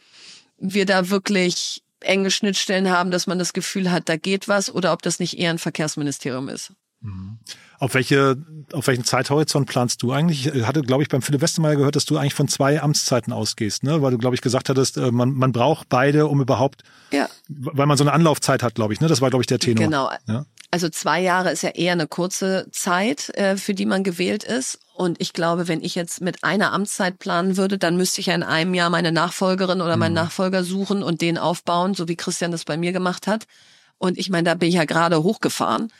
wir 0.57 0.85
da 0.85 1.09
wirklich 1.09 1.83
enge 2.01 2.31
Schnittstellen 2.31 2.89
haben, 2.89 3.11
dass 3.11 3.27
man 3.27 3.39
das 3.39 3.53
Gefühl 3.53 3.91
hat, 3.91 4.09
da 4.09 4.15
geht 4.15 4.47
was 4.47 4.73
oder 4.73 4.93
ob 4.93 5.01
das 5.01 5.19
nicht 5.19 5.37
eher 5.37 5.51
ein 5.51 5.59
Verkehrsministerium 5.59 6.49
ist. 6.49 6.71
Mhm. 7.01 7.39
Auf 7.79 7.93
welche, 7.93 8.35
auf 8.73 8.87
welchen 8.87 9.05
Zeithorizont 9.05 9.67
planst 9.67 10.03
du 10.03 10.11
eigentlich? 10.11 10.47
Ich 10.47 10.67
hatte, 10.67 10.81
glaube 10.81 11.01
ich, 11.01 11.09
beim 11.09 11.21
Philipp 11.21 11.41
Westermeier 11.41 11.77
gehört, 11.77 11.95
dass 11.95 12.05
du 12.05 12.17
eigentlich 12.17 12.33
von 12.33 12.49
zwei 12.49 12.81
Amtszeiten 12.81 13.31
ausgehst, 13.31 13.83
ne? 13.83 14.01
Weil 14.01 14.11
du, 14.11 14.17
glaube 14.17 14.35
ich, 14.35 14.41
gesagt 14.41 14.67
hattest, 14.67 14.97
äh, 14.97 15.11
man, 15.11 15.31
man 15.31 15.53
braucht 15.53 15.87
beide, 15.87 16.27
um 16.27 16.41
überhaupt, 16.41 16.83
ja. 17.11 17.29
weil 17.47 17.85
man 17.85 17.97
so 17.97 18.03
eine 18.03 18.11
Anlaufzeit 18.11 18.63
hat, 18.63 18.75
glaube 18.75 18.93
ich, 18.93 18.99
ne? 18.99 19.07
Das 19.07 19.21
war, 19.21 19.29
glaube 19.29 19.43
ich, 19.43 19.47
der 19.47 19.59
Tenor. 19.59 19.85
Genau. 19.85 20.11
Ja? 20.27 20.45
Also 20.71 20.89
zwei 20.89 21.21
Jahre 21.21 21.51
ist 21.51 21.63
ja 21.63 21.69
eher 21.69 21.93
eine 21.93 22.07
kurze 22.07 22.67
Zeit, 22.71 23.29
äh, 23.29 23.55
für 23.55 23.73
die 23.73 23.85
man 23.85 24.03
gewählt 24.03 24.43
ist. 24.43 24.79
Und 24.93 25.21
ich 25.21 25.31
glaube, 25.31 25.69
wenn 25.69 25.81
ich 25.81 25.95
jetzt 25.95 26.19
mit 26.19 26.43
einer 26.43 26.73
Amtszeit 26.73 27.17
planen 27.17 27.55
würde, 27.55 27.77
dann 27.77 27.95
müsste 27.95 28.19
ich 28.19 28.27
ja 28.27 28.35
in 28.35 28.43
einem 28.43 28.73
Jahr 28.73 28.89
meine 28.89 29.13
Nachfolgerin 29.13 29.81
oder 29.81 29.95
meinen 29.95 30.11
mhm. 30.11 30.15
Nachfolger 30.15 30.65
suchen 30.65 31.01
und 31.01 31.21
den 31.21 31.37
aufbauen, 31.37 31.93
so 31.93 32.09
wie 32.09 32.17
Christian 32.17 32.51
das 32.51 32.65
bei 32.65 32.75
mir 32.75 32.91
gemacht 32.91 33.25
hat. 33.25 33.45
Und 33.99 34.17
ich 34.17 34.29
meine, 34.29 34.45
da 34.45 34.55
bin 34.55 34.69
ich 34.69 34.75
ja 34.75 34.85
gerade 34.85 35.21
hochgefahren. 35.23 35.91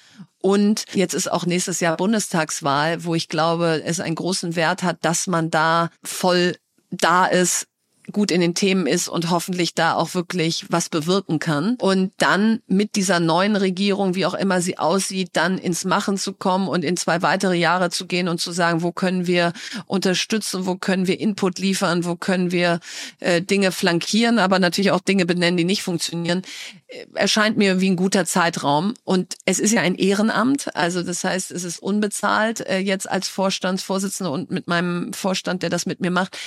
Und 0.41 0.85
jetzt 0.93 1.13
ist 1.13 1.31
auch 1.31 1.45
nächstes 1.45 1.81
Jahr 1.81 1.97
Bundestagswahl, 1.97 3.03
wo 3.03 3.13
ich 3.13 3.27
glaube, 3.27 3.83
es 3.85 3.99
einen 3.99 4.15
großen 4.15 4.55
Wert 4.55 4.83
hat, 4.83 4.97
dass 5.01 5.27
man 5.27 5.51
da 5.51 5.91
voll 6.03 6.55
da 6.91 7.25
ist, 7.25 7.67
gut 8.11 8.31
in 8.31 8.41
den 8.41 8.55
Themen 8.55 8.87
ist 8.87 9.07
und 9.07 9.29
hoffentlich 9.29 9.73
da 9.73 9.93
auch 9.93 10.13
wirklich 10.13 10.65
was 10.69 10.89
bewirken 10.89 11.39
kann. 11.39 11.75
Und 11.79 12.11
dann 12.17 12.61
mit 12.67 12.95
dieser 12.95 13.19
neuen 13.19 13.55
Regierung, 13.55 14.15
wie 14.15 14.25
auch 14.25 14.33
immer 14.33 14.61
sie 14.61 14.77
aussieht, 14.77 15.29
dann 15.33 15.57
ins 15.57 15.85
Machen 15.85 16.17
zu 16.17 16.33
kommen 16.33 16.67
und 16.67 16.83
in 16.83 16.97
zwei 16.97 17.21
weitere 17.21 17.55
Jahre 17.55 17.89
zu 17.89 18.07
gehen 18.07 18.27
und 18.27 18.39
zu 18.39 18.51
sagen, 18.51 18.81
wo 18.81 18.91
können 18.91 19.27
wir 19.27 19.53
unterstützen, 19.85 20.65
wo 20.65 20.75
können 20.75 21.07
wir 21.07 21.19
Input 21.19 21.59
liefern, 21.59 22.05
wo 22.05 22.15
können 22.15 22.51
wir 22.51 22.79
äh, 23.19 23.41
Dinge 23.41 23.71
flankieren, 23.71 24.39
aber 24.39 24.59
natürlich 24.59 24.91
auch 24.91 25.01
Dinge 25.01 25.25
benennen, 25.25 25.57
die 25.57 25.63
nicht 25.63 25.83
funktionieren, 25.83 26.41
äh, 26.87 27.05
erscheint 27.13 27.57
mir 27.57 27.81
wie 27.81 27.89
ein 27.89 27.95
guter 27.95 28.25
Zeitraum. 28.25 28.93
Und 29.03 29.35
es 29.45 29.59
ist 29.59 29.71
ja 29.71 29.81
ein 29.81 29.95
Ehrenamt, 29.95 30.75
also 30.75 31.03
das 31.03 31.23
heißt, 31.23 31.51
es 31.51 31.63
ist 31.63 31.79
unbezahlt 31.79 32.61
äh, 32.61 32.79
jetzt 32.79 33.09
als 33.09 33.27
Vorstandsvorsitzende 33.27 34.31
und 34.31 34.51
mit 34.51 34.67
meinem 34.67 35.13
Vorstand, 35.13 35.63
der 35.63 35.69
das 35.69 35.85
mit 35.85 35.99
mir 35.99 36.11
macht. 36.11 36.37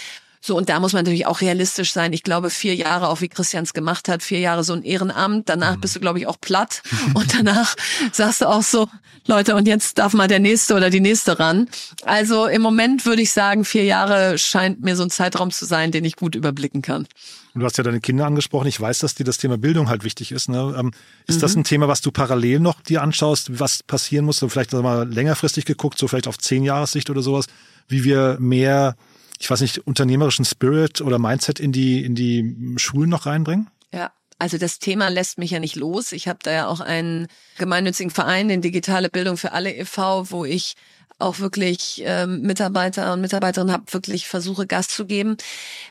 So, 0.45 0.57
und 0.57 0.69
da 0.69 0.81
muss 0.81 0.93
man 0.93 1.05
natürlich 1.05 1.27
auch 1.27 1.41
realistisch 1.41 1.93
sein. 1.93 2.13
Ich 2.13 2.25
glaube, 2.25 2.51
vier 2.51 2.75
Jahre, 2.75 3.09
auch 3.09 3.21
wie 3.21 3.29
Christian 3.29 3.63
es 3.63 3.75
gemacht 3.75 4.09
hat, 4.09 4.25
vier 4.25 4.41
Jahre 4.41 4.65
so 4.65 4.73
ein 4.73 4.83
Ehrenamt. 4.83 5.49
Danach 5.49 5.77
mhm. 5.77 5.81
bist 5.81 5.95
du, 5.95 6.01
glaube 6.01 6.19
ich, 6.19 6.27
auch 6.27 6.41
platt. 6.41 6.83
Und 7.15 7.33
danach 7.33 7.77
sagst 8.11 8.41
du 8.41 8.49
auch 8.49 8.63
so, 8.63 8.89
Leute, 9.29 9.55
und 9.55 9.69
jetzt 9.69 9.99
darf 9.99 10.15
mal 10.15 10.27
der 10.27 10.41
Nächste 10.41 10.75
oder 10.75 10.91
die 10.91 10.99
Nächste 10.99 11.39
ran. 11.39 11.69
Also 12.05 12.47
im 12.47 12.61
Moment 12.61 13.07
würde 13.07 13.23
ich 13.23 13.31
sagen, 13.31 13.65
vier 13.65 13.85
Jahre 13.85 14.37
scheint 14.37 14.83
mir 14.83 14.97
so 14.97 15.05
ein 15.05 15.11
Zeitraum 15.11 15.53
zu 15.53 15.65
sein, 15.65 15.93
den 15.93 16.05
ich 16.05 16.17
gut 16.17 16.35
überblicken 16.35 16.83
kann. 16.83 17.07
Du 17.55 17.65
hast 17.65 17.79
ja 17.79 17.85
deine 17.85 18.01
Kinder 18.01 18.27
angesprochen. 18.27 18.67
Ich 18.67 18.81
weiß, 18.81 18.99
dass 18.99 19.15
dir 19.15 19.23
das 19.23 19.39
Thema 19.39 19.59
Bildung 19.59 19.89
halt 19.89 20.03
wichtig 20.03 20.33
ist. 20.33 20.49
Ne? 20.49 20.75
Ähm, 20.77 20.91
ist 21.29 21.37
mhm. 21.37 21.41
das 21.41 21.55
ein 21.55 21.63
Thema, 21.63 21.87
was 21.87 22.01
du 22.01 22.11
parallel 22.11 22.59
noch 22.59 22.81
dir 22.81 23.01
anschaust, 23.01 23.61
was 23.61 23.85
passieren 23.85 24.25
muss? 24.25 24.45
Vielleicht 24.49 24.73
mal 24.73 25.09
längerfristig 25.09 25.67
geguckt, 25.67 25.99
so 25.99 26.09
vielleicht 26.09 26.27
auf 26.27 26.39
zehn 26.39 26.65
Jahressicht 26.65 27.09
oder 27.09 27.23
sowas, 27.23 27.47
wie 27.87 28.03
wir 28.03 28.39
mehr 28.41 28.97
ich 29.43 29.51
weiß 29.51 29.61
nicht, 29.61 29.79
unternehmerischen 29.87 30.45
Spirit 30.45 31.01
oder 31.01 31.19
Mindset 31.19 31.59
in 31.59 31.73
die, 31.73 32.05
in 32.05 32.15
die 32.15 32.75
Schulen 32.77 33.11
noch 33.11 33.27
reinbringen? 33.27 33.69
Ja. 33.93 34.13
Also 34.39 34.57
das 34.57 34.79
Thema 34.79 35.09
lässt 35.09 35.39
mich 35.39 35.51
ja 35.53 35.61
nicht 35.61 35.77
los. 35.77 36.13
Ich 36.13 36.27
habe 36.27 36.39
da 36.43 36.53
ja 36.53 36.67
auch 36.67 36.81
einen 36.81 37.29
gemeinnützigen 37.59 38.11
Verein, 38.11 38.49
den 38.49 38.61
Digitale 38.61 39.09
Bildung 39.09 39.37
für 39.37 39.53
alle 39.53 39.73
e.V., 39.73 40.31
wo 40.31 40.45
ich 40.45 40.75
auch 41.19 41.39
wirklich 41.39 42.03
ähm, 42.05 42.43
Mitarbeiter 42.43 43.13
und 43.13 43.21
Mitarbeiterinnen 43.21 43.73
habe, 43.73 43.93
wirklich 43.93 44.27
versuche, 44.27 44.67
Gas 44.67 44.89
zu 44.89 45.07
geben. 45.07 45.37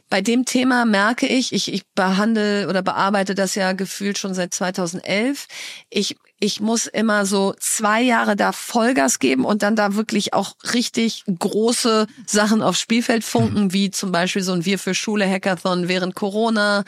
Bei 0.10 0.22
dem 0.22 0.46
Thema 0.46 0.86
merke 0.86 1.28
ich, 1.28 1.54
ich, 1.54 1.74
ich 1.74 1.86
behandle 1.96 2.68
oder 2.68 2.82
bearbeite 2.82 3.36
das 3.36 3.56
ja 3.56 3.72
gefühlt 3.74 4.18
schon 4.18 4.34
seit 4.34 4.54
2011. 4.54 5.48
Ich 5.90 6.18
ich 6.44 6.60
muss 6.60 6.88
immer 6.88 7.28
so 7.28 7.54
zwei 7.60 8.02
Jahre 8.02 8.36
da 8.36 8.52
Vollgas 8.52 9.20
geben 9.20 9.46
und 9.46 9.62
dann 9.62 9.76
da 9.76 9.94
wirklich 9.94 10.34
auch 10.34 10.56
richtig 10.74 11.24
große 11.28 12.08
Sachen 12.26 12.64
aufs 12.64 12.80
Spielfeld 12.80 13.24
funken, 13.24 13.66
mhm. 13.66 13.74
wie 13.74 13.92
zum 13.92 14.12
Beispiel 14.12 14.42
so 14.42 14.52
ein 14.52 14.66
Wir 14.66 14.80
für 14.80 14.96
Schule 14.96 15.30
Hackathon 15.30 15.88
während 15.88 16.16
Corona, 16.16 16.84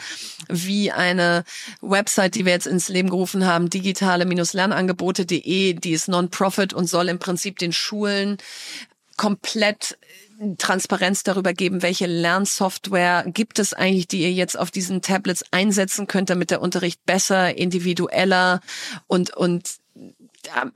wie 0.50 0.92
eine 0.92 1.44
Website, 1.82 2.34
die 2.34 2.46
wir 2.46 2.52
jetzt 2.52 2.66
ins 2.66 2.90
Leben 2.90 3.12
gerufen 3.12 3.46
haben, 3.46 3.70
digitale-lernangebote.de, 3.70 5.74
die 5.74 5.92
ist 5.92 6.08
Non-Profit 6.08 6.74
und 6.74 6.90
soll 6.90 7.08
im 7.08 7.20
Prinzip 7.20 7.60
den 7.60 7.74
Schulen 7.74 8.38
komplett 9.18 10.00
Transparenz 10.58 11.24
darüber 11.24 11.54
geben, 11.54 11.82
welche 11.82 12.06
Lernsoftware 12.06 13.26
gibt 13.28 13.60
es 13.60 13.74
eigentlich, 13.74 14.08
die 14.08 14.22
ihr 14.22 14.32
jetzt 14.32 14.58
auf 14.58 14.72
diesen 14.72 15.02
Tablets 15.02 15.44
einsetzen 15.52 16.08
könnt, 16.08 16.30
damit 16.30 16.52
der 16.52 16.62
Unterricht 16.62 17.06
besser, 17.06 17.58
individueller 17.58 18.62
und, 19.08 19.36
und 19.36 19.78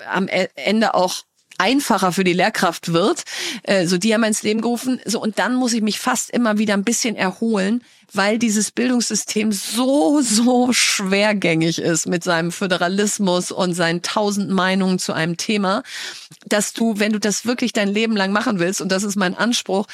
am 0.10 0.28
e-, 0.28 0.50
Ende 0.56 0.94
auch 0.94 1.24
einfacher 1.58 2.12
für 2.12 2.24
die 2.24 2.34
Lehrkraft 2.34 2.94
wird. 2.94 3.24
Äh, 3.64 3.88
so 3.88 3.98
die 3.98 4.14
haben 4.14 4.24
ins 4.24 4.44
Leben 4.44 4.62
gerufen. 4.62 5.00
So 5.06 5.22
und 5.22 5.40
dann 5.40 5.56
muss 5.56 5.74
ich 5.74 5.82
mich 5.82 6.00
fast 6.00 6.30
immer 6.30 6.58
wieder 6.58 6.74
ein 6.74 6.84
bisschen 6.84 7.16
erholen, 7.16 7.84
weil 8.14 8.40
dieses 8.40 8.72
Bildungssystem 8.72 9.52
so 9.52 10.22
so 10.22 10.72
schwergängig 10.72 11.80
ist 11.80 12.08
mit 12.08 12.24
seinem 12.24 12.52
Föderalismus 12.52 13.52
und 13.52 13.74
seinen 13.74 14.02
tausend 14.02 14.50
Meinungen 14.50 15.00
zu 15.00 15.14
einem 15.14 15.38
Thema, 15.38 15.84
dass 16.46 16.74
du, 16.74 17.00
wenn 17.00 17.12
du 17.12 17.20
das 17.20 17.46
wirklich 17.46 17.74
dein 17.74 17.90
Leben 17.90 18.16
lang 18.16 18.32
machen 18.32 18.60
willst 18.60 18.82
und 18.82 18.92
das 18.92 19.04
ist 19.04 19.16
mein 19.16 19.36
Anspruch, 19.36 19.88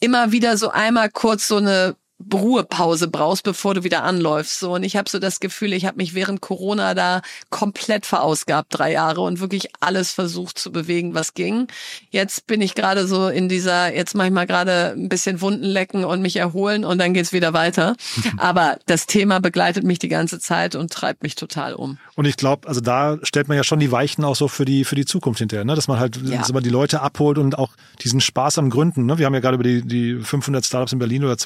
immer 0.00 0.32
wieder 0.32 0.56
so 0.56 0.70
einmal 0.70 1.10
kurz 1.10 1.48
so 1.48 1.56
eine 1.56 1.96
Ruhepause 2.32 3.08
brauchst, 3.08 3.44
bevor 3.44 3.74
du 3.74 3.84
wieder 3.84 4.02
anläufst. 4.02 4.58
So 4.58 4.74
und 4.74 4.82
ich 4.82 4.96
habe 4.96 5.08
so 5.08 5.18
das 5.18 5.38
Gefühl, 5.40 5.72
ich 5.72 5.84
habe 5.84 5.98
mich 5.98 6.14
während 6.14 6.40
Corona 6.40 6.94
da 6.94 7.20
komplett 7.50 8.06
verausgabt 8.06 8.68
drei 8.70 8.92
Jahre 8.92 9.20
und 9.20 9.40
wirklich 9.40 9.68
alles 9.80 10.12
versucht 10.12 10.58
zu 10.58 10.72
bewegen, 10.72 11.14
was 11.14 11.34
ging. 11.34 11.68
Jetzt 12.10 12.46
bin 12.46 12.62
ich 12.62 12.74
gerade 12.74 13.06
so 13.06 13.28
in 13.28 13.48
dieser, 13.48 13.94
jetzt 13.94 14.14
mache 14.14 14.28
ich 14.28 14.32
mal 14.32 14.46
gerade 14.46 14.92
ein 14.96 15.08
bisschen 15.08 15.40
Wunden 15.40 15.64
lecken 15.64 16.04
und 16.04 16.22
mich 16.22 16.36
erholen 16.36 16.84
und 16.84 16.98
dann 16.98 17.12
geht's 17.12 17.32
wieder 17.32 17.52
weiter. 17.52 17.96
Aber 18.38 18.78
das 18.86 19.06
Thema 19.06 19.40
begleitet 19.40 19.84
mich 19.84 19.98
die 19.98 20.08
ganze 20.08 20.38
Zeit 20.38 20.74
und 20.74 20.90
treibt 20.90 21.22
mich 21.22 21.34
total 21.34 21.74
um. 21.74 21.98
Und 22.14 22.24
ich 22.24 22.36
glaube, 22.36 22.66
also 22.66 22.80
da 22.80 23.18
stellt 23.22 23.48
man 23.48 23.58
ja 23.58 23.64
schon 23.64 23.78
die 23.78 23.92
Weichen 23.92 24.24
auch 24.24 24.36
so 24.36 24.48
für 24.48 24.64
die 24.64 24.84
für 24.84 24.94
die 24.94 25.04
Zukunft 25.04 25.40
hinterher, 25.40 25.64
ne? 25.64 25.74
dass 25.74 25.86
man 25.86 26.00
halt 26.00 26.16
ja. 26.24 26.38
dass 26.38 26.52
man 26.52 26.62
die 26.62 26.70
Leute 26.70 27.02
abholt 27.02 27.36
und 27.36 27.58
auch 27.58 27.72
diesen 28.02 28.20
Spaß 28.22 28.58
am 28.58 28.70
Gründen. 28.70 29.04
Ne? 29.04 29.18
Wir 29.18 29.26
haben 29.26 29.34
ja 29.34 29.40
gerade 29.40 29.56
über 29.56 29.64
die 29.64 29.82
die 29.82 30.18
500 30.18 30.64
Startups 30.64 30.92
in 30.92 30.98
Berlin 30.98 31.24
oder 31.24 31.36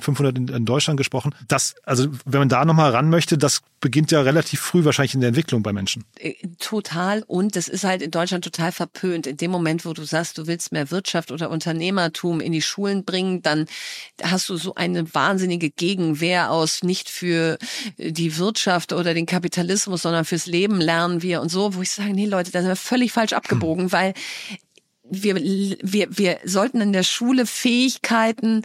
2500 0.00 0.38
in, 0.38 0.48
in 0.48 0.64
Deutschland 0.64 0.96
gesprochen. 0.96 1.34
Das, 1.48 1.74
also 1.84 2.08
wenn 2.24 2.40
man 2.40 2.48
da 2.48 2.64
nochmal 2.64 2.90
ran 2.90 3.10
möchte, 3.10 3.38
das 3.38 3.62
beginnt 3.80 4.10
ja 4.10 4.20
relativ 4.20 4.60
früh 4.60 4.84
wahrscheinlich 4.84 5.14
in 5.14 5.20
der 5.20 5.28
Entwicklung 5.28 5.62
bei 5.62 5.72
Menschen. 5.72 6.04
Äh, 6.18 6.34
total. 6.58 7.22
Und 7.26 7.56
das 7.56 7.68
ist 7.68 7.84
halt 7.84 8.02
in 8.02 8.10
Deutschland 8.10 8.44
total 8.44 8.72
verpönt. 8.72 9.26
In 9.26 9.36
dem 9.36 9.50
Moment, 9.50 9.84
wo 9.84 9.92
du 9.92 10.04
sagst, 10.04 10.38
du 10.38 10.46
willst 10.46 10.72
mehr 10.72 10.90
Wirtschaft 10.90 11.30
oder 11.30 11.50
Unternehmertum 11.50 12.40
in 12.40 12.52
die 12.52 12.62
Schulen 12.62 13.04
bringen, 13.04 13.42
dann 13.42 13.66
hast 14.22 14.48
du 14.48 14.56
so 14.56 14.74
eine 14.74 15.14
wahnsinnige 15.14 15.70
Gegenwehr 15.70 16.50
aus, 16.50 16.82
nicht 16.82 17.08
für 17.08 17.58
die 17.96 18.36
Wirtschaft 18.36 18.92
oder 18.92 19.14
den 19.14 19.26
Kapitalismus, 19.26 20.02
sondern 20.02 20.24
fürs 20.24 20.46
Leben 20.46 20.80
lernen 20.80 21.22
wir 21.22 21.40
und 21.40 21.48
so, 21.48 21.74
wo 21.74 21.82
ich 21.82 21.90
sage, 21.90 22.12
nee 22.12 22.26
Leute, 22.26 22.50
da 22.50 22.60
sind 22.60 22.68
wir 22.68 22.76
völlig 22.76 23.12
falsch 23.12 23.32
abgebogen, 23.32 23.84
hm. 23.84 23.92
weil 23.92 24.14
wir, 25.10 25.36
wir, 25.36 26.06
wir 26.10 26.38
sollten 26.44 26.80
in 26.80 26.92
der 26.92 27.02
Schule 27.02 27.46
Fähigkeiten 27.46 28.62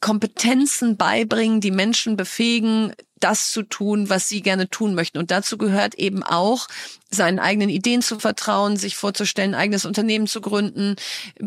Kompetenzen 0.00 0.96
beibringen, 0.96 1.60
die 1.60 1.70
Menschen 1.70 2.16
befähigen, 2.16 2.92
das 3.20 3.50
zu 3.50 3.62
tun, 3.62 4.10
was 4.10 4.28
sie 4.28 4.42
gerne 4.42 4.68
tun 4.68 4.94
möchten. 4.94 5.18
Und 5.18 5.30
dazu 5.30 5.56
gehört 5.56 5.94
eben 5.94 6.22
auch, 6.22 6.68
seinen 7.10 7.38
eigenen 7.38 7.70
Ideen 7.70 8.02
zu 8.02 8.18
vertrauen, 8.18 8.76
sich 8.76 8.96
vorzustellen, 8.96 9.54
eigenes 9.54 9.86
Unternehmen 9.86 10.26
zu 10.26 10.40
gründen, 10.40 10.96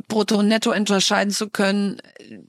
brutto 0.08 0.38
und 0.40 0.48
netto 0.48 0.72
unterscheiden 0.72 1.32
zu 1.32 1.50
können, 1.50 2.02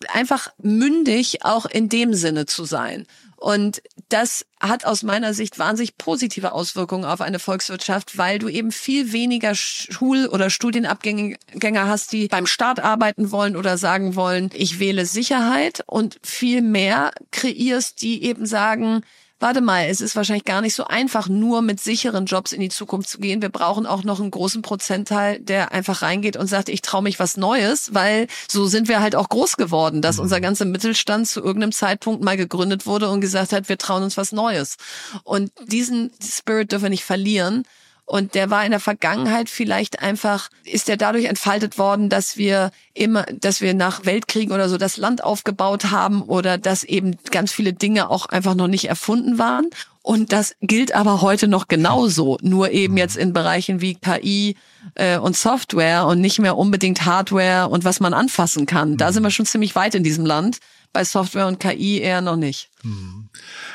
einfach 0.09 0.49
mündig 0.63 1.45
auch 1.45 1.67
in 1.67 1.89
dem 1.89 2.15
Sinne 2.15 2.47
zu 2.47 2.65
sein. 2.65 3.07
Und 3.41 3.83
das 4.11 4.45
hat 4.61 4.85
aus 4.85 5.03
meiner 5.03 5.33
Sicht 5.33 5.59
wahnsinnig 5.59 5.97
positive 5.97 6.53
Auswirkungen 6.53 7.07
auf 7.07 7.23
eine 7.23 7.39
Volkswirtschaft, 7.39 8.19
weil 8.19 8.39
du 8.39 8.49
eben 8.49 8.71
viel 8.71 9.13
weniger 9.13 9.55
Schul- 9.55 10.27
oder 10.27 10.51
Studienabgänger 10.51 11.87
hast, 11.89 12.13
die 12.13 12.29
beim 12.29 12.45
Staat 12.45 12.81
arbeiten 12.81 13.33
wollen 13.33 13.57
oder 13.57 13.79
sagen 13.79 14.15
wollen, 14.15 14.51
ich 14.53 14.79
wähle 14.79 15.07
Sicherheit 15.07 15.83
und 15.87 16.19
viel 16.23 16.61
mehr 16.61 17.13
kreierst, 17.31 18.03
die 18.03 18.23
eben 18.25 18.45
sagen, 18.45 19.01
warte 19.41 19.63
mal, 19.63 19.87
es 19.87 20.01
ist 20.01 20.15
wahrscheinlich 20.17 20.45
gar 20.45 20.61
nicht 20.61 20.75
so 20.75 20.85
einfach, 20.85 21.29
nur 21.29 21.63
mit 21.63 21.81
sicheren 21.81 22.27
Jobs 22.27 22.53
in 22.53 22.61
die 22.61 22.69
Zukunft 22.69 23.09
zu 23.09 23.19
gehen. 23.19 23.43
Wir 23.43 23.49
brauchen 23.49 23.87
auch 23.87 24.05
noch 24.05 24.21
einen 24.21 24.31
großen 24.31 24.63
Prozentteil, 24.63 25.41
der 25.41 25.73
einfach 25.73 26.03
reingeht 26.03 26.37
und 26.37 26.47
sagt, 26.47 26.69
ich 26.69 26.83
traue 26.83 27.03
mich 27.03 27.19
was 27.19 27.37
Neues, 27.37 27.95
weil 27.95 28.27
so 28.49 28.67
sind 28.67 28.89
wir 28.89 29.01
halt 29.01 29.17
auch 29.17 29.29
groß 29.29 29.57
geworden, 29.57 30.03
dass 30.03 30.17
mhm. 30.17 30.25
unser 30.25 30.41
ganzer 30.41 30.67
Mittelstand 30.67 31.27
zu 31.27 31.41
irgendeinem 31.41 31.73
Zeitpunkt 31.73 32.23
mal 32.23 32.37
gegründet 32.37 32.87
wurde 32.87 33.09
und 33.09 33.21
gesagt 33.21 33.53
hat, 33.53 33.69
wir 33.69 33.79
trauen 33.79 34.03
uns 34.03 34.17
was 34.17 34.33
Neues. 34.33 34.77
Und 35.25 35.51
diesen 35.67 36.13
Spirit 36.23 36.71
dürfen 36.71 36.85
wir 36.85 36.91
nicht 36.91 37.05
verlieren. 37.05 37.65
Und 38.11 38.35
der 38.35 38.51
war 38.51 38.65
in 38.65 38.73
der 38.73 38.81
Vergangenheit 38.81 39.49
vielleicht 39.49 40.03
einfach, 40.03 40.49
ist 40.65 40.89
der 40.89 40.97
dadurch 40.97 41.27
entfaltet 41.27 41.79
worden, 41.79 42.09
dass 42.09 42.37
wir 42.37 42.73
immer, 42.93 43.23
dass 43.23 43.61
wir 43.61 43.73
nach 43.73 44.05
Weltkriegen 44.05 44.53
oder 44.53 44.69
so 44.69 44.79
das 44.79 44.97
Land 44.97 45.23
aufgebaut 45.23 45.93
haben 45.93 46.23
oder 46.23 46.59
dass 46.59 46.83
eben 46.83 47.19
ganz 47.31 47.53
viele 47.53 47.73
Dinge 47.73 48.11
auch 48.11 48.27
einfach 48.27 48.57
noch 48.57 48.67
nicht 48.67 48.89
erfunden 48.89 49.39
waren. 49.39 49.67
Und 50.03 50.33
das 50.33 50.57
gilt 50.61 50.93
aber 50.93 51.21
heute 51.21 51.47
noch 51.47 51.69
genauso, 51.69 52.37
nur 52.43 52.73
eben 52.73 52.97
jetzt 52.97 53.17
in 53.17 53.33
Bereichen 53.33 53.81
wie 53.81 53.95
KI 53.95 54.57
äh, 54.97 55.17
und 55.19 55.37
Software 55.37 56.07
und 56.07 56.21
nicht 56.21 56.41
mehr 56.41 56.57
unbedingt 56.57 57.07
Hardware 57.07 57.69
und 57.69 57.85
was 57.85 58.01
man 58.01 58.13
anfassen 58.13 58.67
kann. 58.67 58.97
Da 58.97 59.13
sind 59.13 59.23
wir 59.23 59.31
schon 59.31 59.47
ziemlich 59.47 59.77
weit 59.77 59.95
in 59.95 60.03
diesem 60.03 60.27
Land 60.27 60.59
bei 60.93 61.05
Software 61.05 61.47
und 61.47 61.61
KI 61.61 62.01
eher 62.01 62.21
noch 62.21 62.37
nicht. 62.37 62.69
Hm. 62.83 63.29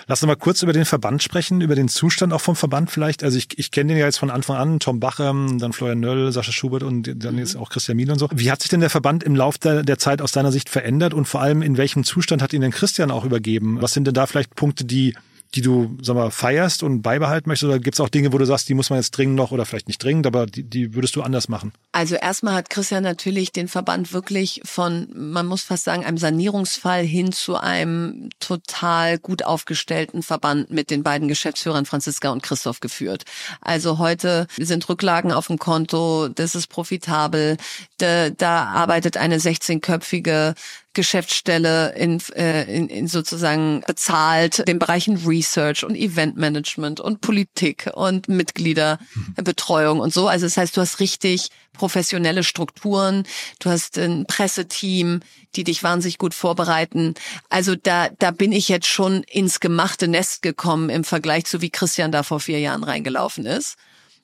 Lass 0.07 0.22
uns 0.22 0.28
mal 0.28 0.36
kurz 0.36 0.61
über 0.63 0.74
den 0.74 0.86
Verband 0.86 1.24
sprechen, 1.24 1.61
über 1.61 1.76
den 1.76 1.88
Zustand 1.88 2.34
auch 2.34 2.41
vom 2.41 2.55
Verband 2.55 2.91
vielleicht. 2.91 3.24
Also 3.24 3.38
ich, 3.38 3.57
ich 3.57 3.72
kenne 3.72 3.93
den 3.93 3.97
ja 3.99 4.05
jetzt 4.05 4.18
von 4.18 4.30
Anfang 4.30 4.57
an, 4.57 4.80
Tom 4.80 4.99
Bacher, 4.99 5.34
dann 5.57 5.74
Florian 5.74 5.99
Nöll, 5.99 6.32
Sascha 6.32 6.51
Schubert 6.51 6.84
und 6.84 7.24
dann 7.24 7.38
jetzt 7.38 7.55
auch 7.55 7.70
Christian 7.70 7.97
Miel 7.97 8.11
und 8.11 8.20
so. 8.20 8.28
Wie 8.34 8.51
hat 8.51 8.61
sich 8.61 8.70
denn 8.70 8.82
der 8.82 8.89
Verband 8.89 9.24
im 9.24 9.36
Laufe 9.36 9.59
der, 9.59 9.84
der 9.84 9.97
Zeit 9.97 10.22
aus 10.22 10.32
deiner 10.32 10.51
Sicht 10.51 10.70
verändert 10.70 11.13
und 11.13 11.26
vor 11.26 11.41
allem 11.41 11.61
in 11.61 11.78
welchem 11.78 12.03
Zustand 12.03 12.41
hat 12.41 12.53
ihn 12.53 12.61
denn 12.61 12.72
Christian 12.72 13.11
auch 13.11 13.24
übergeben? 13.24 13.82
Was 13.82 13.93
sind 13.93 14.05
denn 14.05 14.13
da 14.13 14.26
vielleicht 14.26 14.55
Punkte, 14.55 14.86
die 14.86 15.16
die 15.56 15.62
du, 15.62 15.97
sag 16.01 16.16
mal, 16.16 16.32
feierst 16.32 16.84
und 16.84 17.01
beibehalten 17.01 17.49
möchtest? 17.49 17.70
Oder 17.70 17.80
gibt 17.80 17.95
es 17.95 17.99
auch 17.99 18.10
Dinge, 18.10 18.34
wo 18.34 18.38
du 18.38 18.45
sagst, 18.45 18.68
die 18.68 18.74
muss 18.74 18.89
man 18.89 18.99
jetzt 18.99 19.12
dringend 19.12 19.36
noch 19.36 19.51
oder 19.51 19.66
vielleicht 19.66 19.88
nicht 19.88 20.03
dringend, 20.03 20.28
aber 20.28 20.45
die, 20.45 20.64
die 20.64 20.93
würdest 20.93 21.16
du 21.16 21.22
anders 21.22 21.47
machen? 21.47 21.72
Also 21.91 22.16
erstmal 22.16 22.56
hat 22.56 22.70
Christian 22.70 23.03
natürlich 23.03 23.51
den 23.51 23.68
Verband 23.68 24.12
wirklich 24.12 24.62
von, 24.66 25.08
man 25.16 25.45
muss 25.45 25.64
fast 25.64 25.86
sagen, 25.86 26.03
einem 26.03 26.18
Sanierungsfall 26.18 27.03
hin 27.03 27.32
zu 27.32 27.56
einem 27.56 28.30
total 28.39 29.18
gut 29.18 29.43
aufgestellten 29.45 30.24
Verband 30.24 30.72
mit 30.72 30.89
den 30.89 31.03
beiden 31.03 31.28
Geschäftsführern 31.28 31.86
Franziska 31.86 32.32
und 32.32 32.43
Christoph 32.43 32.82
geführt. 32.82 33.24
Also 33.62 33.97
heute 33.97 34.47
sind 34.58 34.88
Rücklagen 34.89 35.32
auf 35.32 35.47
dem 35.47 35.58
Konto, 35.58 36.28
das 36.28 36.56
ist 36.56 36.68
profitabel, 36.68 37.58
da, 37.97 38.30
da 38.30 38.66
arbeitet 38.66 39.18
eine 39.18 39.38
16-köpfige 39.38 40.56
Geschäftsstelle 40.96 41.93
in, 41.96 42.20
äh, 42.36 42.64
in, 42.64 42.89
in 42.89 43.08
sozusagen 43.08 43.84
bezahlt 43.86 44.68
den 44.68 44.80
Bereichen 44.80 45.18
Research 45.28 45.84
und 45.84 45.96
Eventmanagement 45.96 47.00
und 47.00 47.22
Politik 47.22 47.91
und 47.93 48.28
Mitgliederbetreuung 48.28 50.00
und 50.00 50.14
so. 50.14 50.28
Also 50.28 50.48
das 50.48 50.58
heißt, 50.58 50.76
du 50.76 50.82
hast 50.82 51.00
richtig 51.00 51.50
professionelle 51.74 52.43
Strukturen, 52.43 53.24
du 53.60 53.70
hast 53.70 53.98
ein 53.98 54.26
Presseteam, 54.26 55.20
die 55.56 55.64
dich 55.64 55.84
wahnsinnig 55.84 56.18
gut 56.18 56.34
vorbereiten. 56.34 57.14
Also 57.50 57.76
da, 57.76 58.10
da 58.18 58.32
bin 58.32 58.52
ich 58.52 58.70
jetzt 58.70 58.88
schon 58.88 59.24
ins 59.24 59.60
gemachte 59.60 60.08
Nest 60.08 60.41
gekommen 60.41 60.89
im 60.89 61.04
Vergleich 61.04 61.46
zu 61.46 61.62
wie 61.62 61.70
Christian 61.70 62.12
da 62.12 62.24
vor 62.24 62.39
vier 62.39 62.60
Jahren 62.60 62.84
reingelaufen 62.84 63.46
ist. 63.46 63.76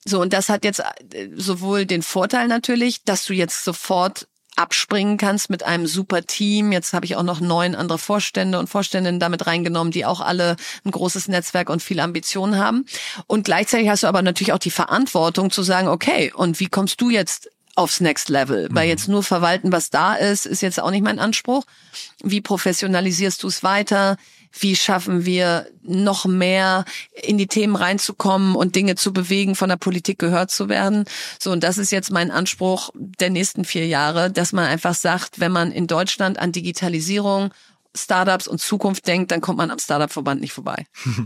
So, 0.03 0.19
und 0.19 0.34
das 0.34 0.49
hat 0.49 0.65
jetzt 0.65 0.80
äh, 0.80 1.30
sowohl 1.36 1.86
den 1.86 2.01
Vorteil 2.01 2.47
natürlich, 2.47 3.03
dass 3.03 3.26
du 3.26 3.34
jetzt 3.34 3.63
sofort 3.63 4.28
abspringen 4.62 5.18
kannst 5.18 5.49
mit 5.49 5.64
einem 5.64 5.88
super 5.88 6.22
Team. 6.22 6.72
Jetzt 6.72 6.93
habe 6.93 7.05
ich 7.05 7.16
auch 7.16 7.24
noch 7.24 7.41
neun 7.41 7.76
andere 7.76 7.97
Vorstände 7.97 8.59
und 8.59 8.70
Vorständinnen 8.70 9.20
damit 9.20 9.47
reingenommen, 9.47 9.91
die 9.91 10.05
auch 10.05 10.22
alle 10.22 10.55
ein 10.86 10.91
großes 10.91 11.28
Netzwerk 11.28 11.70
und 11.70 11.82
viel 11.82 11.99
Ambition 11.99 12.57
haben. 12.57 12.86
Und 13.28 13.43
gleichzeitig 13.43 13.89
hast 13.89 14.03
du 14.03 14.07
aber 14.07 14.22
natürlich 14.22 14.53
auch 14.53 14.59
die 14.59 14.72
Verantwortung 14.72 15.49
zu 15.49 15.64
sagen, 15.64 15.88
okay, 15.88 16.32
und 16.34 16.59
wie 16.59 16.68
kommst 16.68 17.01
du 17.01 17.09
jetzt 17.09 17.49
aufs 17.76 17.99
Next 17.99 18.30
Level? 18.30 18.68
Weil 18.72 18.86
mhm. 18.86 18.89
jetzt 18.89 19.07
nur 19.07 19.24
verwalten, 19.24 19.72
was 19.72 19.89
da 19.89 20.14
ist, 20.14 20.45
ist 20.45 20.62
jetzt 20.62 20.80
auch 20.80 20.91
nicht 20.91 21.03
mein 21.03 21.20
Anspruch. 21.20 21.66
Wie 22.24 22.41
professionalisierst 22.41 23.41
du 23.43 23.47
es 23.47 23.64
weiter? 23.64 24.18
Wie 24.60 24.76
schaffen 24.76 25.26
wir 25.26 25.68
noch 25.84 26.26
mehr 26.26 26.86
in 27.14 27.38
die 27.38 27.47
Themen 27.47 27.76
reinzukommen 27.76 28.56
und 28.56 28.76
Dinge 28.76 28.95
zu 28.95 29.14
bewegen, 29.14 29.56
von 29.56 29.70
der 29.70 29.78
Politik 29.78 30.20
gehört 30.20 30.52
zu 30.52 30.70
werden. 30.70 31.06
So, 31.39 31.52
und 31.52 31.64
das 31.64 31.78
ist 31.78 31.91
jetzt 31.91 32.12
mein 32.12 32.32
Anspruch 32.32 32.89
der 32.93 33.30
nächsten 33.30 33.66
vier 33.66 33.88
Jahre, 33.88 34.32
dass 34.32 34.54
man 34.54 34.66
einfach 34.66 34.93
sagt, 34.93 35.39
wenn 35.39 35.52
man 35.52 35.72
in 35.72 35.88
Deutschland 35.88 36.39
an 36.39 36.52
Digitalisierung, 36.52 37.52
Startups 37.95 38.47
und 38.47 38.60
Zukunft 38.62 39.08
denkt, 39.08 39.32
dann 39.32 39.41
kommt 39.41 39.58
man 39.58 39.70
am 39.70 39.80
Startup-Verband 39.80 40.41
nicht 40.41 40.54
vorbei. 40.54 40.86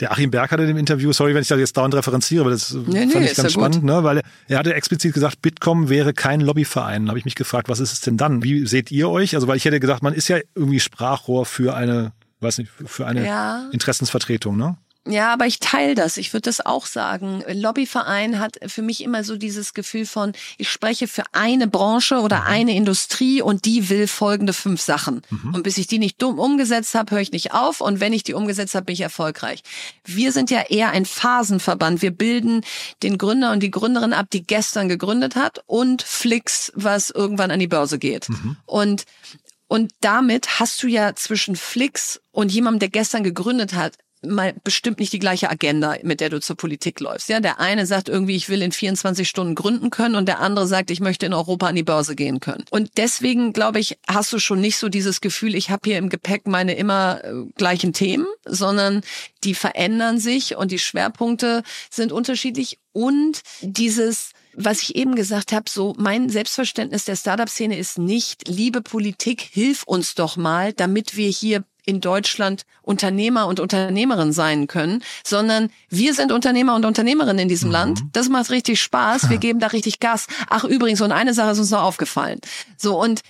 Der 0.00 0.12
Achim 0.12 0.30
Berg 0.30 0.50
hatte 0.50 0.62
in 0.62 0.68
dem 0.68 0.76
Interview, 0.76 1.10
sorry, 1.12 1.34
wenn 1.34 1.40
ich 1.40 1.48
da 1.48 1.56
jetzt 1.56 1.74
dauernd 1.74 1.94
referenziere, 1.94 2.42
aber 2.42 2.50
das 2.50 2.70
nee, 2.72 3.08
fand 3.08 3.14
nee, 3.14 3.30
ich 3.30 3.34
ganz 3.34 3.52
spannend, 3.52 3.82
ne? 3.82 4.04
weil 4.04 4.20
er 4.46 4.58
hatte 4.58 4.74
explizit 4.74 5.14
gesagt, 5.14 5.40
Bitkom 5.40 5.88
wäre 5.88 6.12
kein 6.12 6.42
Lobbyverein. 6.42 7.06
Da 7.06 7.10
habe 7.10 7.18
ich 7.18 7.24
mich 7.24 7.34
gefragt, 7.34 7.70
was 7.70 7.80
ist 7.80 7.92
es 7.92 8.00
denn 8.02 8.18
dann? 8.18 8.42
Wie 8.42 8.66
seht 8.66 8.90
ihr 8.90 9.08
euch? 9.08 9.34
Also 9.34 9.48
weil 9.48 9.56
ich 9.56 9.64
hätte 9.64 9.80
gesagt, 9.80 10.02
man 10.02 10.12
ist 10.12 10.28
ja 10.28 10.38
irgendwie 10.54 10.80
Sprachrohr 10.80 11.46
für 11.46 11.74
eine 11.74 12.12
weiß 12.40 12.58
nicht, 12.58 12.70
für 12.70 13.06
eine 13.06 13.26
ja. 13.26 13.68
Interessensvertretung, 13.72 14.56
ne? 14.56 14.76
Ja, 15.08 15.32
aber 15.32 15.46
ich 15.46 15.60
teile 15.60 15.94
das. 15.94 16.16
Ich 16.16 16.32
würde 16.32 16.42
das 16.42 16.64
auch 16.64 16.84
sagen. 16.84 17.44
Lobbyverein 17.48 18.40
hat 18.40 18.58
für 18.66 18.82
mich 18.82 19.04
immer 19.04 19.22
so 19.22 19.36
dieses 19.36 19.72
Gefühl 19.72 20.04
von, 20.04 20.32
ich 20.58 20.68
spreche 20.68 21.06
für 21.06 21.22
eine 21.32 21.68
Branche 21.68 22.18
oder 22.18 22.40
mhm. 22.40 22.46
eine 22.46 22.76
Industrie 22.76 23.40
und 23.40 23.64
die 23.64 23.88
will 23.88 24.08
folgende 24.08 24.52
fünf 24.52 24.80
Sachen. 24.80 25.22
Mhm. 25.30 25.54
Und 25.54 25.62
bis 25.62 25.78
ich 25.78 25.86
die 25.86 26.00
nicht 26.00 26.20
dumm 26.20 26.38
umgesetzt 26.38 26.94
habe, 26.94 27.12
höre 27.12 27.20
ich 27.20 27.30
nicht 27.30 27.52
auf. 27.52 27.80
Und 27.80 28.00
wenn 28.00 28.12
ich 28.12 28.24
die 28.24 28.34
umgesetzt 28.34 28.74
habe, 28.74 28.86
bin 28.86 28.94
ich 28.94 29.00
erfolgreich. 29.00 29.62
Wir 30.04 30.32
sind 30.32 30.50
ja 30.50 30.62
eher 30.62 30.90
ein 30.90 31.06
Phasenverband. 31.06 32.02
Wir 32.02 32.10
bilden 32.10 32.62
den 33.04 33.16
Gründer 33.16 33.52
und 33.52 33.62
die 33.62 33.70
Gründerin 33.70 34.12
ab, 34.12 34.26
die 34.32 34.44
gestern 34.44 34.88
gegründet 34.88 35.36
hat 35.36 35.62
und 35.66 36.02
Flix, 36.02 36.72
was 36.74 37.10
irgendwann 37.10 37.52
an 37.52 37.60
die 37.60 37.68
Börse 37.68 38.00
geht. 38.00 38.28
Mhm. 38.28 38.56
Und 38.66 39.04
und 39.68 39.92
damit 40.00 40.60
hast 40.60 40.82
du 40.82 40.86
ja 40.86 41.14
zwischen 41.14 41.56
Flix 41.56 42.20
und 42.30 42.52
jemandem, 42.52 42.80
der 42.80 42.88
gestern 42.88 43.24
gegründet 43.24 43.74
hat, 43.74 43.94
mal 44.22 44.54
bestimmt 44.64 44.98
nicht 44.98 45.12
die 45.12 45.18
gleiche 45.18 45.50
Agenda, 45.50 45.96
mit 46.02 46.20
der 46.20 46.30
du 46.30 46.40
zur 46.40 46.56
Politik 46.56 47.00
läufst. 47.00 47.28
Ja, 47.28 47.40
der 47.40 47.60
eine 47.60 47.86
sagt 47.86 48.08
irgendwie, 48.08 48.36
ich 48.36 48.48
will 48.48 48.62
in 48.62 48.72
24 48.72 49.28
Stunden 49.28 49.54
gründen 49.54 49.90
können 49.90 50.14
und 50.14 50.26
der 50.26 50.40
andere 50.40 50.66
sagt, 50.66 50.90
ich 50.90 51.00
möchte 51.00 51.26
in 51.26 51.34
Europa 51.34 51.66
an 51.66 51.76
die 51.76 51.82
Börse 51.82 52.16
gehen 52.16 52.40
können. 52.40 52.64
Und 52.70 52.90
deswegen 52.96 53.52
glaube 53.52 53.78
ich, 53.78 53.98
hast 54.08 54.32
du 54.32 54.38
schon 54.38 54.60
nicht 54.60 54.78
so 54.78 54.88
dieses 54.88 55.20
Gefühl, 55.20 55.54
ich 55.54 55.70
habe 55.70 55.82
hier 55.84 55.98
im 55.98 56.08
Gepäck 56.08 56.46
meine 56.46 56.74
immer 56.74 57.22
äh, 57.24 57.32
gleichen 57.56 57.92
Themen, 57.92 58.26
sondern 58.44 59.02
die 59.44 59.54
verändern 59.54 60.18
sich 60.18 60.56
und 60.56 60.70
die 60.70 60.78
Schwerpunkte 60.78 61.62
sind 61.90 62.12
unterschiedlich 62.12 62.78
und 62.92 63.42
dieses 63.60 64.30
was 64.56 64.82
ich 64.82 64.96
eben 64.96 65.14
gesagt 65.14 65.52
habe, 65.52 65.68
so 65.68 65.94
mein 65.98 66.28
Selbstverständnis 66.28 67.04
der 67.04 67.16
Startup-Szene 67.16 67.78
ist 67.78 67.98
nicht, 67.98 68.48
liebe 68.48 68.80
Politik, 68.80 69.40
hilf 69.40 69.82
uns 69.84 70.14
doch 70.14 70.36
mal, 70.36 70.72
damit 70.72 71.16
wir 71.16 71.28
hier 71.28 71.64
in 71.84 72.00
Deutschland 72.00 72.64
Unternehmer 72.82 73.46
und 73.46 73.60
Unternehmerin 73.60 74.32
sein 74.32 74.66
können, 74.66 75.04
sondern 75.24 75.70
wir 75.88 76.14
sind 76.14 76.32
Unternehmer 76.32 76.74
und 76.74 76.84
Unternehmerinnen 76.84 77.44
in 77.44 77.48
diesem 77.48 77.68
mhm. 77.68 77.74
Land. 77.74 78.00
Das 78.12 78.28
macht 78.28 78.50
richtig 78.50 78.80
Spaß. 78.82 79.30
Wir 79.30 79.38
geben 79.38 79.60
da 79.60 79.68
richtig 79.68 80.00
Gas. 80.00 80.26
Ach, 80.48 80.64
übrigens, 80.64 81.00
und 81.00 81.12
eine 81.12 81.32
Sache 81.32 81.52
ist 81.52 81.58
uns 81.60 81.70
noch 81.70 81.82
aufgefallen. 81.82 82.40
So, 82.76 83.00
und 83.00 83.20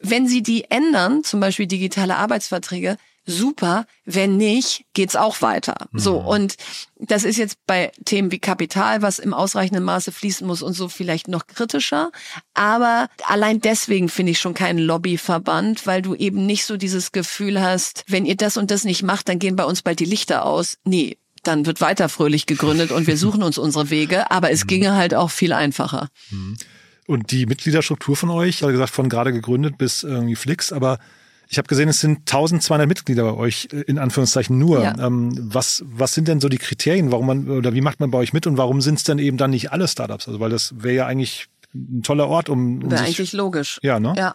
wenn 0.00 0.26
Sie 0.26 0.42
die 0.42 0.70
ändern, 0.70 1.24
zum 1.24 1.40
Beispiel 1.40 1.66
digitale 1.66 2.16
Arbeitsverträge, 2.16 2.96
super. 3.26 3.86
Wenn 4.04 4.36
nicht, 4.36 4.84
geht's 4.94 5.16
auch 5.16 5.42
weiter. 5.42 5.88
Mhm. 5.90 5.98
So. 5.98 6.18
Und 6.18 6.56
das 6.98 7.24
ist 7.24 7.36
jetzt 7.36 7.58
bei 7.66 7.92
Themen 8.04 8.30
wie 8.30 8.38
Kapital, 8.38 9.02
was 9.02 9.18
im 9.18 9.34
ausreichenden 9.34 9.84
Maße 9.84 10.12
fließen 10.12 10.46
muss 10.46 10.62
und 10.62 10.72
so 10.72 10.88
vielleicht 10.88 11.28
noch 11.28 11.46
kritischer. 11.46 12.10
Aber 12.54 13.08
allein 13.26 13.60
deswegen 13.60 14.08
finde 14.08 14.32
ich 14.32 14.38
schon 14.38 14.54
keinen 14.54 14.78
Lobbyverband, 14.78 15.86
weil 15.86 16.02
du 16.02 16.14
eben 16.14 16.46
nicht 16.46 16.64
so 16.64 16.76
dieses 16.76 17.12
Gefühl 17.12 17.60
hast, 17.60 18.04
wenn 18.06 18.24
ihr 18.24 18.36
das 18.36 18.56
und 18.56 18.70
das 18.70 18.84
nicht 18.84 19.02
macht, 19.02 19.28
dann 19.28 19.38
gehen 19.38 19.56
bei 19.56 19.64
uns 19.64 19.82
bald 19.82 20.00
die 20.00 20.04
Lichter 20.04 20.44
aus. 20.44 20.78
Nee, 20.84 21.18
dann 21.42 21.66
wird 21.66 21.80
weiter 21.80 22.08
fröhlich 22.08 22.46
gegründet 22.46 22.92
und 22.92 23.06
wir 23.06 23.16
suchen 23.16 23.42
uns 23.42 23.58
unsere 23.58 23.90
Wege. 23.90 24.30
Aber 24.30 24.50
es 24.50 24.64
mhm. 24.64 24.68
ginge 24.68 24.94
halt 24.94 25.14
auch 25.14 25.30
viel 25.30 25.52
einfacher. 25.52 26.08
Mhm. 26.30 26.56
Und 27.06 27.30
die 27.30 27.46
Mitgliederstruktur 27.46 28.16
von 28.16 28.30
euch, 28.30 28.62
also 28.62 28.72
gesagt, 28.72 28.90
von 28.90 29.08
gerade 29.08 29.32
gegründet 29.32 29.78
bis 29.78 30.02
irgendwie 30.02 30.34
Flix, 30.34 30.72
aber 30.72 30.98
ich 31.48 31.58
habe 31.58 31.68
gesehen, 31.68 31.88
es 31.88 32.00
sind 32.00 32.20
1200 32.20 32.88
Mitglieder 32.88 33.24
bei 33.24 33.38
euch, 33.38 33.68
äh, 33.72 33.82
in 33.82 33.98
Anführungszeichen 33.98 34.58
nur. 34.58 34.82
Ja. 34.82 34.94
Ähm, 34.98 35.32
was, 35.52 35.84
was 35.86 36.12
sind 36.12 36.28
denn 36.28 36.40
so 36.40 36.48
die 36.48 36.58
Kriterien, 36.58 37.12
warum 37.12 37.26
man, 37.26 37.48
oder 37.48 37.74
wie 37.74 37.80
macht 37.80 38.00
man 38.00 38.10
bei 38.10 38.18
euch 38.18 38.32
mit 38.32 38.46
und 38.46 38.56
warum 38.56 38.80
sind 38.80 38.96
es 38.96 39.04
denn 39.04 39.18
eben 39.18 39.36
dann 39.36 39.50
nicht 39.50 39.72
alle 39.72 39.88
Startups? 39.88 40.26
Also, 40.26 40.40
weil 40.40 40.50
das 40.50 40.74
wäre 40.82 40.94
ja 40.94 41.06
eigentlich 41.06 41.48
ein 41.74 42.02
toller 42.02 42.28
Ort, 42.28 42.48
um. 42.48 42.82
um 42.82 42.90
wäre 42.90 43.04
eigentlich 43.04 43.32
logisch. 43.32 43.78
Ja, 43.82 44.00
ne? 44.00 44.14
Ja. 44.16 44.34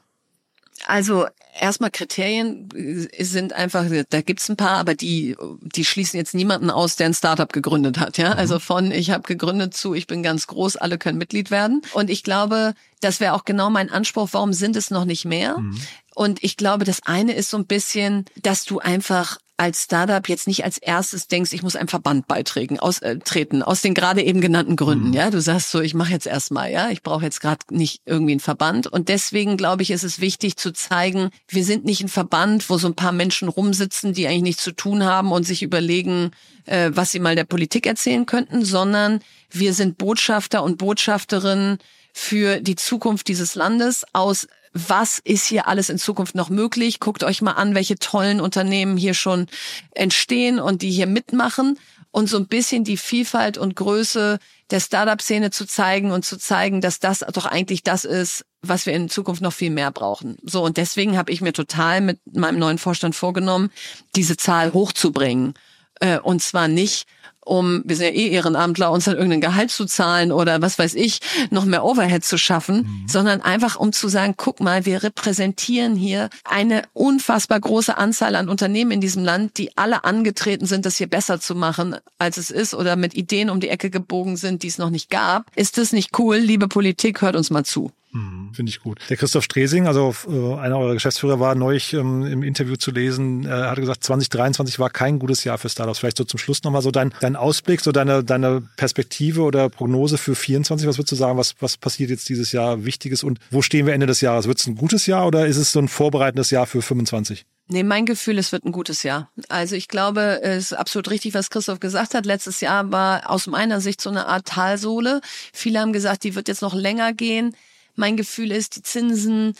Also 0.87 1.27
erstmal 1.59 1.91
Kriterien 1.91 2.69
äh, 2.73 3.23
sind 3.23 3.53
einfach, 3.53 3.85
da 4.09 4.21
gibt's 4.21 4.49
ein 4.49 4.57
paar, 4.57 4.77
aber 4.77 4.95
die, 4.95 5.35
die 5.61 5.85
schließen 5.85 6.17
jetzt 6.17 6.33
niemanden 6.33 6.69
aus, 6.69 6.95
der 6.95 7.07
ein 7.07 7.13
Startup 7.13 7.51
gegründet 7.51 7.99
hat. 7.99 8.17
Ja, 8.17 8.31
also 8.31 8.55
mhm. 8.55 8.59
von 8.59 8.91
ich 8.91 9.11
habe 9.11 9.23
gegründet 9.23 9.73
zu 9.73 9.93
ich 9.93 10.07
bin 10.07 10.23
ganz 10.23 10.47
groß, 10.47 10.77
alle 10.77 10.97
können 10.97 11.17
Mitglied 11.17 11.51
werden. 11.51 11.81
Und 11.93 12.09
ich 12.09 12.23
glaube, 12.23 12.73
das 13.01 13.19
wäre 13.19 13.33
auch 13.33 13.45
genau 13.45 13.69
mein 13.69 13.89
Anspruch. 13.89 14.29
Warum 14.31 14.53
sind 14.53 14.75
es 14.75 14.91
noch 14.91 15.05
nicht 15.05 15.25
mehr? 15.25 15.59
Mhm. 15.59 15.79
Und 16.15 16.43
ich 16.43 16.57
glaube, 16.57 16.85
das 16.85 17.01
eine 17.03 17.33
ist 17.33 17.49
so 17.49 17.57
ein 17.57 17.65
bisschen, 17.65 18.25
dass 18.41 18.65
du 18.65 18.79
einfach 18.79 19.37
als 19.61 19.83
Startup 19.83 20.27
jetzt 20.27 20.47
nicht 20.47 20.63
als 20.63 20.79
erstes 20.79 21.27
denkst, 21.27 21.53
ich 21.53 21.61
muss 21.61 21.75
einem 21.75 21.87
Verband 21.87 22.27
beitreten, 22.27 22.79
aus, 22.79 22.97
äh, 22.97 23.19
treten, 23.19 23.61
aus 23.61 23.81
den 23.81 23.93
gerade 23.93 24.23
eben 24.23 24.41
genannten 24.41 24.75
Gründen. 24.75 25.09
Mhm. 25.09 25.13
Ja, 25.13 25.29
du 25.29 25.39
sagst 25.39 25.69
so, 25.69 25.81
ich 25.81 25.93
mache 25.93 26.11
jetzt 26.11 26.25
erstmal, 26.25 26.71
ja, 26.71 26.89
ich 26.89 27.03
brauche 27.03 27.23
jetzt 27.23 27.41
gerade 27.41 27.63
nicht 27.69 28.01
irgendwie 28.07 28.31
einen 28.31 28.39
Verband. 28.39 28.87
Und 28.87 29.07
deswegen 29.07 29.57
glaube 29.57 29.83
ich, 29.83 29.91
ist 29.91 30.03
es 30.03 30.19
wichtig 30.19 30.57
zu 30.57 30.73
zeigen, 30.73 31.29
wir 31.47 31.63
sind 31.63 31.85
nicht 31.85 32.01
ein 32.01 32.09
Verband, 32.09 32.71
wo 32.71 32.79
so 32.79 32.87
ein 32.87 32.95
paar 32.95 33.11
Menschen 33.11 33.49
rumsitzen, 33.49 34.13
die 34.13 34.25
eigentlich 34.25 34.41
nichts 34.41 34.63
zu 34.63 34.71
tun 34.71 35.03
haben 35.03 35.31
und 35.31 35.43
sich 35.45 35.61
überlegen, 35.61 36.31
äh, 36.65 36.89
was 36.95 37.11
sie 37.11 37.19
mal 37.19 37.35
der 37.35 37.43
Politik 37.43 37.85
erzählen 37.85 38.25
könnten, 38.25 38.65
sondern 38.65 39.19
wir 39.51 39.75
sind 39.75 39.99
Botschafter 39.99 40.63
und 40.63 40.79
Botschafterinnen 40.79 41.77
für 42.13 42.61
die 42.61 42.75
Zukunft 42.75 43.27
dieses 43.27 43.53
Landes 43.53 44.05
aus 44.11 44.47
was 44.73 45.19
ist 45.19 45.45
hier 45.45 45.67
alles 45.67 45.89
in 45.89 45.97
Zukunft 45.97 46.35
noch 46.35 46.49
möglich. 46.49 46.99
Guckt 46.99 47.23
euch 47.23 47.41
mal 47.41 47.53
an, 47.53 47.75
welche 47.75 47.97
tollen 47.97 48.39
Unternehmen 48.39 48.97
hier 48.97 49.13
schon 49.13 49.47
entstehen 49.93 50.59
und 50.59 50.81
die 50.81 50.91
hier 50.91 51.07
mitmachen 51.07 51.77
und 52.11 52.29
so 52.29 52.37
ein 52.37 52.47
bisschen 52.47 52.83
die 52.83 52.97
Vielfalt 52.97 53.57
und 53.57 53.75
Größe 53.75 54.39
der 54.69 54.79
Startup-Szene 54.79 55.51
zu 55.51 55.65
zeigen 55.65 56.11
und 56.11 56.25
zu 56.25 56.37
zeigen, 56.37 56.81
dass 56.81 56.99
das 56.99 57.19
doch 57.19 57.45
eigentlich 57.45 57.83
das 57.83 58.05
ist, 58.05 58.45
was 58.61 58.85
wir 58.85 58.93
in 58.93 59.09
Zukunft 59.09 59.41
noch 59.41 59.53
viel 59.53 59.71
mehr 59.71 59.91
brauchen. 59.91 60.37
So, 60.43 60.63
und 60.63 60.77
deswegen 60.77 61.17
habe 61.17 61.31
ich 61.31 61.41
mir 61.41 61.53
total 61.53 62.01
mit 62.01 62.19
meinem 62.33 62.59
neuen 62.59 62.77
Vorstand 62.77 63.15
vorgenommen, 63.15 63.71
diese 64.15 64.37
Zahl 64.37 64.73
hochzubringen. 64.73 65.53
Äh, 65.99 66.19
und 66.19 66.41
zwar 66.41 66.67
nicht, 66.67 67.05
um, 67.45 67.81
wir 67.85 67.95
sind 67.95 68.05
ja 68.07 68.11
eh 68.13 68.29
Ehrenamtler, 68.29 68.91
uns 68.91 69.05
dann 69.05 69.15
irgendein 69.15 69.41
Gehalt 69.41 69.71
zu 69.71 69.85
zahlen 69.85 70.31
oder 70.31 70.61
was 70.61 70.77
weiß 70.77 70.95
ich, 70.95 71.19
noch 71.49 71.65
mehr 71.65 71.83
Overhead 71.83 72.23
zu 72.23 72.37
schaffen, 72.37 72.77
mhm. 72.77 73.07
sondern 73.07 73.41
einfach 73.41 73.75
um 73.77 73.93
zu 73.93 74.07
sagen, 74.07 74.35
guck 74.37 74.59
mal, 74.59 74.85
wir 74.85 75.03
repräsentieren 75.03 75.95
hier 75.95 76.29
eine 76.43 76.83
unfassbar 76.93 77.59
große 77.59 77.97
Anzahl 77.97 78.35
an 78.35 78.49
Unternehmen 78.49 78.91
in 78.91 79.01
diesem 79.01 79.23
Land, 79.23 79.57
die 79.57 79.75
alle 79.77 80.03
angetreten 80.03 80.65
sind, 80.65 80.85
das 80.85 80.97
hier 80.97 81.07
besser 81.07 81.39
zu 81.39 81.55
machen, 81.55 81.95
als 82.19 82.37
es 82.37 82.51
ist 82.51 82.73
oder 82.73 82.95
mit 82.95 83.15
Ideen 83.15 83.49
um 83.49 83.59
die 83.59 83.69
Ecke 83.69 83.89
gebogen 83.89 84.37
sind, 84.37 84.63
die 84.63 84.67
es 84.67 84.77
noch 84.77 84.89
nicht 84.89 85.09
gab. 85.09 85.45
Ist 85.55 85.77
das 85.77 85.93
nicht 85.93 86.17
cool? 86.19 86.37
Liebe 86.37 86.67
Politik, 86.67 87.21
hört 87.21 87.35
uns 87.35 87.49
mal 87.49 87.63
zu. 87.63 87.91
Mhm, 88.13 88.53
Finde 88.53 88.69
ich 88.69 88.81
gut. 88.81 88.99
Der 89.09 89.15
Christoph 89.15 89.45
Stresing, 89.45 89.87
also 89.87 90.13
äh, 90.27 90.59
einer 90.59 90.77
eurer 90.77 90.93
Geschäftsführer, 90.93 91.39
war 91.39 91.55
neulich 91.55 91.93
ähm, 91.93 92.25
im 92.25 92.43
Interview 92.43 92.75
zu 92.75 92.91
lesen, 92.91 93.45
äh, 93.45 93.49
hatte 93.49 93.81
gesagt, 93.81 94.03
2023 94.03 94.79
war 94.79 94.89
kein 94.89 95.17
gutes 95.17 95.43
Jahr 95.45 95.57
für 95.57 95.69
Startups. 95.69 95.99
Vielleicht 95.99 96.17
so 96.17 96.25
zum 96.25 96.37
Schluss 96.37 96.63
nochmal 96.63 96.81
so 96.81 96.91
dein, 96.91 97.13
dein 97.21 97.37
Ausblick, 97.37 97.79
so 97.79 97.93
deine, 97.93 98.23
deine 98.23 98.63
Perspektive 98.75 99.43
oder 99.43 99.69
Prognose 99.69 100.17
für 100.17 100.35
24. 100.35 100.87
Was 100.87 100.97
würdest 100.97 101.13
du 101.13 101.15
sagen, 101.15 101.37
was, 101.37 101.55
was 101.61 101.77
passiert 101.77 102.09
jetzt 102.09 102.27
dieses 102.27 102.51
Jahr 102.51 102.83
Wichtiges 102.83 103.23
und 103.23 103.39
wo 103.49 103.61
stehen 103.61 103.85
wir 103.85 103.93
Ende 103.93 104.07
des 104.07 104.19
Jahres? 104.19 104.47
Wird 104.47 104.59
es 104.59 104.67
ein 104.67 104.75
gutes 104.75 105.05
Jahr 105.05 105.25
oder 105.25 105.47
ist 105.47 105.57
es 105.57 105.71
so 105.71 105.79
ein 105.79 105.87
vorbereitendes 105.87 106.51
Jahr 106.51 106.65
für 106.65 106.81
25? 106.81 107.45
Nee, 107.67 107.83
mein 107.83 108.05
Gefühl, 108.05 108.37
es 108.37 108.51
wird 108.51 108.65
ein 108.65 108.73
gutes 108.73 109.03
Jahr. 109.03 109.31
Also 109.47 109.77
ich 109.77 109.87
glaube, 109.87 110.41
es 110.41 110.71
ist 110.71 110.73
absolut 110.73 111.09
richtig, 111.09 111.33
was 111.33 111.49
Christoph 111.49 111.79
gesagt 111.79 112.13
hat. 112.13 112.25
Letztes 112.25 112.59
Jahr 112.59 112.91
war 112.91 113.29
aus 113.29 113.47
meiner 113.47 113.79
Sicht 113.79 114.01
so 114.01 114.09
eine 114.09 114.25
Art 114.27 114.45
Talsohle. 114.45 115.21
Viele 115.53 115.79
haben 115.79 115.93
gesagt, 115.93 116.25
die 116.25 116.35
wird 116.35 116.49
jetzt 116.49 116.61
noch 116.61 116.73
länger 116.73 117.13
gehen. 117.13 117.55
Mein 118.01 118.17
Gefühl 118.17 118.51
ist, 118.51 118.75
die 118.77 118.81
Zinsen 118.81 119.53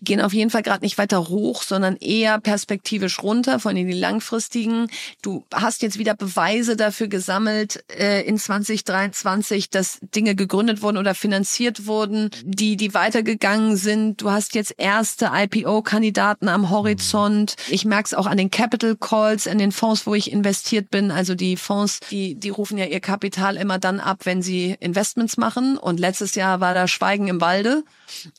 gehen 0.00 0.20
auf 0.20 0.32
jeden 0.32 0.50
Fall 0.50 0.62
gerade 0.62 0.84
nicht 0.84 0.98
weiter 0.98 1.28
hoch, 1.28 1.62
sondern 1.62 1.96
eher 1.96 2.38
perspektivisch 2.38 3.22
runter, 3.22 3.58
von 3.58 3.74
den 3.74 3.90
langfristigen. 3.90 4.88
Du 5.22 5.44
hast 5.52 5.82
jetzt 5.82 5.98
wieder 5.98 6.14
Beweise 6.14 6.76
dafür 6.76 7.08
gesammelt 7.08 7.84
äh, 7.98 8.22
in 8.26 8.38
2023, 8.38 9.70
dass 9.70 9.98
Dinge 10.14 10.34
gegründet 10.34 10.82
wurden 10.82 10.98
oder 10.98 11.14
finanziert 11.14 11.86
wurden, 11.86 12.30
die 12.44 12.76
die 12.76 12.94
weitergegangen 12.94 13.76
sind. 13.76 14.20
Du 14.20 14.30
hast 14.30 14.54
jetzt 14.54 14.74
erste 14.76 15.30
IPO-Kandidaten 15.32 16.48
am 16.48 16.70
Horizont. 16.70 17.56
Ich 17.68 17.84
merke 17.84 18.06
es 18.06 18.14
auch 18.14 18.26
an 18.26 18.36
den 18.36 18.50
Capital 18.50 18.96
Calls, 18.96 19.46
in 19.46 19.58
den 19.58 19.72
Fonds, 19.72 20.06
wo 20.06 20.14
ich 20.14 20.30
investiert 20.30 20.90
bin. 20.90 21.10
Also 21.10 21.34
die 21.34 21.56
Fonds, 21.56 22.00
die 22.10 22.34
die 22.34 22.50
rufen 22.50 22.78
ja 22.78 22.84
ihr 22.84 23.00
Kapital 23.00 23.56
immer 23.56 23.78
dann 23.78 24.00
ab, 24.00 24.20
wenn 24.24 24.42
sie 24.42 24.76
Investments 24.80 25.36
machen. 25.36 25.78
Und 25.78 26.00
letztes 26.00 26.34
Jahr 26.34 26.60
war 26.60 26.74
da 26.74 26.88
Schweigen 26.88 27.28
im 27.28 27.40
Walde. 27.40 27.82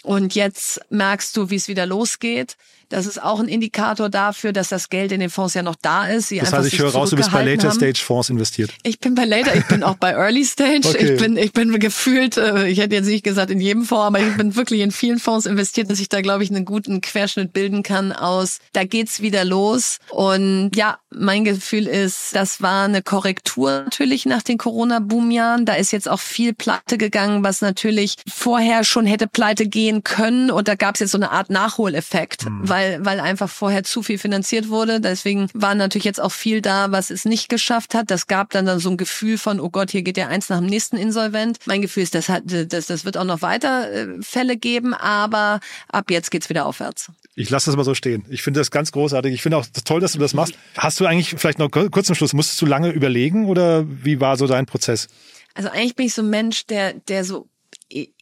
Und 0.04 0.36
jetzt 0.36 0.80
merkst 0.90 1.36
du, 1.36 1.47
wie 1.50 1.56
es 1.56 1.68
wieder 1.68 1.86
losgeht. 1.86 2.58
Das 2.90 3.06
ist 3.06 3.22
auch 3.22 3.40
ein 3.40 3.48
Indikator 3.48 4.10
dafür, 4.10 4.54
dass 4.54 4.70
das 4.70 4.90
Geld 4.90 5.12
in 5.12 5.20
den 5.20 5.30
Fonds 5.30 5.54
ja 5.54 5.62
noch 5.62 5.76
da 5.82 6.08
ist. 6.08 6.30
Sie 6.30 6.40
das 6.40 6.54
heißt, 6.54 6.72
ich 6.72 6.80
höre 6.80 6.92
raus, 6.92 7.10
du 7.10 7.18
bist 7.18 7.32
bei 7.32 7.44
Later. 7.44 7.72
Stage 7.72 8.02
Fonds 8.04 8.30
investiert. 8.30 8.72
Ich 8.84 9.00
bin 9.00 9.14
bei 9.14 9.26
Later, 9.26 9.56
ich 9.56 9.66
bin 9.66 9.84
auch 9.84 9.96
bei 9.96 10.12
Early 10.12 10.46
Stage. 10.46 10.88
Okay. 10.88 11.14
Ich 11.14 11.20
bin, 11.20 11.36
ich 11.38 11.52
bin 11.52 11.78
gefühlt, 11.80 12.38
äh, 12.38 12.68
ich 12.68 12.80
hätte 12.80 12.96
jetzt 12.96 13.08
nicht 13.08 13.24
gesagt 13.24 13.52
in 13.52 13.60
jedem 13.60 13.84
Fonds, 13.84 14.06
aber 14.06 14.20
ich 14.20 14.38
bin 14.38 14.56
wirklich 14.56 14.82
in 14.82 14.92
vielen 14.92 15.20
Fonds 15.20 15.46
investiert, 15.46 15.90
dass 15.90 16.00
ich 16.00 16.08
da, 16.08 16.22
glaube 16.22 16.44
ich, 16.44 16.50
einen 16.50 16.66
guten 16.66 17.02
Querschnitt 17.02 17.52
bilden 17.52 17.84
kann 17.84 18.14
aus, 18.14 18.60
da 18.74 18.86
geht's 18.86 19.22
wieder 19.22 19.44
los. 19.44 20.00
Und 20.10 20.72
ja, 20.76 21.00
mein 21.10 21.44
Gefühl 21.44 21.88
ist, 21.88 22.36
das 22.36 22.62
war 22.62 22.86
eine 22.86 23.02
Korrektur 23.02 23.84
natürlich 23.84 24.26
nach 24.26 24.44
den 24.44 24.58
Corona-Boom-Jahren. 24.58 25.66
Da 25.66 25.74
ist 25.74 25.92
jetzt 25.92 26.08
auch 26.08 26.20
viel 26.20 26.54
Pleite 26.54 26.98
gegangen, 26.98 27.44
was 27.44 27.62
natürlich 27.62 28.16
vorher 28.32 28.84
schon 28.84 29.06
hätte 29.06 29.28
pleite 29.28 29.68
gehen 29.68 30.04
können. 30.04 30.52
Und 30.52 30.68
da 30.68 30.76
gab 30.76 30.96
es 30.96 31.02
jetzt 31.02 31.12
so 31.12 31.18
eine 31.18 31.32
Art 31.32 31.50
Nachholeffekt, 31.50 32.46
mhm 32.46 32.77
weil, 32.78 33.04
weil 33.04 33.20
einfach 33.20 33.50
vorher 33.50 33.84
zu 33.84 34.04
viel 34.04 34.20
finanziert 34.20 34.70
wurde. 34.70 35.02
Deswegen 35.02 35.50
war 35.54 35.74
natürlich 35.74 36.06
jetzt 36.06 36.22
auch 36.22 36.32
viel 36.32 36.62
da, 36.62 36.92
was 36.92 37.10
es 37.10 37.26
nicht 37.26 37.50
geschafft 37.50 37.96
hat. 37.96 38.12
Das 38.12 38.28
gab 38.28 38.52
dann, 38.52 38.68
dann 38.68 38.80
so 38.80 38.92
ein 38.92 38.98
Gefühl 38.98 39.40
von, 39.40 39.60
oh 39.60 39.70
Gott, 39.70 39.90
hier 39.90 40.04
geht 40.04 40.18
ja 40.18 40.28
eins 40.28 40.50
nach 40.50 40.60
dem 40.60 40.68
nächsten 40.68 40.96
insolvent. 40.96 41.58
Mein 41.66 41.82
Gefühl 41.82 42.04
ist, 42.04 42.14
das, 42.14 42.30
hat, 42.30 42.44
das, 42.46 42.86
das 42.86 43.04
wird 43.04 43.18
auch 43.18 43.24
noch 43.24 43.42
weiter 43.42 43.92
äh, 43.92 44.08
Fälle 44.22 44.58
geben, 44.58 44.94
aber 44.94 45.60
ab 45.90 46.12
jetzt 46.12 46.30
geht's 46.30 46.50
wieder 46.50 46.68
aufwärts. 46.68 47.12
Ich 47.36 47.50
lasse 47.50 47.72
das 47.72 47.76
mal 47.76 47.84
so 47.84 47.96
stehen. 47.96 48.26
Ich 48.30 48.44
finde 48.44 48.60
das 48.60 48.70
ganz 48.70 48.92
großartig. 48.92 49.34
Ich 49.34 49.42
finde 49.42 49.58
auch 49.58 49.66
toll, 49.84 50.00
dass 50.00 50.14
du 50.14 50.20
das 50.20 50.36
machst. 50.36 50.54
Hast 50.78 51.00
du 51.00 51.06
eigentlich 51.06 51.36
vielleicht 51.38 51.60
noch 51.60 51.70
kurz 51.70 52.08
zum 52.08 52.16
Schluss, 52.16 52.34
musstest 52.34 52.62
du 52.62 52.68
lange 52.68 52.92
überlegen 52.92 53.48
oder 53.48 53.86
wie 53.88 54.20
war 54.20 54.38
so 54.38 54.46
dein 54.46 54.68
Prozess? 54.68 55.08
Also 55.56 55.70
eigentlich 55.70 55.96
bin 55.96 56.06
ich 56.06 56.14
so 56.14 56.22
ein 56.22 56.30
Mensch, 56.30 56.68
der, 56.68 56.94
der 56.94 57.24
so 57.24 57.48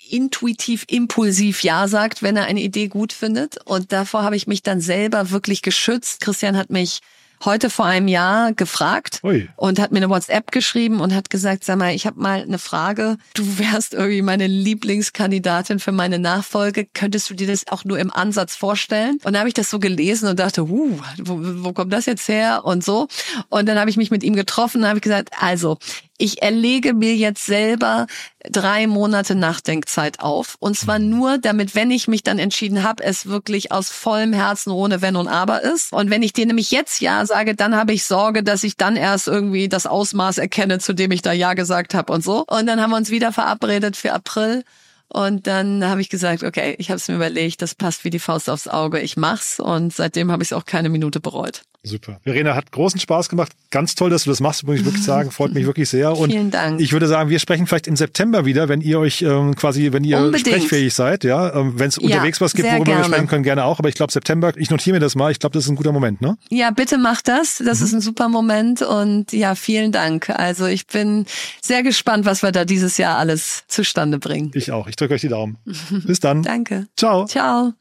intuitiv, 0.09 0.85
impulsiv 0.87 1.63
Ja 1.63 1.87
sagt, 1.87 2.23
wenn 2.23 2.37
er 2.37 2.45
eine 2.45 2.61
Idee 2.61 2.87
gut 2.87 3.13
findet. 3.13 3.57
Und 3.65 3.91
davor 3.91 4.23
habe 4.23 4.35
ich 4.35 4.47
mich 4.47 4.63
dann 4.63 4.81
selber 4.81 5.31
wirklich 5.31 5.61
geschützt. 5.61 6.21
Christian 6.21 6.57
hat 6.57 6.69
mich 6.69 7.01
heute 7.43 7.69
vor 7.69 7.85
einem 7.85 8.07
Jahr 8.07 8.53
gefragt 8.53 9.19
Ui. 9.23 9.49
und 9.57 9.79
hat 9.79 9.91
mir 9.91 9.97
eine 9.97 10.09
WhatsApp 10.09 10.51
geschrieben 10.51 11.01
und 11.01 11.13
hat 11.13 11.29
gesagt, 11.29 11.63
sag 11.63 11.77
mal, 11.77 11.93
ich 11.93 12.05
habe 12.05 12.19
mal 12.19 12.41
eine 12.41 12.59
Frage. 12.59 13.17
Du 13.33 13.57
wärst 13.57 13.93
irgendwie 13.93 14.21
meine 14.21 14.47
Lieblingskandidatin 14.47 15.79
für 15.79 15.91
meine 15.91 16.19
Nachfolge. 16.19 16.87
Könntest 16.93 17.29
du 17.29 17.33
dir 17.33 17.47
das 17.47 17.67
auch 17.67 17.83
nur 17.83 17.99
im 17.99 18.11
Ansatz 18.11 18.55
vorstellen? 18.55 19.19
Und 19.23 19.33
dann 19.33 19.39
habe 19.39 19.49
ich 19.49 19.53
das 19.53 19.69
so 19.69 19.79
gelesen 19.79 20.29
und 20.29 20.39
dachte, 20.39 20.63
uh, 20.63 20.99
wo, 21.19 21.39
wo 21.63 21.73
kommt 21.73 21.91
das 21.91 22.05
jetzt 22.05 22.27
her 22.27 22.61
und 22.63 22.83
so. 22.83 23.07
Und 23.49 23.67
dann 23.67 23.79
habe 23.79 23.89
ich 23.89 23.97
mich 23.97 24.11
mit 24.11 24.23
ihm 24.23 24.35
getroffen 24.35 24.81
und 24.81 24.87
habe 24.87 25.01
gesagt, 25.01 25.31
also 25.39 25.77
ich 26.17 26.41
erlege 26.41 26.93
mir 26.93 27.15
jetzt 27.15 27.45
selber 27.45 28.07
drei 28.49 28.87
Monate 28.87 29.35
Nachdenkzeit 29.35 30.19
auf. 30.19 30.55
Und 30.59 30.77
zwar 30.77 30.99
nur, 30.99 31.37
damit, 31.37 31.75
wenn 31.75 31.91
ich 31.91 32.07
mich 32.07 32.23
dann 32.23 32.39
entschieden 32.39 32.83
habe, 32.83 33.03
es 33.03 33.25
wirklich 33.25 33.71
aus 33.71 33.89
vollem 33.89 34.33
Herzen 34.33 34.71
ohne 34.71 35.01
Wenn 35.01 35.15
und 35.15 35.27
Aber 35.27 35.63
ist. 35.63 35.91
Und 35.91 36.09
wenn 36.09 36.23
ich 36.23 36.33
dir 36.33 36.45
nämlich 36.45 36.71
jetzt 36.71 37.01
Ja 37.01 37.25
sage, 37.25 37.55
dann 37.55 37.75
habe 37.75 37.93
ich 37.93 38.05
Sorge, 38.05 38.43
dass 38.43 38.63
ich 38.63 38.77
dann 38.77 38.95
erst 38.95 39.27
irgendwie 39.27 39.67
das 39.67 39.87
Ausmaß 39.87 40.37
erkenne, 40.37 40.79
zu 40.79 40.93
dem 40.93 41.11
ich 41.11 41.21
da 41.21 41.33
Ja 41.33 41.53
gesagt 41.53 41.93
habe 41.93 42.13
und 42.13 42.23
so. 42.23 42.45
Und 42.47 42.67
dann 42.67 42.81
haben 42.81 42.91
wir 42.91 42.97
uns 42.97 43.09
wieder 43.09 43.31
verabredet 43.31 43.97
für 43.97 44.13
April. 44.13 44.63
Und 45.07 45.47
dann 45.47 45.85
habe 45.85 46.01
ich 46.01 46.09
gesagt, 46.09 46.43
okay, 46.43 46.75
ich 46.77 46.89
habe 46.89 46.97
es 46.97 47.07
mir 47.07 47.15
überlegt, 47.15 47.61
das 47.61 47.75
passt 47.75 48.03
wie 48.03 48.09
die 48.09 48.19
Faust 48.19 48.49
aufs 48.49 48.67
Auge, 48.67 48.99
ich 48.99 49.17
mach's. 49.17 49.59
Und 49.59 49.93
seitdem 49.93 50.31
habe 50.31 50.43
ich 50.43 50.49
es 50.49 50.53
auch 50.53 50.65
keine 50.65 50.89
Minute 50.89 51.19
bereut. 51.19 51.63
Super. 51.85 52.19
Verena, 52.23 52.55
hat 52.55 52.71
großen 52.71 52.99
Spaß 52.99 53.29
gemacht. 53.29 53.51
Ganz 53.69 53.95
toll, 53.95 54.09
dass 54.09 54.23
du 54.23 54.31
das 54.31 54.39
machst, 54.39 54.65
muss 54.65 54.79
ich 54.79 54.85
wirklich 54.85 55.03
sagen. 55.03 55.31
Freut 55.31 55.53
mich 55.53 55.65
wirklich 55.65 55.87
sehr. 55.87 56.17
Und 56.17 56.31
Vielen 56.31 56.51
Dank. 56.51 56.81
ich 56.81 56.91
würde 56.91 57.07
sagen, 57.07 57.29
wir 57.29 57.39
sprechen 57.39 57.67
vielleicht 57.67 57.87
im 57.87 57.95
September 57.95 58.45
wieder, 58.45 58.67
wenn 58.69 58.81
ihr 58.81 58.99
euch 58.99 59.21
ähm, 59.21 59.55
quasi, 59.55 59.91
wenn 59.93 60.03
ihr 60.03 60.17
Unbedingt. 60.17 60.47
sprechfähig 60.47 60.93
seid, 60.93 61.23
ja. 61.23 61.53
Ähm, 61.55 61.77
wenn 61.77 61.89
es 61.89 61.97
unterwegs 61.97 62.41
was 62.41 62.53
gibt, 62.53 62.67
worüber 62.67 62.85
wir 62.87 62.93
gerne. 62.95 63.05
sprechen 63.05 63.27
können, 63.27 63.43
gerne 63.43 63.63
auch. 63.65 63.79
Aber 63.79 63.89
ich 63.89 63.95
glaube, 63.95 64.11
September, 64.11 64.53
ich 64.55 64.69
notiere 64.69 64.95
mir 64.95 64.99
das 64.99 65.15
mal. 65.15 65.31
Ich 65.31 65.39
glaube, 65.39 65.53
das 65.53 65.65
ist 65.65 65.69
ein 65.69 65.75
guter 65.75 65.91
Moment, 65.91 66.21
ne? 66.21 66.37
Ja, 66.49 66.71
bitte 66.71 66.97
mach 66.97 67.21
das. 67.21 67.61
Das 67.65 67.81
ist 67.81 67.93
ein 67.93 68.01
super 68.01 68.29
Moment 68.29 68.81
und 68.81 69.31
ja, 69.31 69.55
vielen 69.55 69.91
Dank. 69.91 70.29
Also 70.29 70.65
ich 70.65 70.87
bin 70.87 71.25
sehr 71.61 71.83
gespannt, 71.83 72.25
was 72.25 72.41
wir 72.43 72.51
da 72.51 72.65
dieses 72.65 72.97
Jahr 72.97 73.17
alles 73.17 73.63
zustande 73.67 74.19
bringen. 74.19 74.51
Ich 74.53 74.71
auch. 74.71 74.87
Ich 74.87 74.95
drücke 74.95 75.13
euch 75.13 75.21
die 75.21 75.29
Daumen. 75.29 75.57
Bis 76.05 76.19
dann. 76.19 76.43
Danke. 76.43 76.87
Ciao. 76.97 77.25
Ciao. 77.25 77.73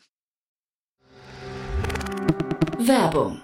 Werbung. 2.78 3.43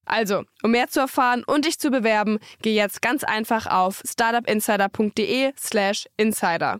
Also, 0.05 0.43
um 0.63 0.71
mehr 0.71 0.87
zu 0.87 0.99
erfahren 0.99 1.43
und 1.45 1.65
dich 1.65 1.79
zu 1.79 1.89
bewerben, 1.89 2.39
geh 2.61 2.73
jetzt 2.73 3.01
ganz 3.01 3.23
einfach 3.23 3.67
auf 3.67 4.01
startupinsider.de 4.05 5.53
slash 5.57 6.07
insider. 6.17 6.79